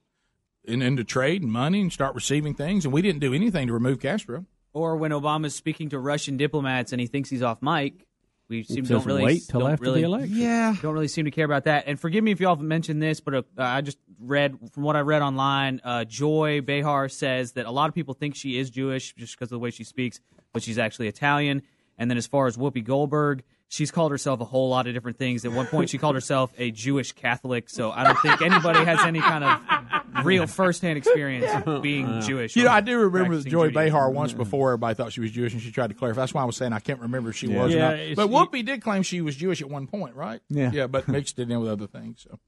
in, 0.63 0.81
into 0.81 1.03
trade 1.03 1.43
and 1.43 1.51
money 1.51 1.81
and 1.81 1.91
start 1.91 2.15
receiving 2.15 2.53
things, 2.53 2.85
and 2.85 2.93
we 2.93 3.01
didn't 3.01 3.19
do 3.19 3.33
anything 3.33 3.67
to 3.67 3.73
remove 3.73 3.99
Castro. 3.99 4.45
Or 4.73 4.95
when 4.95 5.11
Obama's 5.11 5.55
speaking 5.55 5.89
to 5.89 5.99
Russian 5.99 6.37
diplomats 6.37 6.91
and 6.93 7.01
he 7.01 7.07
thinks 7.07 7.29
he's 7.29 7.41
off 7.41 7.61
mic, 7.61 8.05
we 8.47 8.63
seem 8.63 8.85
says 8.85 8.89
don't 8.89 9.05
really 9.05 9.23
wait 9.23 9.43
till 9.49 9.61
don't 9.61 9.71
after 9.71 9.91
the 9.91 10.03
election. 10.03 10.37
Yeah, 10.37 10.75
don't 10.81 10.93
really 10.93 11.07
seem 11.07 11.25
to 11.25 11.31
care 11.31 11.45
about 11.45 11.65
that. 11.65 11.85
And 11.87 11.99
forgive 11.99 12.23
me 12.23 12.31
if 12.31 12.39
y'all 12.39 12.55
have 12.55 12.63
mentioned 12.63 13.01
this, 13.01 13.19
but 13.19 13.33
uh, 13.33 13.41
I 13.57 13.81
just 13.81 13.97
read 14.19 14.57
from 14.71 14.83
what 14.83 14.95
I 14.95 15.01
read 15.01 15.21
online. 15.21 15.81
Uh, 15.83 16.03
Joy 16.05 16.61
Behar 16.61 17.09
says 17.09 17.53
that 17.53 17.65
a 17.65 17.71
lot 17.71 17.89
of 17.89 17.95
people 17.95 18.13
think 18.13 18.35
she 18.35 18.57
is 18.59 18.69
Jewish 18.69 19.13
just 19.15 19.35
because 19.35 19.47
of 19.47 19.55
the 19.55 19.59
way 19.59 19.71
she 19.71 19.83
speaks, 19.83 20.19
but 20.53 20.63
she's 20.63 20.77
actually 20.77 21.07
Italian. 21.07 21.63
And 21.97 22.09
then 22.09 22.17
as 22.17 22.27
far 22.27 22.47
as 22.47 22.57
Whoopi 22.57 22.83
Goldberg, 22.83 23.43
she's 23.67 23.91
called 23.91 24.11
herself 24.11 24.41
a 24.41 24.45
whole 24.45 24.69
lot 24.69 24.87
of 24.87 24.93
different 24.93 25.17
things. 25.17 25.45
At 25.45 25.51
one 25.51 25.67
point, 25.67 25.89
she 25.89 25.97
called 25.97 26.15
herself 26.15 26.51
a 26.57 26.71
Jewish 26.71 27.13
Catholic. 27.13 27.69
So 27.69 27.91
I 27.91 28.03
don't 28.03 28.19
think 28.19 28.41
anybody 28.41 28.83
has 28.83 28.99
any 29.05 29.21
kind 29.21 29.43
of 29.43 30.00
real 30.23 30.47
firsthand 30.47 30.97
experience 30.97 31.63
being 31.81 32.21
Jewish. 32.21 32.55
You 32.55 32.65
know, 32.65 32.71
I 32.71 32.81
do 32.81 32.97
remember 32.97 33.27
practicing 33.27 33.51
Joy 33.51 33.67
Judaism. 33.67 33.85
Behar 33.85 34.09
once 34.11 34.33
mm. 34.33 34.37
before. 34.37 34.71
Everybody 34.71 34.95
thought 34.95 35.13
she 35.13 35.21
was 35.21 35.31
Jewish, 35.31 35.53
and 35.53 35.61
she 35.61 35.71
tried 35.71 35.87
to 35.87 35.93
clarify. 35.93 36.21
That's 36.21 36.33
why 36.33 36.41
I 36.41 36.45
was 36.45 36.57
saying 36.57 36.73
I 36.73 36.79
can't 36.79 36.99
remember 36.99 37.29
if 37.29 37.37
she 37.37 37.47
Yeah. 37.47 37.63
was 37.63 37.73
Yeah, 37.73 37.91
or 37.91 38.07
not. 38.07 38.15
But 38.15 38.29
Whoopi 38.29 38.65
did 38.65 38.81
claim 38.81 39.03
she 39.03 39.21
was 39.21 39.35
Jewish 39.35 39.61
at 39.61 39.69
one 39.69 39.87
point, 39.87 40.15
right? 40.15 40.41
Yeah. 40.49 40.71
yeah, 40.73 40.87
but 40.87 41.07
mixed 41.09 41.39
it 41.39 41.49
in 41.49 41.59
with 41.59 41.69
other 41.69 41.87
things. 41.87 42.25
So, 42.29 42.39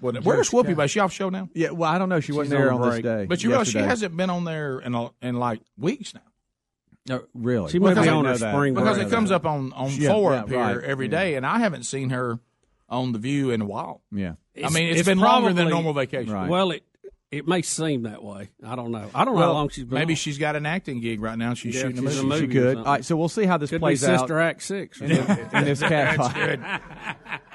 whatever. 0.00 0.24
Where's 0.24 0.50
Whoopi? 0.50 0.76
By 0.76 0.86
she 0.86 1.00
off 1.00 1.12
show 1.12 1.28
now? 1.28 1.48
Yeah, 1.54 1.70
well, 1.70 1.90
I 1.90 1.98
don't 1.98 2.08
know. 2.08 2.20
She 2.20 2.32
wasn't 2.32 2.52
She's 2.52 2.58
there 2.58 2.72
on 2.72 2.82
on 2.82 2.90
this 2.90 3.00
day. 3.00 3.26
But 3.26 3.42
you 3.42 3.50
realize 3.50 3.68
she 3.68 3.78
hasn't 3.78 4.16
been 4.16 4.30
on 4.30 4.44
there 4.44 4.80
in 4.80 4.94
a, 4.94 5.10
in 5.22 5.38
like 5.38 5.60
weeks 5.76 6.14
now. 6.14 6.20
No, 7.08 7.24
really? 7.34 7.70
She 7.72 7.78
may 7.78 7.90
Because 7.90 8.04
be 8.04 8.08
it- 8.08 8.14
on 8.14 8.24
her 8.24 8.36
spring 8.36 8.74
because 8.74 8.98
it 8.98 9.10
comes 9.10 9.30
up 9.30 9.46
on 9.46 9.72
on 9.72 9.90
Yeah, 9.90 10.12
four 10.12 10.32
yeah, 10.32 10.40
up 10.40 10.48
here 10.48 10.58
right, 10.58 10.84
every 10.84 11.06
yeah. 11.06 11.18
day, 11.18 11.34
and 11.34 11.46
I 11.46 11.58
haven't 11.58 11.84
seen 11.84 12.10
her 12.10 12.38
on 12.88 13.12
the 13.12 13.18
View 13.18 13.50
in 13.50 13.60
a 13.60 13.66
while. 13.66 14.02
Yeah, 14.12 14.34
I 14.64 14.70
mean, 14.70 14.94
it's 14.94 15.06
been 15.06 15.18
longer 15.18 15.52
than 15.52 15.66
a 15.66 15.70
normal 15.70 15.92
vacation. 15.92 16.48
Well, 16.48 16.70
it 16.72 16.82
it 17.30 17.46
may 17.46 17.62
seem 17.62 18.02
that 18.02 18.24
way. 18.24 18.50
I 18.66 18.74
don't 18.74 18.90
know. 18.90 19.08
I 19.14 19.24
don't 19.24 19.36
know 19.36 19.42
how 19.42 19.52
long 19.52 19.68
she's 19.68 19.84
been. 19.84 19.98
Maybe 19.98 20.14
on. 20.14 20.16
she's 20.16 20.36
got 20.36 20.56
an 20.56 20.66
acting 20.66 21.00
gig 21.00 21.20
right 21.20 21.38
now. 21.38 21.50
and 21.50 21.58
She's 21.58 21.76
Yeah, 21.76 21.82
shooting 21.82 22.04
a 22.04 22.10
she's 22.10 22.22
movie. 22.22 22.36
a 22.36 22.40
movie 22.42 22.58
or 22.58 22.62
could. 22.74 22.76
All 22.78 22.84
right, 22.84 23.04
so 23.04 23.16
we'll 23.16 23.28
see 23.28 23.44
how 23.44 23.56
this 23.56 23.70
Could 23.70 23.76
be 23.76 23.82
plays 23.82 24.02
out. 24.02 24.18
Sister 24.20 24.40
Act 24.40 24.62
Six. 24.64 25.00
in, 25.00 25.10
in 25.12 25.64
this 25.64 25.78
cat 25.80 26.16
That's 26.18 26.32
fight. 26.32 26.60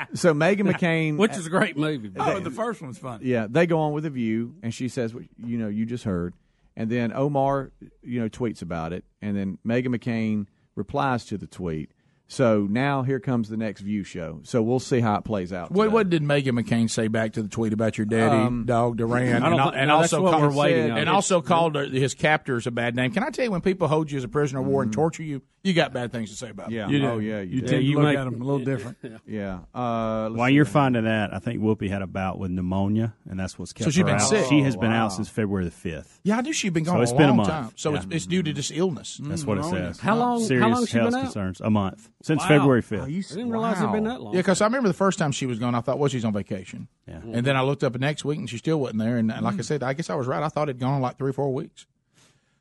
good. 0.07 0.17
So 0.17 0.33
Meghan 0.33 0.71
McCain, 0.71 1.17
which 1.17 1.33
is 1.33 1.45
a 1.45 1.49
great 1.49 1.75
movie. 1.77 2.09
Oh, 2.17 2.39
the 2.39 2.51
first 2.51 2.81
one's 2.81 2.97
fun. 2.97 3.19
Yeah, 3.23 3.47
they 3.49 3.65
go 3.67 3.79
on 3.79 3.91
with 3.91 4.05
a 4.05 4.09
view, 4.09 4.55
and 4.63 4.73
she 4.73 4.87
says, 4.87 5.13
what 5.13 5.23
you 5.43 5.57
know, 5.57 5.67
you 5.67 5.85
just 5.85 6.05
heard, 6.05 6.33
and 6.77 6.89
then 6.89 7.11
Omar, 7.13 7.71
you 8.01 8.21
know, 8.21 8.29
tweets 8.29 8.61
about 8.61 8.93
it, 8.93 9.03
and 9.21 9.35
then 9.35 9.57
Meghan 9.67 9.87
McCain 9.87 10.47
replies 10.75 11.25
to 11.25 11.37
the 11.37 11.47
tweet. 11.47 11.91
So 12.27 12.67
now 12.69 13.03
here 13.03 13.19
comes 13.19 13.49
the 13.49 13.57
next 13.57 13.81
view 13.81 14.03
show. 14.03 14.39
So 14.43 14.63
we'll 14.63 14.79
see 14.79 14.99
how 14.99 15.15
it 15.15 15.23
plays 15.25 15.53
out. 15.53 15.71
What, 15.71 15.91
what 15.91 16.09
did 16.09 16.23
Meghan 16.23 16.59
McCain 16.59 16.89
say 16.89 17.07
back 17.07 17.33
to 17.33 17.43
the 17.43 17.47
tweet 17.49 17.71
about 17.71 17.97
your 17.99 18.05
daddy, 18.05 18.35
Um, 18.43 18.65
dog 18.65 18.97
Duran, 18.97 19.27
and, 19.43 19.45
al- 19.45 19.69
and 19.69 19.89
no, 19.89 19.97
also 19.97 20.27
called, 20.27 20.41
we're 20.41 20.55
waiting 20.55 20.91
and 20.91 21.07
also 21.07 21.41
called 21.41 21.75
her- 21.75 21.85
his 21.85 22.15
captors 22.15 22.65
a 22.65 22.71
bad 22.71 22.95
name? 22.95 23.11
Can 23.11 23.23
I 23.23 23.29
tell 23.29 23.45
you 23.45 23.51
when 23.51 23.61
people 23.61 23.87
hold 23.87 24.09
you 24.11 24.17
as 24.17 24.23
a 24.23 24.27
prisoner 24.27 24.61
of 24.61 24.65
war 24.65 24.81
and 24.81 24.91
torture 24.91 25.21
you, 25.23 25.43
you 25.63 25.73
got 25.73 25.93
bad 25.93 26.11
things 26.11 26.29
to 26.31 26.35
say 26.35 26.49
about 26.49 26.69
Yeah. 26.71 26.83
them. 26.83 26.91
You 26.91 26.99
do. 26.99 27.07
Oh, 27.07 27.17
yeah, 27.19 27.41
you 27.41 27.55
You 27.55 27.61
do. 27.61 27.67
tend 27.67 27.83
Yeah, 27.83 27.89
you 27.89 27.95
to 27.95 27.99
look 28.01 28.07
make- 28.09 28.17
at 28.17 28.23
them 28.25 28.41
a 28.41 28.43
little 28.43 28.65
different. 28.65 28.97
Yeah. 29.27 29.59
Uh, 29.73 30.29
While 30.29 30.49
see. 30.49 30.53
you're 30.55 30.65
finding 30.65 31.03
that, 31.05 31.33
I 31.33 31.39
think 31.39 31.59
Whoopi 31.61 31.89
had 31.89 32.01
a 32.01 32.07
bout 32.07 32.37
with 32.39 32.51
pneumonia, 32.51 33.13
and 33.29 33.39
that's 33.39 33.57
what's 33.57 33.73
kept 33.73 33.85
So 33.85 33.89
she's 33.91 33.99
her 33.99 34.05
been 34.05 34.15
out. 34.15 34.21
sick. 34.21 34.45
She 34.49 34.61
has 34.61 34.75
been 34.75 34.91
Oh, 34.91 34.95
wow. 34.95 35.05
out 35.05 35.13
since 35.13 35.27
February 35.29 35.65
the 35.65 35.71
fifth. 35.71 36.19
Yeah, 36.23 36.37
I 36.37 36.41
knew 36.41 36.53
she'd 36.53 36.73
been 36.73 36.85
So 36.85 36.91
gone 36.93 37.01
it's 37.01 37.11
a 37.11 37.15
been 37.15 37.25
a 37.25 37.27
long 37.29 37.37
month. 37.37 37.49
time. 37.49 37.69
So 37.75 37.91
Yeah. 37.91 37.97
it's, 37.97 38.07
it's 38.11 38.25
due 38.27 38.43
to 38.43 38.53
this 38.53 38.71
illness. 38.73 39.19
That's 39.23 39.43
what 39.45 39.57
it 39.59 39.65
says. 39.65 39.99
How 39.99 40.15
long- 40.15 40.39
how 40.41 40.45
Serious 40.45 40.75
long 40.75 40.85
she 40.85 40.97
health 40.97 41.11
been 41.11 41.19
out? 41.19 41.23
concerns. 41.23 41.61
A 41.61 41.69
month 41.71 42.09
since 42.25 42.41
Wow. 42.41 42.47
February 42.47 42.81
fifth. 42.81 43.03
I 43.03 43.09
didn't 43.11 43.51
realize 43.51 43.79
it'd 43.79 43.91
been 43.91 44.05
that 44.05 44.19
long. 44.19 44.33
Yeah, 44.33 44.39
because 44.39 44.59
I 44.59 44.65
remember 44.65 44.87
the 44.87 44.95
first 44.95 45.19
time 45.19 45.31
she 45.31 45.45
was 45.45 45.59
gone, 45.59 45.75
I 45.75 45.81
thought, 45.81 45.99
well, 45.99 46.09
she's 46.09 46.25
on 46.25 46.33
vacation. 46.33 46.87
Yeah. 47.07 47.19
And 47.33 47.45
then 47.45 47.55
I 47.55 47.61
looked 47.61 47.83
up 47.83 47.93
the 47.93 47.99
next 47.99 48.25
week, 48.25 48.39
and 48.39 48.49
she 48.49 48.57
still 48.57 48.79
wasn't 48.79 48.99
there. 48.99 49.17
And, 49.17 49.31
and 49.31 49.43
like 49.43 49.59
I 49.59 49.61
said, 49.61 49.83
I 49.83 49.93
guess 49.93 50.09
I 50.09 50.15
was 50.15 50.25
right. 50.25 50.41
I 50.41 50.49
thought 50.49 50.67
it'd 50.67 50.79
gone 50.79 51.01
like 51.01 51.19
three 51.19 51.29
or 51.29 51.33
four 51.33 51.53
weeks. 51.53 51.85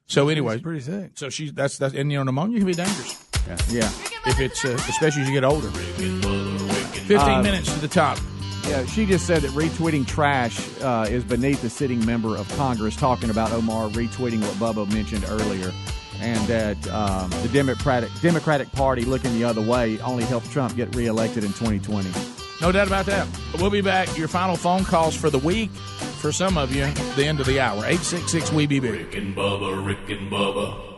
So 0.06 0.28
anyway, 0.28 0.58
pretty 0.60 0.80
sick. 0.80 1.12
So 1.14 1.30
she's 1.30 1.54
that's 1.54 1.78
that's 1.78 1.94
and 1.94 2.12
you 2.12 2.18
know 2.18 2.24
pneumonia 2.24 2.58
can 2.58 2.66
be 2.66 2.74
dangerous. 2.74 3.24
Yeah. 3.48 3.56
yeah. 3.70 3.90
If 4.26 4.38
it's 4.38 4.62
uh, 4.66 4.68
especially 4.88 5.22
as 5.22 5.28
you 5.28 5.34
get 5.34 5.44
older. 5.44 5.70
Fifteen 5.70 7.18
Uh, 7.38 7.42
minutes 7.42 7.72
to 7.72 7.80
the 7.80 7.88
top. 7.88 8.18
Yeah, 8.68 8.84
she 8.86 9.06
just 9.06 9.26
said 9.26 9.42
that 9.42 9.50
retweeting 9.52 10.06
trash 10.06 10.58
uh, 10.82 11.06
is 11.08 11.24
beneath 11.24 11.62
a 11.64 11.70
sitting 11.70 12.04
member 12.04 12.36
of 12.36 12.48
Congress, 12.56 12.96
talking 12.96 13.30
about 13.30 13.50
Omar 13.52 13.88
retweeting 13.90 14.40
what 14.40 14.74
Bubba 14.74 14.90
mentioned 14.92 15.24
earlier, 15.28 15.70
and 16.20 16.38
that 16.46 16.88
um, 16.88 17.30
the 17.42 17.48
Democratic 17.52 18.10
Democratic 18.20 18.70
Party 18.72 19.02
looking 19.02 19.32
the 19.34 19.44
other 19.44 19.62
way 19.62 19.98
only 20.00 20.24
helped 20.24 20.50
Trump 20.50 20.76
get 20.76 20.94
reelected 20.94 21.44
in 21.44 21.50
2020. 21.52 22.10
No 22.60 22.72
doubt 22.72 22.86
about 22.86 23.06
that. 23.06 23.26
We'll 23.58 23.70
be 23.70 23.80
back. 23.80 24.16
Your 24.16 24.28
final 24.28 24.56
phone 24.56 24.84
calls 24.84 25.14
for 25.16 25.28
the 25.28 25.38
week. 25.38 25.70
For 25.70 26.32
some 26.32 26.56
of 26.56 26.74
you, 26.74 26.86
the 27.16 27.26
end 27.26 27.40
of 27.40 27.46
the 27.46 27.60
hour. 27.60 27.78
866 27.78 28.52
We 28.52 28.66
Be 28.66 28.80
Big. 28.80 28.92
Rick 28.92 29.16
and 29.16 29.36
Bubba, 29.36 29.84
Rick 29.84 30.08
and 30.08 30.30
Bubba. 30.30 30.92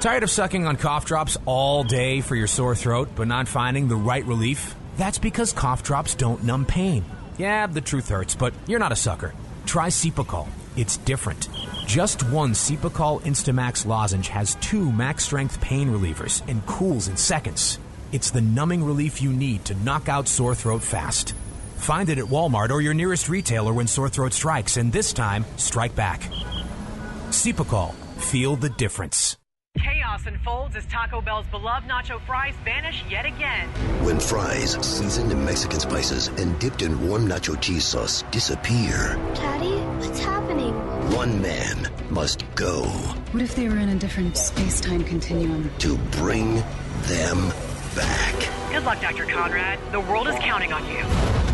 Tired 0.00 0.22
of 0.22 0.30
sucking 0.30 0.66
on 0.66 0.76
cough 0.76 1.06
drops 1.06 1.38
all 1.46 1.82
day 1.82 2.20
for 2.20 2.36
your 2.36 2.46
sore 2.46 2.76
throat, 2.76 3.08
but 3.16 3.26
not 3.26 3.48
finding 3.48 3.88
the 3.88 3.96
right 3.96 4.24
relief? 4.26 4.74
That's 4.96 5.18
because 5.18 5.52
cough 5.52 5.82
drops 5.82 6.14
don't 6.14 6.44
numb 6.44 6.66
pain. 6.66 7.04
Yeah, 7.36 7.66
the 7.66 7.80
truth 7.80 8.08
hurts, 8.08 8.34
but 8.34 8.54
you're 8.66 8.78
not 8.78 8.92
a 8.92 8.96
sucker. 8.96 9.34
Try 9.66 9.88
Cepacol. 9.88 10.48
It's 10.76 10.98
different. 10.98 11.48
Just 11.86 12.28
one 12.30 12.52
Cepacol 12.52 13.22
Instamax 13.22 13.86
lozenge 13.86 14.28
has 14.28 14.56
two 14.56 14.90
max 14.90 15.24
strength 15.24 15.60
pain 15.60 15.88
relievers 15.88 16.46
and 16.48 16.64
cools 16.66 17.08
in 17.08 17.16
seconds. 17.16 17.78
It's 18.12 18.30
the 18.30 18.40
numbing 18.40 18.84
relief 18.84 19.20
you 19.20 19.32
need 19.32 19.64
to 19.66 19.74
knock 19.74 20.08
out 20.08 20.28
sore 20.28 20.54
throat 20.54 20.82
fast. 20.82 21.34
Find 21.76 22.08
it 22.08 22.18
at 22.18 22.24
Walmart 22.24 22.70
or 22.70 22.80
your 22.80 22.94
nearest 22.94 23.28
retailer 23.28 23.72
when 23.72 23.86
sore 23.86 24.08
throat 24.08 24.32
strikes, 24.32 24.76
and 24.76 24.92
this 24.92 25.12
time, 25.12 25.44
strike 25.56 25.94
back. 25.94 26.20
Cepacol. 27.30 27.92
Feel 28.18 28.56
the 28.56 28.70
difference. 28.70 29.36
Chaos 29.78 30.24
unfolds 30.26 30.76
as 30.76 30.86
Taco 30.86 31.20
Bell's 31.20 31.46
beloved 31.48 31.88
nacho 31.88 32.20
fries 32.24 32.54
vanish 32.64 33.02
yet 33.10 33.26
again. 33.26 33.68
When 34.04 34.20
fries, 34.20 34.72
seasoned 34.86 35.32
in 35.32 35.44
Mexican 35.44 35.80
spices 35.80 36.28
and 36.28 36.56
dipped 36.60 36.82
in 36.82 37.08
warm 37.08 37.26
nacho 37.26 37.60
cheese 37.60 37.84
sauce, 37.84 38.22
disappear, 38.30 39.16
Daddy, 39.34 39.74
what's 40.06 40.20
happening? 40.20 40.72
one 41.12 41.42
man 41.42 41.90
must 42.08 42.44
go 42.54 42.82
What 43.32 43.42
if 43.42 43.54
they 43.56 43.68
were 43.68 43.76
in 43.78 43.88
a 43.90 43.94
different 43.96 44.36
space 44.36 44.80
time 44.80 45.02
continuum? 45.04 45.68
to 45.80 45.98
bring 46.12 46.54
them 47.02 47.48
back. 47.96 48.34
Good 48.72 48.84
luck, 48.84 49.00
Dr. 49.00 49.24
Conrad. 49.26 49.78
The 49.92 50.00
world 50.00 50.28
is 50.28 50.36
counting 50.36 50.72
on 50.72 50.86
you. 50.88 51.02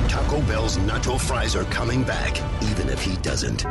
Taco 0.09 0.41
Bell's 0.43 0.77
nacho 0.79 1.19
fries 1.19 1.57
are 1.57 1.65
coming 1.65 2.03
back, 2.05 2.37
even 2.63 2.89
if 2.91 3.03
he 3.03 3.17
doesn't. 3.17 3.65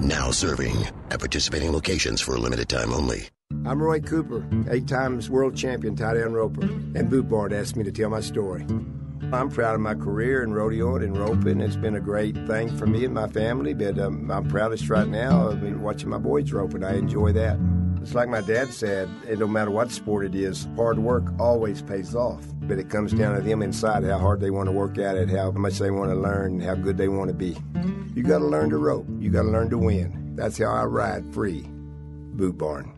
Now 0.00 0.30
serving 0.30 0.76
at 1.10 1.18
participating 1.18 1.72
locations 1.72 2.20
for 2.20 2.36
a 2.36 2.38
limited 2.38 2.68
time 2.68 2.92
only. 2.92 3.28
I'm 3.68 3.82
Roy 3.82 4.00
Cooper, 4.00 4.46
eight 4.70 4.88
times 4.88 5.28
world 5.28 5.54
champion 5.54 5.94
tie-down 5.94 6.32
roper, 6.32 6.62
and 6.62 7.10
Boot 7.10 7.28
Barn 7.28 7.52
asked 7.52 7.76
me 7.76 7.84
to 7.84 7.92
tell 7.92 8.08
my 8.08 8.20
story. 8.20 8.64
I'm 9.30 9.50
proud 9.50 9.74
of 9.74 9.82
my 9.82 9.94
career 9.94 10.42
in 10.42 10.52
rodeoing 10.52 11.04
and 11.04 11.14
roping. 11.14 11.60
It's 11.60 11.76
been 11.76 11.94
a 11.94 12.00
great 12.00 12.34
thing 12.46 12.74
for 12.78 12.86
me 12.86 13.04
and 13.04 13.12
my 13.12 13.28
family, 13.28 13.74
but 13.74 13.98
um, 13.98 14.30
I'm 14.30 14.48
proudest 14.48 14.88
right 14.88 15.06
now. 15.06 15.50
I've 15.50 15.62
watching 15.80 16.08
my 16.08 16.16
boys 16.16 16.50
roping. 16.50 16.82
I 16.82 16.96
enjoy 16.96 17.32
that. 17.32 17.58
It's 18.00 18.14
like 18.14 18.30
my 18.30 18.40
dad 18.40 18.72
said, 18.72 19.10
it 19.28 19.36
don't 19.36 19.52
matter 19.52 19.70
what 19.70 19.90
sport 19.90 20.24
it 20.24 20.34
is, 20.34 20.66
hard 20.74 20.98
work 20.98 21.24
always 21.38 21.82
pays 21.82 22.14
off. 22.14 22.46
But 22.62 22.78
it 22.78 22.88
comes 22.88 23.12
down 23.12 23.36
to 23.36 23.42
them 23.42 23.60
inside, 23.60 24.02
how 24.02 24.16
hard 24.16 24.40
they 24.40 24.50
want 24.50 24.68
to 24.68 24.72
work 24.72 24.96
at 24.96 25.14
it, 25.14 25.28
how 25.28 25.50
much 25.50 25.78
they 25.78 25.90
want 25.90 26.10
to 26.10 26.16
learn, 26.16 26.58
how 26.60 26.74
good 26.74 26.96
they 26.96 27.08
want 27.08 27.28
to 27.28 27.34
be. 27.34 27.54
You 28.14 28.22
got 28.22 28.38
to 28.38 28.46
learn 28.46 28.70
to 28.70 28.78
rope. 28.78 29.06
You 29.18 29.28
got 29.30 29.42
to 29.42 29.50
learn 29.50 29.68
to 29.68 29.76
win. 29.76 30.36
That's 30.36 30.56
how 30.56 30.72
I 30.72 30.86
ride 30.86 31.34
free. 31.34 31.66
Boot 31.68 32.56
Barn. 32.56 32.97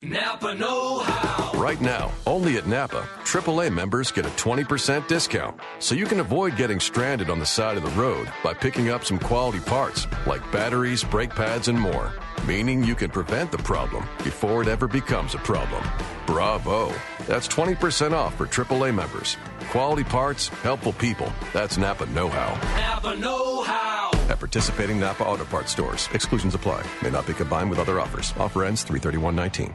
Napa 0.00 0.54
Know 0.54 1.00
How. 1.00 1.58
Right 1.58 1.80
now, 1.80 2.12
only 2.24 2.56
at 2.56 2.68
Napa, 2.68 3.04
AAA 3.24 3.72
members 3.72 4.12
get 4.12 4.24
a 4.24 4.28
20% 4.30 5.08
discount. 5.08 5.60
So 5.80 5.96
you 5.96 6.06
can 6.06 6.20
avoid 6.20 6.56
getting 6.56 6.78
stranded 6.78 7.28
on 7.30 7.40
the 7.40 7.44
side 7.44 7.76
of 7.76 7.82
the 7.82 8.00
road 8.00 8.28
by 8.44 8.54
picking 8.54 8.90
up 8.90 9.04
some 9.04 9.18
quality 9.18 9.58
parts 9.58 10.06
like 10.24 10.52
batteries, 10.52 11.02
brake 11.02 11.30
pads, 11.30 11.66
and 11.66 11.76
more. 11.78 12.12
Meaning 12.46 12.84
you 12.84 12.94
can 12.94 13.10
prevent 13.10 13.50
the 13.50 13.58
problem 13.58 14.06
before 14.22 14.62
it 14.62 14.68
ever 14.68 14.86
becomes 14.86 15.34
a 15.34 15.38
problem. 15.38 15.84
Bravo! 16.26 16.94
That's 17.26 17.48
20% 17.48 18.12
off 18.12 18.36
for 18.36 18.46
AAA 18.46 18.94
members. 18.94 19.36
Quality 19.70 20.04
parts, 20.04 20.46
helpful 20.46 20.92
people. 20.92 21.32
That's 21.52 21.76
Napa 21.76 22.06
Know 22.06 22.28
How. 22.28 22.54
Napa 22.76 23.16
Know 23.16 23.62
How. 23.62 24.12
At 24.28 24.38
participating 24.38 25.00
Napa 25.00 25.24
Auto 25.24 25.44
Parts 25.44 25.72
stores, 25.72 26.08
exclusions 26.14 26.54
apply. 26.54 26.86
May 27.02 27.10
not 27.10 27.26
be 27.26 27.34
combined 27.34 27.68
with 27.68 27.80
other 27.80 27.98
offers. 27.98 28.32
Offer 28.38 28.64
ends 28.64 28.84
331.19. 28.84 29.74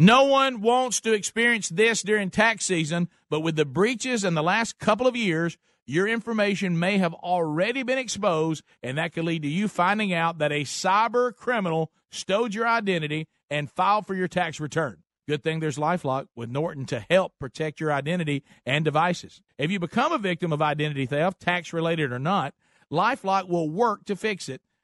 No 0.00 0.22
one 0.24 0.60
wants 0.60 1.00
to 1.00 1.12
experience 1.12 1.68
this 1.68 2.02
during 2.02 2.30
tax 2.30 2.64
season, 2.64 3.08
but 3.28 3.40
with 3.40 3.56
the 3.56 3.64
breaches 3.64 4.22
in 4.22 4.34
the 4.34 4.44
last 4.44 4.78
couple 4.78 5.08
of 5.08 5.16
years, 5.16 5.58
your 5.86 6.06
information 6.06 6.78
may 6.78 6.98
have 6.98 7.14
already 7.14 7.82
been 7.82 7.98
exposed, 7.98 8.62
and 8.80 8.96
that 8.96 9.12
could 9.12 9.24
lead 9.24 9.42
to 9.42 9.48
you 9.48 9.66
finding 9.66 10.14
out 10.14 10.38
that 10.38 10.52
a 10.52 10.62
cyber 10.62 11.34
criminal 11.34 11.90
stowed 12.12 12.54
your 12.54 12.68
identity 12.68 13.26
and 13.50 13.72
filed 13.72 14.06
for 14.06 14.14
your 14.14 14.28
tax 14.28 14.60
return. 14.60 15.02
Good 15.26 15.42
thing 15.42 15.58
there's 15.58 15.78
Lifelock 15.78 16.28
with 16.36 16.48
Norton 16.48 16.86
to 16.86 17.04
help 17.10 17.32
protect 17.40 17.80
your 17.80 17.92
identity 17.92 18.44
and 18.64 18.84
devices. 18.84 19.42
If 19.58 19.72
you 19.72 19.80
become 19.80 20.12
a 20.12 20.18
victim 20.18 20.52
of 20.52 20.62
identity 20.62 21.06
theft, 21.06 21.40
tax 21.40 21.72
related 21.72 22.12
or 22.12 22.20
not, 22.20 22.54
Lifelock 22.92 23.48
will 23.48 23.68
work 23.68 24.04
to 24.04 24.14
fix 24.14 24.48
it 24.48 24.62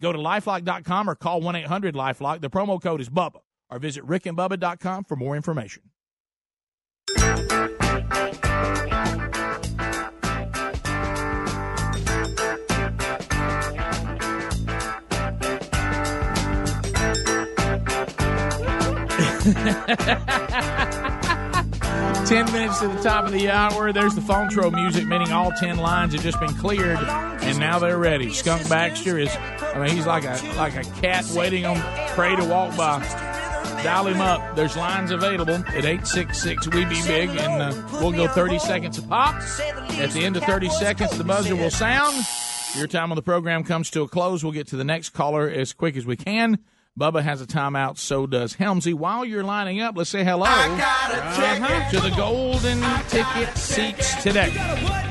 Go 0.00 0.12
to 0.12 0.18
lifelock.com 0.18 1.08
or 1.08 1.14
call 1.14 1.40
1 1.40 1.56
800 1.56 1.94
Lifelock. 1.94 2.40
The 2.40 2.50
promo 2.50 2.80
code 2.80 3.00
is 3.00 3.08
BUBBA. 3.08 3.40
Or 3.70 3.78
visit 3.78 4.06
rickandbubba.com 4.06 5.04
for 5.04 5.16
more 5.16 5.36
information. 5.36 5.82
Ten 19.44 19.52
minutes 22.52 22.80
to 22.80 22.88
the 22.88 23.00
top 23.02 23.26
of 23.26 23.32
the 23.32 23.50
hour. 23.50 23.92
There's 23.92 24.14
the 24.14 24.22
phone 24.22 24.48
throw 24.48 24.70
music, 24.70 25.06
meaning 25.06 25.32
all 25.32 25.52
ten 25.52 25.76
lines 25.76 26.14
have 26.14 26.22
just 26.22 26.40
been 26.40 26.54
cleared, 26.54 26.96
and 27.44 27.58
now 27.58 27.78
they're 27.78 27.98
ready. 27.98 28.32
Skunk 28.32 28.68
Baxter 28.68 29.18
is, 29.18 29.34
I 29.36 29.78
mean, 29.78 29.94
he's 29.94 30.06
like 30.06 30.24
a 30.24 30.40
like 30.56 30.76
a 30.76 30.84
cat 31.00 31.24
waiting 31.34 31.66
on 31.66 31.76
prey 32.14 32.34
to 32.36 32.44
walk 32.44 32.76
by. 32.76 33.00
Dial 33.82 34.06
him 34.06 34.20
up. 34.20 34.56
There's 34.56 34.76
lines 34.76 35.10
available 35.10 35.56
at 35.56 35.84
866 35.84 36.68
We 36.68 36.84
Be 36.86 37.02
Big, 37.06 37.28
and 37.28 37.62
uh, 37.62 37.88
we'll 38.00 38.12
go 38.12 38.26
30 38.26 38.58
seconds 38.58 38.96
a 38.96 39.02
pop. 39.02 39.34
At 39.98 40.10
the 40.10 40.24
end 40.24 40.36
of 40.36 40.44
30 40.44 40.70
seconds, 40.70 41.16
the 41.18 41.24
buzzer 41.24 41.54
will 41.54 41.70
sound. 41.70 42.16
Your 42.76 42.86
time 42.86 43.12
on 43.12 43.16
the 43.16 43.22
program 43.22 43.62
comes 43.62 43.90
to 43.90 44.02
a 44.02 44.08
close. 44.08 44.42
We'll 44.42 44.54
get 44.54 44.68
to 44.68 44.76
the 44.76 44.84
next 44.84 45.10
caller 45.10 45.48
as 45.48 45.74
quick 45.74 45.96
as 45.96 46.06
we 46.06 46.16
can. 46.16 46.58
Bubba 46.98 47.22
has 47.22 47.42
a 47.42 47.46
timeout, 47.46 47.98
so 47.98 48.26
does 48.26 48.54
Helmsy. 48.54 48.94
While 48.94 49.24
you're 49.24 49.44
lining 49.44 49.80
up, 49.80 49.96
let's 49.96 50.10
say 50.10 50.24
hello 50.24 50.46
uh-huh, 50.46 51.90
to 51.90 52.00
the 52.00 52.14
golden 52.16 52.80
ticket 53.08 53.56
seats 53.56 54.22
today. 54.22 55.03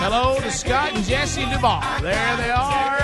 Hello 0.00 0.38
to 0.38 0.50
Scott 0.52 0.94
and 0.94 1.04
Jesse 1.04 1.44
Duval. 1.46 1.82
There 2.00 2.36
they 2.36 2.50
are. 2.50 2.98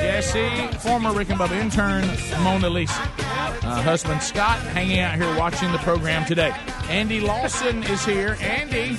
Jesse, 0.00 0.68
former 0.78 1.12
Rick 1.12 1.28
and 1.28 1.38
Bubba 1.38 1.60
intern 1.60 2.06
Mona 2.42 2.70
Lisa. 2.70 2.98
Uh, 2.98 3.82
husband 3.82 4.22
Scott 4.22 4.58
hanging 4.58 5.00
out 5.00 5.16
here 5.16 5.36
watching 5.38 5.70
the 5.70 5.78
program 5.78 6.24
today. 6.24 6.52
Andy 6.88 7.20
Lawson 7.20 7.82
is 7.82 8.04
here. 8.06 8.38
Andy, 8.40 8.96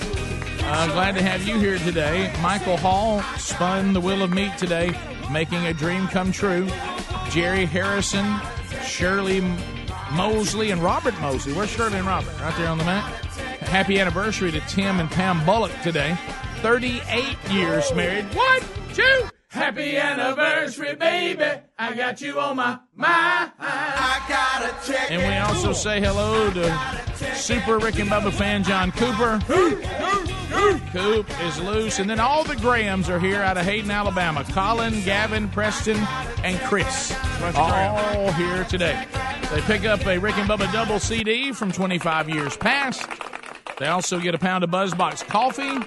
uh, 0.65 0.93
glad 0.93 1.15
to 1.15 1.23
have 1.23 1.41
you 1.47 1.57
here 1.57 1.79
today. 1.79 2.31
Michael 2.43 2.77
Hall 2.77 3.23
spun 3.39 3.93
the 3.93 3.99
wheel 3.99 4.21
of 4.21 4.31
meat 4.31 4.55
today, 4.59 4.95
making 5.31 5.65
a 5.65 5.73
dream 5.73 6.07
come 6.07 6.31
true. 6.31 6.69
Jerry 7.31 7.65
Harrison, 7.65 8.39
Shirley 8.83 9.41
Mosley, 10.11 10.69
and 10.69 10.81
Robert 10.81 11.19
Mosley. 11.19 11.53
Where's 11.53 11.71
Shirley 11.71 11.97
and 11.97 12.05
Robert? 12.05 12.39
Right 12.39 12.55
there 12.57 12.67
on 12.67 12.77
the 12.77 12.85
mat. 12.85 13.03
Happy 13.61 13.99
anniversary 13.99 14.51
to 14.51 14.59
Tim 14.61 14.99
and 14.99 15.09
Pam 15.09 15.43
Bullock 15.43 15.71
today. 15.81 16.15
38 16.61 17.51
years 17.51 17.91
married. 17.93 18.25
One, 18.35 18.61
two. 18.93 19.29
Happy 19.47 19.97
anniversary, 19.97 20.95
baby. 20.95 21.43
I 21.77 21.93
got 21.95 22.21
you 22.21 22.39
on 22.39 22.55
my 22.55 22.79
mind. 22.95 23.51
I 23.59 24.23
got 24.29 24.63
a 24.63 24.85
check. 24.87 25.11
And 25.11 25.21
we 25.21 25.37
also 25.37 25.73
say 25.73 25.99
hello 25.99 26.51
to 26.51 27.35
Super 27.35 27.79
Rick 27.79 27.99
and 27.99 28.09
Bubba 28.09 28.31
fan 28.31 28.63
John 28.63 28.91
Cooper. 28.91 29.41
Coop 30.91 31.41
is 31.41 31.59
loose. 31.59 31.99
And 31.99 32.09
then 32.09 32.19
all 32.19 32.43
the 32.43 32.55
Grahams 32.55 33.09
are 33.09 33.19
here 33.19 33.41
out 33.41 33.57
of 33.57 33.65
Hayden, 33.65 33.89
Alabama. 33.89 34.45
Colin, 34.51 35.01
Gavin, 35.01 35.49
Preston, 35.49 35.97
and 36.43 36.59
Chris. 36.61 37.13
All 37.55 38.31
here 38.33 38.63
today. 38.65 39.05
They 39.51 39.61
pick 39.61 39.83
up 39.83 40.05
a 40.05 40.17
Rick 40.17 40.37
and 40.37 40.47
Bubba 40.47 40.71
double 40.71 40.99
CD 40.99 41.51
from 41.51 41.71
25 41.71 42.29
years 42.29 42.55
past. 42.55 43.09
They 43.79 43.87
also 43.87 44.19
get 44.19 44.35
a 44.35 44.37
pound 44.37 44.63
of 44.63 44.69
Buzzbox 44.69 45.25
coffee. 45.27 45.79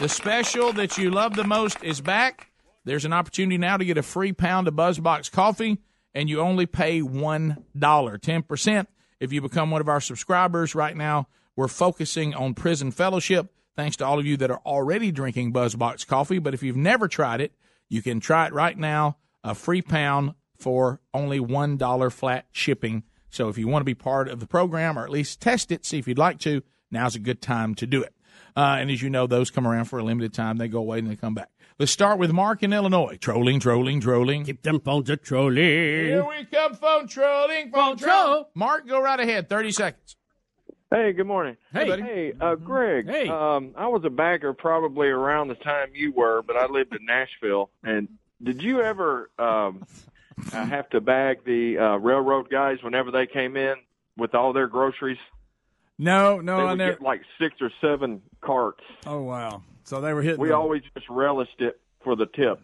The 0.00 0.08
special 0.08 0.72
that 0.74 0.96
you 0.96 1.10
love 1.10 1.34
the 1.34 1.42
most 1.42 1.82
is 1.82 2.00
back. 2.00 2.52
There's 2.84 3.04
an 3.04 3.12
opportunity 3.12 3.58
now 3.58 3.76
to 3.76 3.84
get 3.84 3.98
a 3.98 4.02
free 4.04 4.32
pound 4.32 4.68
of 4.68 4.74
Buzzbox 4.74 5.32
coffee, 5.32 5.78
and 6.14 6.30
you 6.30 6.40
only 6.40 6.66
pay 6.66 7.00
$1, 7.00 7.56
10% 7.76 8.86
if 9.18 9.32
you 9.32 9.40
become 9.40 9.72
one 9.72 9.80
of 9.80 9.88
our 9.88 10.00
subscribers. 10.00 10.76
Right 10.76 10.96
now, 10.96 11.26
we're 11.56 11.66
focusing 11.66 12.32
on 12.32 12.54
prison 12.54 12.92
fellowship. 12.92 13.52
Thanks 13.74 13.96
to 13.96 14.06
all 14.06 14.20
of 14.20 14.24
you 14.24 14.36
that 14.36 14.52
are 14.52 14.62
already 14.64 15.10
drinking 15.10 15.52
Buzzbox 15.52 16.06
coffee. 16.06 16.38
But 16.38 16.54
if 16.54 16.62
you've 16.62 16.76
never 16.76 17.08
tried 17.08 17.40
it, 17.40 17.52
you 17.88 18.00
can 18.00 18.20
try 18.20 18.46
it 18.46 18.52
right 18.52 18.78
now. 18.78 19.16
A 19.42 19.52
free 19.52 19.82
pound 19.82 20.34
for 20.56 21.00
only 21.12 21.40
$1 21.40 22.12
flat 22.12 22.46
shipping. 22.52 23.02
So 23.30 23.48
if 23.48 23.58
you 23.58 23.66
want 23.66 23.80
to 23.80 23.84
be 23.84 23.94
part 23.94 24.28
of 24.28 24.38
the 24.38 24.46
program 24.46 24.96
or 24.96 25.02
at 25.02 25.10
least 25.10 25.40
test 25.40 25.72
it, 25.72 25.84
see 25.84 25.98
if 25.98 26.06
you'd 26.06 26.18
like 26.18 26.38
to, 26.40 26.62
now's 26.88 27.16
a 27.16 27.20
good 27.20 27.42
time 27.42 27.74
to 27.74 27.86
do 27.86 28.00
it. 28.00 28.14
Uh, 28.56 28.76
and 28.80 28.90
as 28.90 29.02
you 29.02 29.10
know, 29.10 29.26
those 29.26 29.50
come 29.50 29.66
around 29.66 29.86
for 29.86 29.98
a 29.98 30.02
limited 30.02 30.34
time. 30.34 30.56
They 30.56 30.68
go 30.68 30.78
away 30.78 30.98
and 30.98 31.10
they 31.10 31.16
come 31.16 31.34
back. 31.34 31.50
Let's 31.78 31.92
start 31.92 32.18
with 32.18 32.32
Mark 32.32 32.64
in 32.64 32.72
Illinois. 32.72 33.18
Trolling, 33.20 33.60
trolling, 33.60 34.00
trolling. 34.00 34.44
Keep 34.44 34.62
them 34.62 34.80
phones 34.80 35.08
a 35.10 35.16
trolling. 35.16 35.56
Here 35.56 36.24
we 36.24 36.44
come, 36.46 36.74
phone 36.74 37.06
trolling, 37.06 37.70
phone 37.70 37.96
troll. 37.96 38.50
Mark, 38.54 38.88
go 38.88 39.00
right 39.00 39.20
ahead. 39.20 39.48
30 39.48 39.70
seconds. 39.70 40.16
Hey, 40.90 41.12
good 41.12 41.26
morning. 41.26 41.56
Hey, 41.72 41.86
buddy. 41.86 42.02
Hey, 42.02 42.32
uh, 42.40 42.54
Greg. 42.54 43.06
Hey. 43.06 43.28
Um, 43.28 43.74
I 43.76 43.88
was 43.88 44.02
a 44.04 44.10
bagger 44.10 44.54
probably 44.54 45.08
around 45.08 45.48
the 45.48 45.54
time 45.54 45.90
you 45.92 46.12
were, 46.12 46.42
but 46.42 46.56
I 46.56 46.66
lived 46.66 46.94
in 46.94 47.04
Nashville. 47.04 47.70
And 47.84 48.08
did 48.42 48.62
you 48.62 48.80
ever 48.80 49.30
um, 49.38 49.84
uh, 50.52 50.64
have 50.64 50.88
to 50.90 51.00
bag 51.00 51.44
the 51.44 51.78
uh, 51.78 51.96
railroad 51.98 52.48
guys 52.50 52.78
whenever 52.82 53.10
they 53.10 53.26
came 53.26 53.56
in 53.56 53.74
with 54.16 54.34
all 54.34 54.52
their 54.52 54.66
groceries? 54.66 55.18
No, 55.98 56.40
no, 56.40 56.58
they 56.58 56.62
I 56.62 56.74
never. 56.74 56.92
get 56.92 57.02
like 57.02 57.22
six 57.40 57.56
or 57.60 57.70
seven 57.80 58.22
carts. 58.40 58.82
Oh 59.06 59.22
wow! 59.22 59.62
So 59.84 60.00
they 60.00 60.12
were 60.12 60.22
hitting. 60.22 60.40
We 60.40 60.48
the- 60.48 60.56
always 60.56 60.82
just 60.94 61.08
relished 61.08 61.60
it 61.60 61.80
for 62.04 62.14
the 62.14 62.26
tip. 62.26 62.60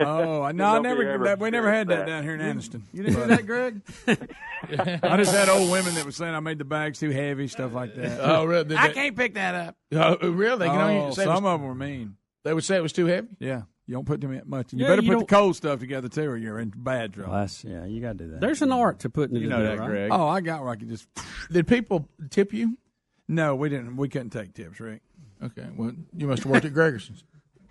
Oh, 0.00 0.42
I- 0.42 0.52
no, 0.52 0.64
I 0.64 0.78
never. 0.80 1.24
that, 1.24 1.38
we 1.38 1.50
never 1.50 1.70
had 1.70 1.88
that, 1.88 1.98
that. 2.00 2.06
down 2.06 2.22
here 2.22 2.34
in 2.34 2.40
You- 2.40 2.46
Anniston. 2.54 2.82
you 2.92 3.02
didn't 3.02 3.20
do 3.20 3.26
that, 3.26 3.46
Greg? 3.46 3.82
I 5.02 5.16
just 5.18 5.34
had 5.34 5.48
old 5.50 5.70
women 5.70 5.94
that 5.94 6.04
were 6.06 6.12
saying 6.12 6.34
I 6.34 6.40
made 6.40 6.58
the 6.58 6.64
bags 6.64 6.98
too 6.98 7.10
heavy, 7.10 7.48
stuff 7.48 7.74
like 7.74 7.94
that. 7.96 8.18
Oh, 8.20 8.44
really? 8.44 8.64
Did 8.64 8.78
I 8.78 8.88
can't 8.92 9.14
pick 9.16 9.34
that 9.34 9.54
up. 9.54 9.76
Oh, 9.92 10.30
really? 10.30 10.60
They 10.60 10.66
can 10.68 10.80
oh, 10.80 10.88
only 10.88 11.14
say 11.14 11.24
it 11.24 11.26
was- 11.26 11.34
some 11.36 11.44
of 11.44 11.60
them 11.60 11.68
were 11.68 11.74
mean. 11.74 12.16
They 12.44 12.54
would 12.54 12.64
say 12.64 12.76
it 12.76 12.82
was 12.82 12.94
too 12.94 13.04
heavy. 13.04 13.28
Yeah, 13.38 13.62
you 13.90 13.96
don't 13.96 14.04
put 14.04 14.20
too 14.20 14.40
much. 14.46 14.72
You 14.72 14.78
Yeah, 14.78 14.86
better 14.86 15.02
you 15.02 15.08
put 15.08 15.14
the 15.14 15.26
don't- 15.26 15.28
cold 15.28 15.56
stuff 15.56 15.80
together 15.80 16.08
too, 16.08 16.22
or 16.30 16.36
you're 16.36 16.60
in 16.60 16.72
bad 16.76 17.12
trouble. 17.12 17.34
yeah, 17.64 17.84
you 17.86 18.00
got 18.00 18.16
to 18.18 18.24
do 18.24 18.30
that. 18.30 18.40
There's 18.40 18.62
an 18.62 18.70
art 18.70 19.00
to 19.00 19.10
putting 19.10 19.34
it 19.36 19.40
You 19.40 19.48
know 19.48 19.56
together, 19.58 19.76
that, 19.76 19.82
right? 19.82 19.88
Greg. 19.88 20.10
Oh, 20.12 20.28
I 20.28 20.40
got 20.40 20.62
where 20.62 20.70
I 20.70 20.76
could 20.76 20.88
just. 20.88 21.08
Did 21.50 21.66
people 21.66 22.08
tip 22.30 22.52
you? 22.52 22.78
No, 23.26 23.56
we 23.56 23.68
didn't. 23.68 23.96
We 23.96 24.08
couldn't 24.08 24.30
take 24.30 24.54
tips, 24.54 24.78
Rick. 24.78 25.02
Okay, 25.42 25.66
well, 25.76 25.92
you 26.16 26.28
must 26.28 26.44
have 26.44 26.52
worked 26.52 26.66
at 26.66 26.72
Gregerson's. 26.72 27.24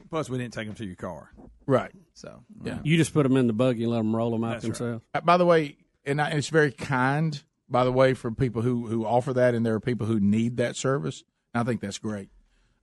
Plus, 0.09 0.29
we 0.29 0.37
didn't 0.37 0.53
take 0.53 0.65
them 0.67 0.75
to 0.75 0.85
your 0.85 0.95
car. 0.95 1.31
Right. 1.67 1.91
So 2.15 2.43
Yeah. 2.63 2.79
You 2.83 2.97
just 2.97 3.13
put 3.13 3.23
them 3.23 3.37
in 3.37 3.47
the 3.47 3.53
buggy 3.53 3.83
and 3.83 3.91
let 3.91 3.99
them 3.99 4.13
roll 4.15 4.31
them 4.31 4.43
out 4.43 4.53
That's 4.61 4.65
right. 4.65 4.73
themselves. 4.77 5.05
Uh, 5.13 5.21
by 5.21 5.37
the 5.37 5.45
way, 5.45 5.77
and 6.03 6.19
I, 6.19 6.31
it's 6.31 6.49
very 6.49 6.71
kind, 6.71 7.41
by 7.69 7.83
the 7.85 7.91
way, 7.91 8.13
for 8.15 8.31
people 8.31 8.61
who, 8.63 8.87
who 8.87 9.05
offer 9.05 9.33
that, 9.33 9.53
and 9.53 9.63
there 9.65 9.75
are 9.75 9.79
people 9.79 10.07
who 10.07 10.19
need 10.19 10.57
that 10.57 10.75
service. 10.75 11.23
I 11.53 11.63
think 11.63 11.79
that's 11.81 11.99
great. 11.99 12.29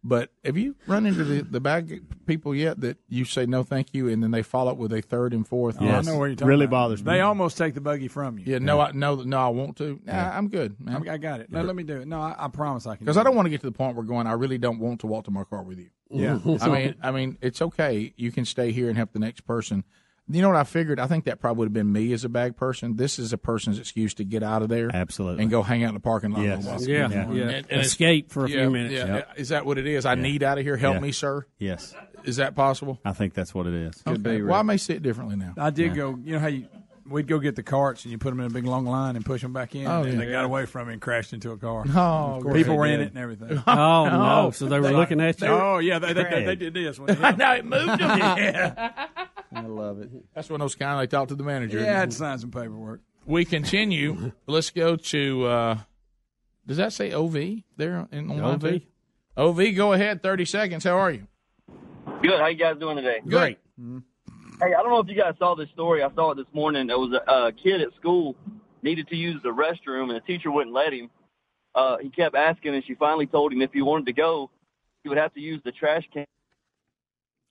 But 0.05 0.30
have 0.44 0.57
you 0.57 0.76
run 0.86 1.05
into 1.05 1.24
the, 1.24 1.42
the 1.42 1.59
bag 1.59 2.05
people 2.26 2.55
yet 2.55 2.80
that 2.82 2.97
you 3.09 3.24
say 3.24 3.44
no, 3.44 3.64
thank 3.64 3.92
you, 3.92 4.09
and 4.09 4.22
then 4.22 4.30
they 4.30 4.42
follow 4.42 4.70
up 4.70 4.78
with 4.78 4.92
a 4.92 5.03
third 5.03 5.32
and 5.32 5.47
fourth? 5.47 5.78
Oh, 5.80 5.86
I 5.88 6.01
know 6.03 6.16
where 6.16 6.28
you're 6.28 6.36
talking 6.36 6.49
Really 6.49 6.66
about. 6.66 6.97
They 6.99 7.20
almost 7.20 7.59
take 7.59 7.74
the 7.74 7.80
buggy 7.80 8.07
from 8.07 8.38
you. 8.38 8.44
Yeah, 8.47 8.59
no, 8.59 8.78
I 8.78 8.92
no, 8.92 9.16
no, 9.16 9.38
I 9.38 9.49
want 9.49 9.76
to. 9.78 10.01
Nah, 10.05 10.12
Yeah. 10.12 10.38
I'm 10.38 10.49
good, 10.49 10.80
man. 10.80 11.09
I, 11.09 11.14
I 11.14 11.16
got 11.16 11.40
it. 11.40 11.51
No, 11.51 11.62
let 11.62 11.74
me 11.74 11.82
do 11.82 12.01
it. 12.01 12.07
No, 12.07 12.20
I, 12.20 12.36
I 12.38 12.49
promise 12.49 12.86
I 12.86 12.94
can. 12.94 13.05
Because 13.05 13.16
do 13.16 13.20
I 13.20 13.24
don't 13.24 13.34
want 13.34 13.47
to 13.47 13.51
get 13.51 13.61
to 13.62 13.66
the 13.66 13.72
point 13.72 13.97
where 13.97 14.05
going. 14.05 14.28
I 14.28 14.32
really 14.34 14.59
don't 14.59 14.78
want 14.78 15.01
to 15.01 15.09
walk 15.09 15.24
to 15.24 15.32
my 15.32 15.42
car 15.44 15.62
with 15.64 15.78
you. 15.78 15.90
Yeah. 16.09 16.38
I 16.61 16.68
mean, 16.68 16.94
I 17.03 17.11
mean, 17.11 17.38
it's 17.40 17.61
okay. 17.61 18.12
You 18.16 18.30
can 18.30 18.44
stay 18.44 18.70
here 18.70 18.88
and 18.88 18.97
help 18.97 19.12
the 19.12 19.18
next 19.18 19.40
person. 19.40 19.84
You 20.29 20.43
know 20.43 20.49
what 20.49 20.57
I 20.57 20.64
figured? 20.64 20.99
I 20.99 21.07
think 21.07 21.24
that 21.27 21.41
probably 21.41 21.61
would 21.61 21.66
have 21.66 21.72
been 21.72 21.93
me 21.93 22.12
as 22.12 22.24
a 22.24 22.29
bag 22.29 22.57
person. 22.57 22.97
This 22.97 23.18
is 23.18 23.33
a 23.33 23.39
person's 23.39 23.79
excuse 23.79 24.12
to 24.14 24.24
get 24.24 24.43
out 24.43 24.62
of 24.62 24.68
there, 24.68 24.91
absolutely, 24.93 25.43
and 25.43 25.51
go 25.51 25.62
hang 25.62 25.85
out 25.85 25.91
in 25.91 25.95
the 25.95 26.01
parking 26.01 26.33
lot. 26.33 26.43
Yes. 26.43 26.64
For 26.64 26.70
a 26.70 26.72
while. 26.72 26.83
Yeah, 26.83 27.05
And- 27.22 27.37
yeah. 27.37 27.62
and 27.70 27.81
Escape 27.83 28.33
for 28.33 28.45
a 28.45 28.49
few 28.49 28.68
minutes. 28.70 28.93
Yeah, 28.95 29.07
Yep. 29.07 29.29
Is 29.37 29.49
that 29.51 29.64
what 29.66 29.79
it 29.79 29.87
is? 29.87 30.05
I 30.05 30.16
need 30.16 30.43
out 30.43 30.59
of 30.59 30.64
here. 30.64 30.77
Help 30.77 30.95
Yeah. 30.97 31.01
me, 31.01 31.12
sir. 31.12 31.47
Yes. 31.59 31.95
Is 32.24 32.37
that 32.37 32.57
possible? 32.57 32.99
I 33.05 33.12
think 33.12 33.35
that's 33.35 33.55
what 33.55 33.66
it 33.68 33.74
is. 33.74 34.03
Okay. 34.05 34.43
Well, 34.43 34.55
I 34.59 34.62
may 34.62 34.79
see 34.79 34.95
it 34.95 35.03
differently 35.03 35.37
now. 35.37 35.55
I 35.57 35.70
did 35.70 35.95
go. 35.95 36.18
You 36.22 36.33
know 36.33 36.39
how 36.41 36.49
you 36.49 36.66
we'd 37.09 37.29
go 37.29 37.39
get 37.39 37.55
the 37.55 37.62
carts 37.62 38.03
and 38.05 38.11
you 38.11 38.18
put 38.18 38.31
them 38.31 38.41
in 38.41 38.47
a 38.47 38.51
big 38.51 38.64
long 38.64 38.85
line 38.85 39.14
and 39.14 39.24
push 39.24 39.41
them 39.41 39.53
back 39.53 39.77
in. 39.77 39.87
Oh, 39.87 40.03
and 40.03 40.14
yeah. 40.14 40.18
they 40.24 40.33
got 40.33 40.45
away 40.45 40.66
from 40.66 40.89
me 40.89 40.95
and 40.95 41.01
crashed 41.01 41.33
into 41.33 41.53
a 41.53 41.57
car. 41.57 41.85
Oh, 41.95 42.39
Of 42.39 42.43
great. 42.43 42.57
people 42.57 42.77
were 42.77 42.87
in 42.87 43.01
it 43.01 43.11
and 43.11 43.18
everything. 43.18 43.62
Oh, 43.68 44.09
no. 44.09 44.43
Oh, 44.47 44.51
so 44.51 44.66
they 44.66 44.81
were 44.81 44.91
looking 44.91 45.20
at 45.20 45.41
you? 45.41 45.47
Oh 45.47 45.79
yeah, 45.79 46.01
they, 46.01 46.12
they, 46.14 46.24
they, 46.24 46.45
they 46.47 46.57
did 46.57 46.74
this. 46.74 46.99
When 46.99 47.07
they 47.20 47.33
now 47.37 47.55
it 47.55 47.64
moved 47.64 48.01
them. 48.01 48.18
yeah. 48.18 48.93
I 49.55 49.62
love 49.62 50.01
it. 50.01 50.11
That's 50.34 50.51
when 50.51 50.61
those 50.61 50.74
kind 50.74 51.01
they 51.01 51.07
talk 51.07 51.28
to 51.28 51.34
the 51.34 51.44
manager. 51.44 51.78
Yeah, 51.78 51.94
I 51.94 51.99
had 52.01 52.11
to 52.11 52.16
sign 52.16 52.38
some 52.38 52.51
paperwork. 52.51 53.01
We 53.24 53.44
continue. 53.44 54.32
Let's 54.47 54.70
go 54.70 54.97
to. 54.97 55.44
Uh, 55.47 55.78
does 56.66 56.76
that 56.78 56.92
say 56.92 57.12
OV 57.12 57.62
there 57.76 58.07
in 58.12 58.30
on 58.30 58.38
line 58.38 58.55
OV? 58.55 58.61
two? 58.61 58.80
OV, 59.36 59.76
go 59.76 59.92
ahead. 59.92 60.22
Thirty 60.22 60.44
seconds. 60.44 60.84
How 60.84 60.99
are 60.99 61.11
you? 61.11 61.26
Good. 62.22 62.40
How 62.40 62.47
you 62.47 62.57
guys 62.57 62.78
doing 62.78 62.97
today? 62.97 63.20
Great. 63.26 63.59
Hey, 63.78 64.72
I 64.72 64.82
don't 64.82 64.90
know 64.90 65.01
if 65.01 65.09
you 65.09 65.16
guys 65.16 65.34
saw 65.38 65.55
this 65.55 65.68
story. 65.70 66.03
I 66.03 66.12
saw 66.14 66.30
it 66.32 66.36
this 66.36 66.47
morning. 66.53 66.86
There 66.86 66.99
was 66.99 67.12
a, 67.12 67.30
a 67.30 67.53
kid 67.53 67.82
at 67.82 67.94
school 67.97 68.36
needed 68.82 69.09
to 69.09 69.16
use 69.16 69.40
the 69.42 69.51
restroom, 69.51 70.05
and 70.05 70.16
the 70.16 70.20
teacher 70.20 70.51
wouldn't 70.51 70.74
let 70.74 70.92
him. 70.92 71.11
Uh, 71.74 71.99
he 71.99 72.09
kept 72.09 72.34
asking, 72.34 72.74
and 72.74 72.82
she 72.86 72.94
finally 72.94 73.26
told 73.26 73.53
him 73.53 73.61
if 73.61 73.72
he 73.72 73.82
wanted 73.82 74.07
to 74.07 74.12
go, 74.14 74.51
he 75.03 75.09
would 75.11 75.18
have 75.18 75.34
to 75.34 75.40
use 75.40 75.61
the 75.64 75.72
trash 75.72 76.05
can. 76.12 76.24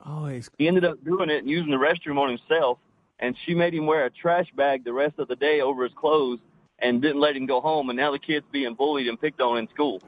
Oh, 0.04 0.26
he's... 0.28 0.50
He 0.58 0.68
ended 0.68 0.86
up 0.86 1.04
doing 1.04 1.30
it 1.30 1.40
and 1.40 1.50
using 1.50 1.70
the 1.72 1.78
restroom 1.78 2.18
on 2.18 2.30
himself, 2.30 2.80
and 3.20 3.36
she 3.46 3.54
made 3.54 3.74
him 3.74 3.86
wear 3.86 4.06
a 4.06 4.10
trash 4.10 4.48
bag 4.56 4.84
the 4.84 4.94
rest 4.94 5.20
of 5.20 5.28
the 5.28 5.36
day 5.36 5.62
over 5.62 5.84
his 5.84 5.94
clothes 5.94 6.40
and 6.80 7.02
didn't 7.02 7.22
let 7.22 7.36
him 7.36 7.46
go 7.46 7.62
home. 7.62 7.90
And 7.90 7.98
now 7.98 8.12
the 8.12 8.20
kid's 8.20 8.46
being 8.52 8.74
bullied 8.74 9.08
and 9.08 9.20
picked 9.20 9.42
on 9.42 9.58
in 9.58 9.68
school. 9.70 10.02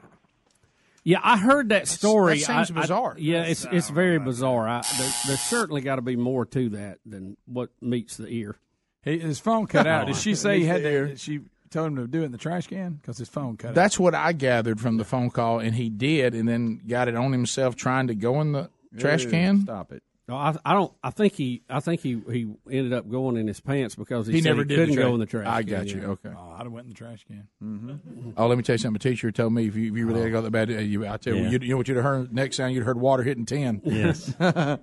Yeah, 1.04 1.20
I 1.22 1.38
heard 1.38 1.70
that 1.70 1.88
story. 1.88 2.38
that 2.40 2.44
seems 2.44 2.70
I- 2.70 2.74
I- 2.78 2.80
bizarre. 2.82 3.14
yeah, 3.18 3.42
it's 3.44 3.64
it's 3.72 3.88
very 3.88 4.18
bizarre. 4.18 4.68
I, 4.68 4.82
there, 4.98 5.10
there's 5.26 5.40
certainly 5.40 5.80
got 5.80 5.96
to 5.96 6.02
be 6.02 6.16
more 6.16 6.44
to 6.46 6.68
that 6.70 6.98
than 7.06 7.36
what 7.46 7.70
meets 7.80 8.18
the 8.18 8.28
ear. 8.28 8.58
He, 9.02 9.18
his 9.18 9.38
phone 9.40 9.66
cut 9.66 9.86
out. 9.86 10.06
Did 10.08 10.16
she 10.16 10.34
say 10.34 10.58
he 10.58 10.66
had 10.66 10.82
There. 10.82 11.06
to? 11.08 11.16
She 11.16 11.40
told 11.70 11.88
him 11.88 11.96
to 11.96 12.06
do 12.06 12.22
it 12.22 12.26
in 12.26 12.32
the 12.32 12.36
trash 12.38 12.66
can 12.66 12.94
because 12.94 13.16
his 13.16 13.28
phone 13.28 13.56
cut 13.56 13.68
out. 13.70 13.74
That's 13.74 13.98
what 13.98 14.14
I 14.14 14.32
gathered 14.32 14.80
from 14.80 14.98
the 14.98 15.04
phone 15.04 15.30
call, 15.30 15.60
and 15.60 15.74
he 15.74 15.88
did, 15.88 16.34
and 16.34 16.46
then 16.46 16.82
got 16.86 17.08
it 17.08 17.14
on 17.14 17.32
himself 17.32 17.74
trying 17.74 18.08
to 18.08 18.14
go 18.14 18.40
in 18.42 18.52
the 18.52 18.68
trash 18.96 19.24
Ew, 19.24 19.30
can. 19.30 19.60
Stop 19.62 19.92
it. 19.92 20.02
No, 20.28 20.36
I, 20.36 20.54
I 20.64 20.74
don't. 20.74 20.92
I 21.02 21.08
think 21.10 21.32
he. 21.32 21.62
I 21.70 21.80
think 21.80 22.02
he. 22.02 22.20
He 22.30 22.46
ended 22.70 22.92
up 22.92 23.10
going 23.10 23.36
in 23.38 23.46
his 23.46 23.60
pants 23.60 23.94
because 23.94 24.26
he, 24.26 24.34
He 24.34 24.40
said 24.42 24.50
never 24.50 24.62
he 24.62 24.68
did 24.68 24.78
the 24.78 24.82
couldn't 24.82 24.94
tra- 24.96 25.04
go 25.04 25.14
in 25.14 25.20
the 25.20 25.26
trash. 25.26 25.46
I 25.46 25.62
can, 25.62 25.70
got 25.70 25.86
you. 25.86 26.00
yeah. 26.02 26.06
Okay. 26.08 26.28
Oh, 26.36 26.54
I'd 26.58 26.64
have 26.64 26.72
went 26.72 26.84
in 26.84 26.88
the 26.90 26.94
trash 26.94 27.24
can. 27.26 27.48
Mm-hmm. 27.64 28.30
Oh, 28.36 28.46
let 28.46 28.58
me 28.58 28.62
tell 28.62 28.74
you 28.74 28.78
something. 28.78 28.96
A 28.96 28.98
teacher 28.98 29.32
told 29.32 29.54
me 29.54 29.66
if 29.68 29.74
you, 29.74 29.90
if 29.90 29.96
you 29.96 30.06
really 30.06 30.20
had 30.22 30.32
got 30.32 30.42
that 30.42 30.50
bad, 30.50 30.70
uh, 30.70 30.74
you, 30.74 31.06
I 31.06 31.16
tell 31.16 31.34
you, 31.34 31.44
Yeah. 31.44 31.50
you, 31.50 31.58
you 31.62 31.68
know 31.70 31.76
what 31.78 31.88
you'd 31.88 31.94
have 31.96 32.04
heard 32.04 32.32
next 32.32 32.56
sound 32.56 32.74
you'd 32.74 32.80
have 32.80 32.86
heard 32.86 33.00
water 33.00 33.22
hitting 33.22 33.46
10. 33.46 33.80
Yes. 33.84 34.34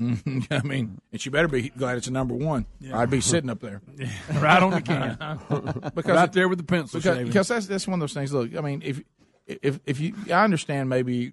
Mhm, 0.00 0.46
I 0.50 0.60
mean, 0.66 1.00
and 1.10 1.18
she 1.20 1.30
better 1.30 1.48
be 1.48 1.70
glad 1.70 1.96
it's 1.96 2.06
a 2.06 2.10
number 2.12 2.34
one. 2.34 2.66
I'd 2.92 3.08
be 3.08 3.22
sitting 3.22 3.48
up 3.48 3.60
there, 3.60 3.80
Right 4.34 4.62
on 4.62 4.70
the 4.72 4.82
can. 4.82 5.16
Because 5.94 6.16
Right 6.16 6.32
there 6.34 6.48
with 6.50 6.58
the 6.58 6.64
pencil 6.64 7.00
Because, 7.00 7.16
shaving. 7.16 7.26
because 7.28 7.48
that's 7.48 7.66
that's 7.66 7.86
one 7.88 7.94
of 7.94 8.00
those 8.00 8.12
things. 8.12 8.30
Look, 8.32 8.54
I 8.56 8.60
mean, 8.60 8.82
if 8.84 9.00
if 9.46 9.80
if 9.86 9.98
you, 10.00 10.14
I 10.26 10.44
understand 10.44 10.90
maybe 10.90 11.32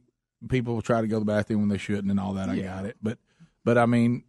people 0.49 0.81
try 0.81 1.01
to 1.01 1.07
go 1.07 1.15
to 1.15 1.19
the 1.19 1.25
bathroom 1.25 1.61
when 1.61 1.69
they 1.69 1.77
shouldn't 1.77 2.09
and 2.11 2.19
all 2.19 2.33
that. 2.33 2.49
I 2.49 2.57
got 2.59 2.85
it, 2.85 2.97
but 3.01 3.17
but 3.65 3.77
I 3.77 3.85
mean, 3.85 4.23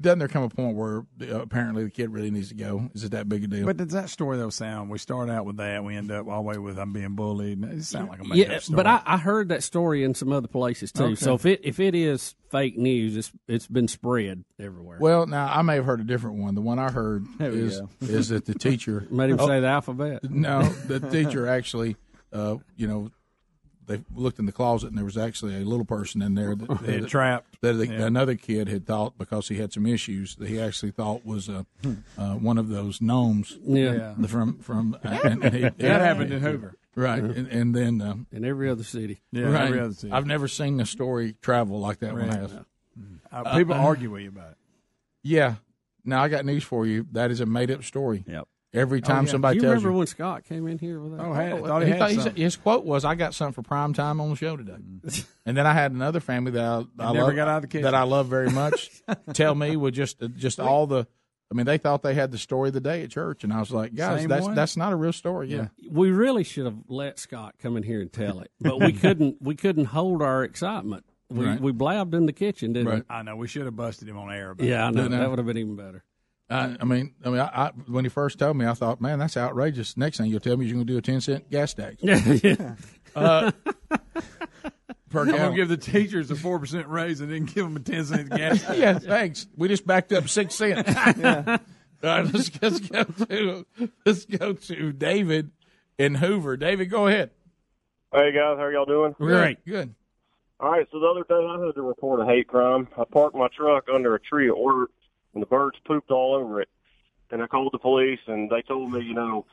doesn't 0.00 0.18
there 0.20 0.28
come 0.28 0.42
a 0.44 0.48
point 0.48 0.74
where 0.76 1.04
uh, 1.20 1.40
apparently 1.42 1.84
the 1.84 1.90
kid 1.90 2.10
really 2.10 2.30
needs 2.30 2.48
to 2.48 2.54
go? 2.54 2.88
Is 2.94 3.04
it 3.04 3.10
that 3.12 3.28
big 3.28 3.44
a 3.44 3.46
deal? 3.46 3.66
But 3.66 3.76
does 3.76 3.88
that 3.92 4.08
story 4.08 4.38
though 4.38 4.48
sound? 4.48 4.88
We 4.88 4.96
start 4.96 5.28
out 5.28 5.44
with 5.44 5.58
that, 5.58 5.84
we 5.84 5.94
end 5.94 6.10
up 6.10 6.26
all 6.26 6.42
the 6.42 6.48
way 6.48 6.56
with 6.56 6.78
I'm 6.78 6.94
being 6.94 7.14
bullied. 7.16 7.62
It 7.64 7.82
sounds 7.84 8.08
like 8.08 8.20
a 8.20 8.24
made 8.24 8.38
Yeah, 8.38 8.54
up 8.56 8.62
story. 8.62 8.76
but 8.76 8.86
I, 8.86 9.02
I 9.04 9.16
heard 9.18 9.50
that 9.50 9.62
story 9.62 10.02
in 10.02 10.14
some 10.14 10.32
other 10.32 10.48
places 10.48 10.90
too. 10.92 11.04
Okay. 11.04 11.14
So 11.16 11.34
if 11.34 11.44
it 11.44 11.60
if 11.64 11.78
it 11.80 11.94
is 11.94 12.34
fake 12.50 12.78
news, 12.78 13.16
it's 13.16 13.30
it's 13.46 13.66
been 13.66 13.88
spread 13.88 14.44
everywhere. 14.58 14.96
Well, 15.00 15.26
now 15.26 15.52
I 15.52 15.60
may 15.60 15.74
have 15.74 15.84
heard 15.84 16.00
a 16.00 16.04
different 16.04 16.38
one. 16.38 16.54
The 16.54 16.62
one 16.62 16.78
I 16.78 16.90
heard 16.90 17.26
is 17.38 17.82
is 18.00 18.30
that 18.30 18.46
the 18.46 18.54
teacher 18.54 19.06
Made 19.10 19.30
him 19.30 19.40
Oh, 19.40 19.46
say 19.46 19.60
the 19.60 19.66
alphabet. 19.66 20.24
No, 20.30 20.62
the 20.86 21.00
teacher 21.00 21.46
actually, 21.46 21.96
uh, 22.32 22.56
you 22.76 22.86
know, 22.86 23.10
they 23.90 24.00
looked 24.14 24.38
in 24.38 24.46
the 24.46 24.52
closet 24.52 24.88
and 24.88 24.96
there 24.98 25.04
was 25.04 25.18
actually 25.18 25.54
a 25.56 25.64
little 25.64 25.84
person 25.84 26.22
in 26.22 26.34
there 26.34 26.54
that 26.54 26.80
They 26.82 26.94
had 27.00 27.08
trapped. 27.08 27.60
That 27.60 27.74
the, 27.74 27.86
Yeah. 27.88 28.06
another 28.06 28.34
kid 28.36 28.68
had 28.68 28.86
thought 28.86 29.18
because 29.18 29.48
he 29.48 29.56
had 29.58 29.72
some 29.72 29.86
issues 29.86 30.36
that 30.36 30.48
he 30.48 30.60
actually 30.60 30.92
thought 30.92 31.24
was 31.26 31.48
uh, 31.48 31.64
uh, 32.16 32.34
one 32.34 32.56
of 32.58 32.68
those 32.68 33.00
gnomes. 33.02 33.58
Yeah. 33.62 33.92
Yeah. 33.92 34.14
The- 34.16 34.28
from 34.28 34.58
from 34.58 34.96
and, 35.04 35.44
and 35.44 35.54
he- 35.54 35.60
That 35.62 36.00
happened 36.00 36.32
in 36.32 36.40
Hoover. 36.40 36.74
right? 36.94 37.22
And, 37.22 37.46
and 37.48 37.74
then 37.74 38.00
um, 38.00 38.26
in 38.32 38.44
every 38.44 38.70
other 38.70 38.84
city, 38.84 39.20
Yeah, 39.32 39.44
right. 39.50 39.66
every 39.68 39.80
other 39.80 39.92
city. 39.94 40.12
I've 40.12 40.26
never 40.26 40.48
seen 40.48 40.80
a 40.80 40.86
story 40.86 41.34
travel 41.42 41.78
like 41.80 41.98
that 42.00 42.12
one 42.14 42.28
Right. 42.28 42.38
has. 42.38 42.52
Uh, 43.32 43.56
people 43.56 43.74
argue 43.74 44.10
with 44.10 44.22
you 44.22 44.28
about 44.30 44.52
it. 44.52 44.56
Yeah. 45.22 45.56
Now 46.04 46.22
I 46.22 46.28
got 46.28 46.44
news 46.44 46.64
for 46.64 46.86
you. 46.86 47.06
That 47.12 47.30
is 47.30 47.40
a 47.40 47.46
made 47.46 47.70
up 47.70 47.84
story. 47.84 48.24
Yep. 48.26 48.48
Every 48.72 48.98
Oh, 48.98 49.00
time 49.06 49.24
yeah. 49.26 49.32
somebody 49.32 49.58
Do 49.58 49.64
you 49.66 49.68
tells 49.72 49.82
remember 49.82 49.94
you, 49.94 49.98
when 49.98 50.06
Scott 50.06 50.44
came 50.44 50.68
in 50.68 50.78
here 50.78 51.00
with 51.00 51.16
that? 51.16 51.24
Oh, 51.24 51.32
had, 51.32 51.52
Oh, 51.54 51.66
thought 51.66 51.80
he, 51.82 51.86
he 51.86 51.90
had 51.90 51.98
thought- 51.98 52.10
something. 52.22 52.36
his 52.42 52.56
quote 52.56 52.84
was, 52.84 53.04
"I 53.04 53.16
got 53.16 53.34
something 53.34 53.52
for 53.52 53.62
prime 53.66 53.92
time 53.94 54.20
on 54.20 54.30
the 54.30 54.36
show 54.36 54.56
today." 54.56 54.74
Mm-hmm. 54.74 55.20
and 55.44 55.56
then 55.56 55.66
I 55.66 55.72
had 55.72 55.90
another 55.90 56.20
family 56.20 56.52
that 56.52 56.64
I, 56.64 56.84
I 57.04 57.12
never 57.12 57.26
love, 57.26 57.36
got 57.36 57.48
out 57.48 57.56
of 57.56 57.62
the 57.62 57.68
kitchen. 57.68 57.82
that 57.82 57.94
I 57.96 58.02
love 58.04 58.28
very 58.28 58.50
much 58.50 58.90
tell 59.32 59.54
me 59.56 59.76
with 59.76 59.94
just 59.94 60.22
just 60.36 60.60
all 60.60 60.86
the. 60.86 61.06
I 61.52 61.56
mean, 61.56 61.66
they 61.66 61.78
thought 61.78 62.02
they 62.04 62.14
had 62.14 62.30
the 62.30 62.38
story 62.38 62.68
of 62.68 62.74
the 62.74 62.80
day 62.80 63.02
at 63.02 63.10
church, 63.10 63.42
and 63.42 63.52
I 63.52 63.58
was 63.58 63.72
like, 63.72 63.92
"Guys, 63.92 64.20
Same 64.20 64.28
that's 64.28 64.44
one? 64.46 64.54
that's 64.54 64.76
not 64.76 64.92
a 64.92 64.96
real 64.96 65.12
story." 65.12 65.48
Yeah, 65.48 65.66
We 65.90 66.12
really 66.12 66.44
should 66.44 66.64
have 66.66 66.76
let 66.86 67.18
Scott 67.18 67.56
come 67.58 67.76
in 67.76 67.82
here 67.82 68.00
and 68.00 68.12
tell 68.12 68.38
it, 68.38 68.52
but 68.60 68.78
we 68.78 68.92
couldn't. 69.04 69.42
We 69.42 69.56
couldn't 69.56 69.86
hold 69.86 70.22
our 70.22 70.44
excitement. 70.44 71.04
We 71.28 71.44
Right. 71.46 71.60
we 71.60 71.72
blabbed 71.72 72.14
in 72.14 72.26
the 72.26 72.32
kitchen, 72.32 72.72
didn't 72.72 72.88
Right. 72.88 73.02
I 73.10 73.22
know 73.22 73.34
we 73.34 73.48
should 73.48 73.64
have 73.64 73.74
busted 73.74 74.08
him 74.08 74.16
on 74.16 74.32
air. 74.32 74.50
About 74.50 74.62
we? 74.62 74.70
Yeah, 74.70 74.86
I 74.86 74.90
know 74.92 75.08
No. 75.08 75.18
that 75.18 75.28
would 75.28 75.38
have 75.40 75.46
been 75.46 75.58
even 75.58 75.74
better. 75.74 76.04
I, 76.50 76.76
I 76.80 76.84
mean, 76.84 77.14
I 77.24 77.28
mean, 77.30 77.38
I, 77.40 77.46
I, 77.46 77.70
when 77.86 78.04
he 78.04 78.08
first 78.08 78.38
told 78.38 78.56
me, 78.56 78.66
I 78.66 78.74
thought, 78.74 79.00
"Man, 79.00 79.18
that's 79.18 79.36
outrageous." 79.36 79.96
Next 79.96 80.18
thing 80.18 80.26
you'll 80.30 80.40
tell 80.40 80.56
me, 80.56 80.64
is 80.64 80.70
you're 80.70 80.76
going 80.76 80.86
to 80.86 80.92
do 80.92 80.98
a 80.98 81.02
ten 81.02 81.20
cent 81.20 81.48
gas 81.50 81.74
tax. 81.74 81.96
yeah. 82.00 82.74
Uh, 83.14 83.52
per 85.10 85.20
I'm 85.20 85.26
gonna 85.26 85.38
gallon. 85.38 85.54
give 85.54 85.68
the 85.68 85.76
teachers 85.76 86.30
a 86.30 86.36
four 86.36 86.58
percent 86.58 86.88
raise 86.88 87.20
and 87.20 87.30
then 87.30 87.44
give 87.44 87.64
them 87.64 87.76
a 87.76 87.80
ten 87.80 88.04
cent 88.04 88.30
gas. 88.36 88.62
Tax. 88.62 88.78
yeah, 88.78 88.98
thanks. 88.98 89.46
We 89.56 89.68
just 89.68 89.86
backed 89.86 90.12
up 90.12 90.28
six 90.28 90.54
cents. 90.56 90.88
All 90.88 92.08
right, 92.08 92.24
let's, 92.32 92.50
let's 92.62 92.80
go 92.80 93.04
to 93.04 93.66
let's 94.04 94.24
go 94.24 94.52
to 94.54 94.92
David 94.92 95.50
in 95.98 96.14
Hoover. 96.16 96.56
David, 96.56 96.90
go 96.90 97.06
ahead. 97.06 97.30
Hey 98.12 98.32
guys, 98.32 98.56
how 98.58 98.68
y'all 98.68 98.86
doing? 98.86 99.12
Great, 99.18 99.64
good. 99.64 99.94
All 100.58 100.70
right, 100.70 100.86
so 100.90 100.98
the 100.98 101.06
other 101.06 101.24
day 101.28 101.46
I 101.46 101.64
had 101.64 101.74
to 101.74 101.82
report 101.82 102.20
a 102.20 102.24
hate 102.26 102.48
crime. 102.48 102.88
I 102.98 103.04
parked 103.04 103.36
my 103.36 103.48
truck 103.56 103.84
under 103.92 104.14
a 104.14 104.20
tree 104.20 104.48
at 104.48 104.58
work, 104.58 104.90
and 105.34 105.42
the 105.42 105.46
birds 105.46 105.76
pooped 105.86 106.10
all 106.10 106.34
over 106.34 106.60
it. 106.60 106.68
And 107.30 107.42
I 107.42 107.46
called 107.46 107.70
the 107.72 107.78
police, 107.78 108.18
and 108.26 108.50
they 108.50 108.62
told 108.62 108.92
me, 108.92 109.02
you 109.02 109.14
know, 109.14 109.46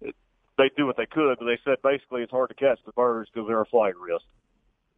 it- 0.00 0.14
they 0.56 0.70
do 0.76 0.86
what 0.86 0.96
they 0.96 1.06
could, 1.06 1.36
but 1.38 1.46
they 1.46 1.58
said 1.64 1.78
basically 1.82 2.22
it's 2.22 2.30
hard 2.30 2.48
to 2.50 2.54
catch 2.54 2.78
the 2.86 2.92
birds 2.92 3.28
because 3.34 3.48
they're 3.48 3.60
a 3.60 3.66
flight 3.66 3.96
risk. 3.98 4.24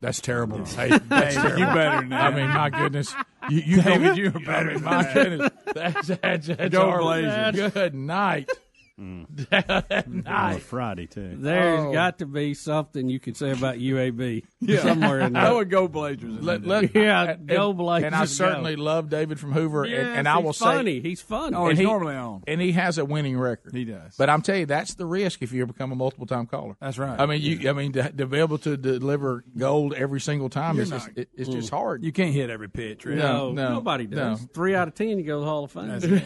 That's 0.02 0.20
terrible. 0.20 0.62
Hey, 0.66 0.90
that's 1.08 1.34
terrible. 1.34 1.58
you 1.60 1.64
better 1.66 2.00
than 2.02 2.12
I 2.12 2.30
mean, 2.30 2.50
my 2.50 2.68
goodness, 2.68 3.14
you, 3.48 3.62
you 3.64 3.82
David, 3.82 4.18
you 4.18 4.26
are 4.26 4.30
better 4.40 4.72
I 4.72 4.74
mean, 4.74 4.84
my 4.84 5.14
goodness, 5.14 5.50
that's 5.74 6.08
that's, 6.08 6.46
that's 6.48 6.68
Go 6.70 6.82
horrible. 6.90 7.04
Blazers. 7.06 7.72
Good 7.72 7.94
night. 7.94 8.50
Mm. 8.98 10.06
On 10.06 10.22
night. 10.22 10.62
Friday 10.62 11.06
too. 11.06 11.36
There's 11.38 11.80
Oh. 11.80 11.92
got 11.92 12.18
to 12.20 12.26
be 12.26 12.54
something 12.54 13.10
you 13.10 13.20
can 13.20 13.34
say 13.34 13.50
about 13.50 13.76
UAB 13.76 14.42
Yeah. 14.60 14.80
somewhere 14.82 15.20
in 15.20 15.34
there. 15.34 15.42
I 15.42 15.52
would 15.52 15.68
go 15.68 15.86
Blazers. 15.86 16.42
Let, 16.42 16.66
let, 16.66 16.94
Yeah, 16.94 17.32
and, 17.32 17.46
go 17.46 17.74
Blazers, 17.74 18.06
And 18.06 18.14
I 18.14 18.20
go. 18.20 18.24
certainly 18.26 18.74
love 18.76 19.10
David 19.10 19.38
from 19.38 19.52
Hoover, 19.52 19.82
and, 19.84 19.92
Yes, 19.92 20.06
and 20.16 20.26
I 20.26 20.36
he's 20.36 20.44
will 20.44 20.52
funny. 20.54 21.02
say 21.02 21.08
He's 21.10 21.20
funny. 21.20 21.54
Oh, 21.54 21.68
he's 21.68 21.76
he- 21.78 21.84
normally 21.84 22.14
on. 22.14 22.42
and 22.46 22.58
he 22.58 22.72
has 22.72 22.96
a 22.96 23.04
winning 23.04 23.38
record. 23.38 23.74
He 23.74 23.84
does. 23.84 24.16
But 24.16 24.30
I'm 24.30 24.40
telling 24.40 24.60
you, 24.60 24.66
that's 24.66 24.94
the 24.94 25.04
risk 25.04 25.42
if 25.42 25.52
you 25.52 25.66
become 25.66 25.92
a 25.92 25.96
multiple 25.96 26.26
time 26.26 26.46
caller. 26.46 26.76
That's 26.80 26.96
right. 26.96 27.20
I 27.20 27.26
mean, 27.26 27.42
you. 27.42 27.68
I 27.68 27.74
mean, 27.74 27.92
to, 27.92 28.10
to 28.10 28.24
be 28.26 28.38
able 28.38 28.56
to 28.58 28.78
deliver 28.78 29.44
gold 29.58 29.92
every 29.92 30.20
single 30.22 30.48
time 30.48 30.80
is 30.80 30.88
just, 30.88 31.10
it, 31.16 31.28
it's 31.34 31.50
just 31.50 31.68
hard. 31.68 32.02
You 32.02 32.12
can't 32.12 32.32
hit 32.32 32.48
every 32.48 32.70
pitch, 32.70 33.04
really. 33.04 33.18
no, 33.20 33.52
no, 33.52 33.74
nobody 33.74 34.06
does. 34.06 34.40
no. 34.40 34.48
Three 34.54 34.74
out 34.74 34.88
of 34.88 34.94
ten, 34.94 35.18
you 35.18 35.22
go 35.24 35.34
to 35.34 35.40
the 35.40 35.46
Hall 35.46 35.64
of 35.64 35.70
Fame. 35.72 36.22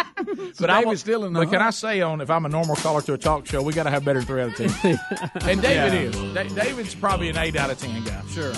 That's 0.16 0.28
it. 0.38 0.56
but 0.58 0.70
I 0.70 0.80
David's 0.80 0.86
will, 0.86 0.96
still 0.96 1.24
in 1.24 1.32
the 1.32 1.40
But 1.40 1.50
can. 1.50 1.62
I 1.62 1.70
say 1.70 2.00
on 2.00 2.20
if 2.20 2.30
I'm 2.30 2.46
a 2.46 2.48
normal 2.48 2.76
caller 2.76 3.02
to 3.02 3.12
a 3.14 3.18
talk 3.18 3.46
show, 3.46 3.62
we 3.62 3.72
got 3.72 3.84
to 3.84 3.90
have 3.90 4.04
better 4.04 4.20
than 4.22 4.26
three 4.26 4.42
out 4.42 4.48
of 4.48 4.56
ten. 4.82 4.98
and 5.48 5.60
David 5.62 5.92
Yeah. 6.14 6.20
is. 6.22 6.34
Da- 6.34 6.62
David's 6.64 6.94
probably 6.94 7.28
an 7.28 7.36
eight 7.38 7.56
out 7.56 7.70
of 7.70 7.78
ten 7.78 8.02
guy. 8.04 8.22
Sure. 8.28 8.52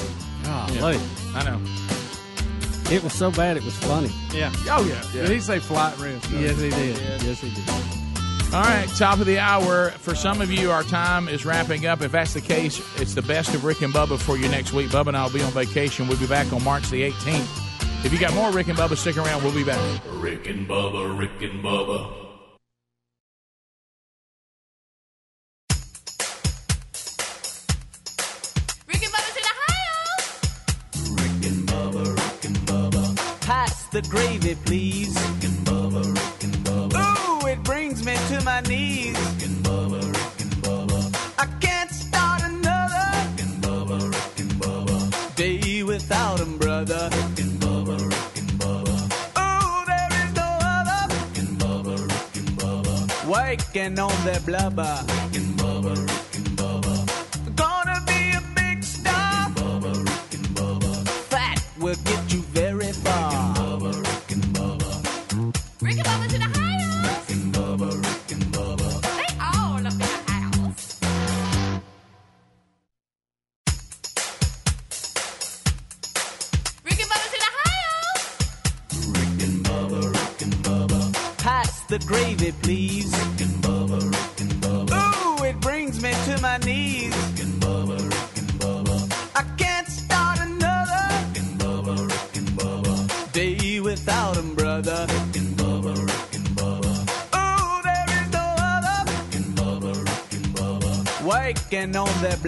Golly. 0.45 0.99
I 1.35 1.45
know. 1.45 1.61
It 2.91 3.03
was 3.05 3.13
so 3.13 3.31
bad 3.31 3.57
it 3.59 3.65
was 3.65 3.77
funny. 3.77 4.11
Yeah. 4.33 4.51
Oh 4.71 4.83
yeah. 4.89 5.03
Did 5.13 5.31
he 5.31 5.41
say 5.41 5.59
flight 5.59 5.99
risk? 5.99 6.31
Yes, 6.33 6.59
he 6.59 6.71
did. 6.71 6.97
Yes, 7.23 7.41
he 7.41 7.51
did. 7.51 7.69
All 8.55 8.63
right, 8.63 8.89
top 8.97 9.19
of 9.21 9.27
the 9.27 9.39
hour. 9.39 9.91
For 9.91 10.15
some 10.15 10.41
of 10.41 10.51
you, 10.51 10.71
our 10.71 10.83
time 10.85 11.29
is 11.29 11.45
wrapping 11.45 11.85
up. 11.85 12.01
If 12.01 12.13
that's 12.13 12.33
the 12.33 12.41
case, 12.41 12.81
it's 12.99 13.13
the 13.13 13.21
best 13.21 13.55
of 13.55 13.63
Rick 13.63 13.83
and 13.83 13.93
Bubba 13.93 14.19
for 14.19 14.39
you 14.39 14.49
next 14.49 14.73
week. 14.73 14.89
Bubba 14.89 15.09
and 15.09 15.19
I 15.19 15.25
will 15.25 15.33
be 15.35 15.43
on 15.43 15.51
vacation. 15.53 16.09
We'll 16.09 16.19
be 16.19 16.27
back 16.27 16.51
on 16.55 16.65
March 16.65 16.89
the 16.89 17.11
18th. 17.11 17.68
If 18.05 18.13
you 18.13 18.19
got 18.19 18.33
more 18.35 18.51
Rick 18.53 18.69
and 18.69 18.79
Bubba, 18.79 18.97
stick 18.97 19.17
around. 19.17 19.43
We'll 19.43 19.55
be 19.55 19.65
back. 19.65 19.79
Rick 20.13 20.47
and 20.49 20.67
Bubba, 20.69 21.19
Rick 21.19 21.43
and 21.43 21.63
Bubba. 21.63 22.15
Rick 28.87 29.03
and 29.03 29.13
Bubba's 29.13 29.37
in 29.37 29.45
Ohio. 29.55 29.99
Rick 31.17 31.43
and 31.51 31.69
Bubba, 31.69 32.05
Rick 32.17 32.45
and 32.45 32.57
Bubba. 32.69 33.41
Pass 33.43 33.87
the 33.89 34.03
gravy, 34.03 34.55
please. 34.65 35.15
Rick 35.15 35.45
and 35.51 35.59
Bubba, 35.67 36.05
Rick 36.15 36.45
and 36.45 36.55
Bubba. 36.65 37.43
Ooh, 37.43 37.47
it 37.49 37.63
brings 37.65 38.05
me 38.07 38.15
to 38.29 38.41
my 38.45 38.61
knees. 38.63 39.19
Rick 39.19 39.43
and 39.49 39.65
Bubba, 39.65 40.01
Rick 40.07 40.41
and 40.41 40.55
Bubba. 40.63 41.01
I 41.39 41.47
can't 41.61 41.91
start 41.91 42.43
another 42.45 43.05
Rick 43.13 43.41
and 43.45 43.63
Bubba, 43.63 43.99
Rick 44.13 44.39
and 44.39 44.53
Bubba. 44.53 45.35
day 45.37 45.83
without 45.83 46.41
him, 46.41 46.48
waking 53.49 53.99
on 53.99 54.25
their 54.25 54.41
blubber. 54.41 56.18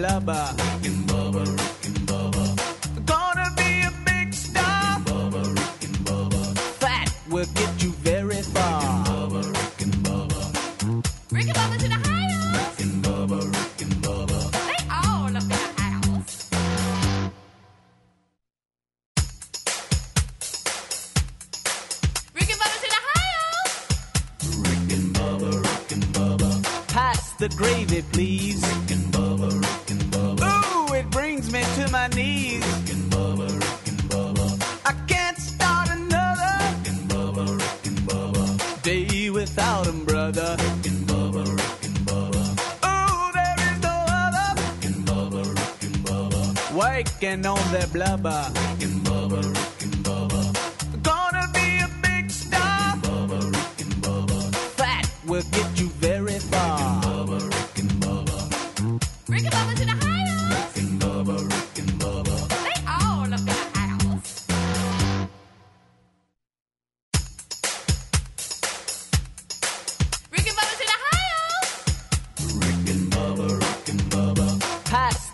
blabla. 0.01 0.70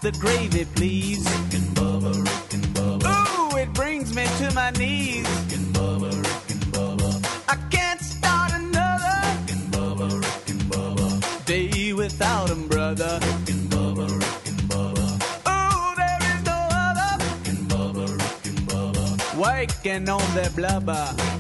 The 0.08 0.18
gravy, 0.20 0.64
please. 0.64 1.26
Rick 1.26 1.55
and 1.55 1.76
Bubba, 1.76 2.14
Rick 2.24 2.53
and 2.53 2.64
Bubba. 2.68 3.53
Ooh, 3.53 3.58
it 3.58 3.74
brings 3.74 4.16
me 4.16 4.26
to 4.38 4.53
my 4.55 4.72
knees. 4.72 5.28
Rick 5.28 5.60
and 5.60 5.76
Bubba, 5.76 6.12
Rick 6.24 6.49
and 6.51 6.64
Bubba. 6.72 7.10
I 7.49 7.55
can't 7.70 7.99
start 7.99 8.53
another. 8.53 9.16
Rick 9.28 9.51
and 9.51 9.66
Bubba, 9.74 10.08
Rick 10.22 10.49
and 10.49 10.62
Bubba. 10.72 11.45
Day 11.45 11.91
without 11.91 12.49
him, 12.49 12.70
brother. 12.70 13.20
Rick 13.22 13.49
and 13.49 13.70
Bubba, 13.70 14.08
Rick 14.08 14.47
and 14.47 14.62
Bubba. 14.72 15.08
Ooh, 15.51 15.95
there 15.97 16.20
is 16.32 16.39
no 16.45 16.58
other. 16.88 17.26
Rick 17.26 17.47
and 17.49 17.68
Bubba, 17.68 18.08
Rick 18.08 18.45
and 18.45 18.60
Bubba. 18.70 19.38
Waking 19.38 20.08
on 20.08 20.36
their 20.36 20.51
blubber. 20.51 21.36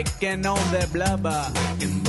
shaking 0.00 0.46
on 0.46 0.72
their 0.72 0.86
blubber. 0.86 1.99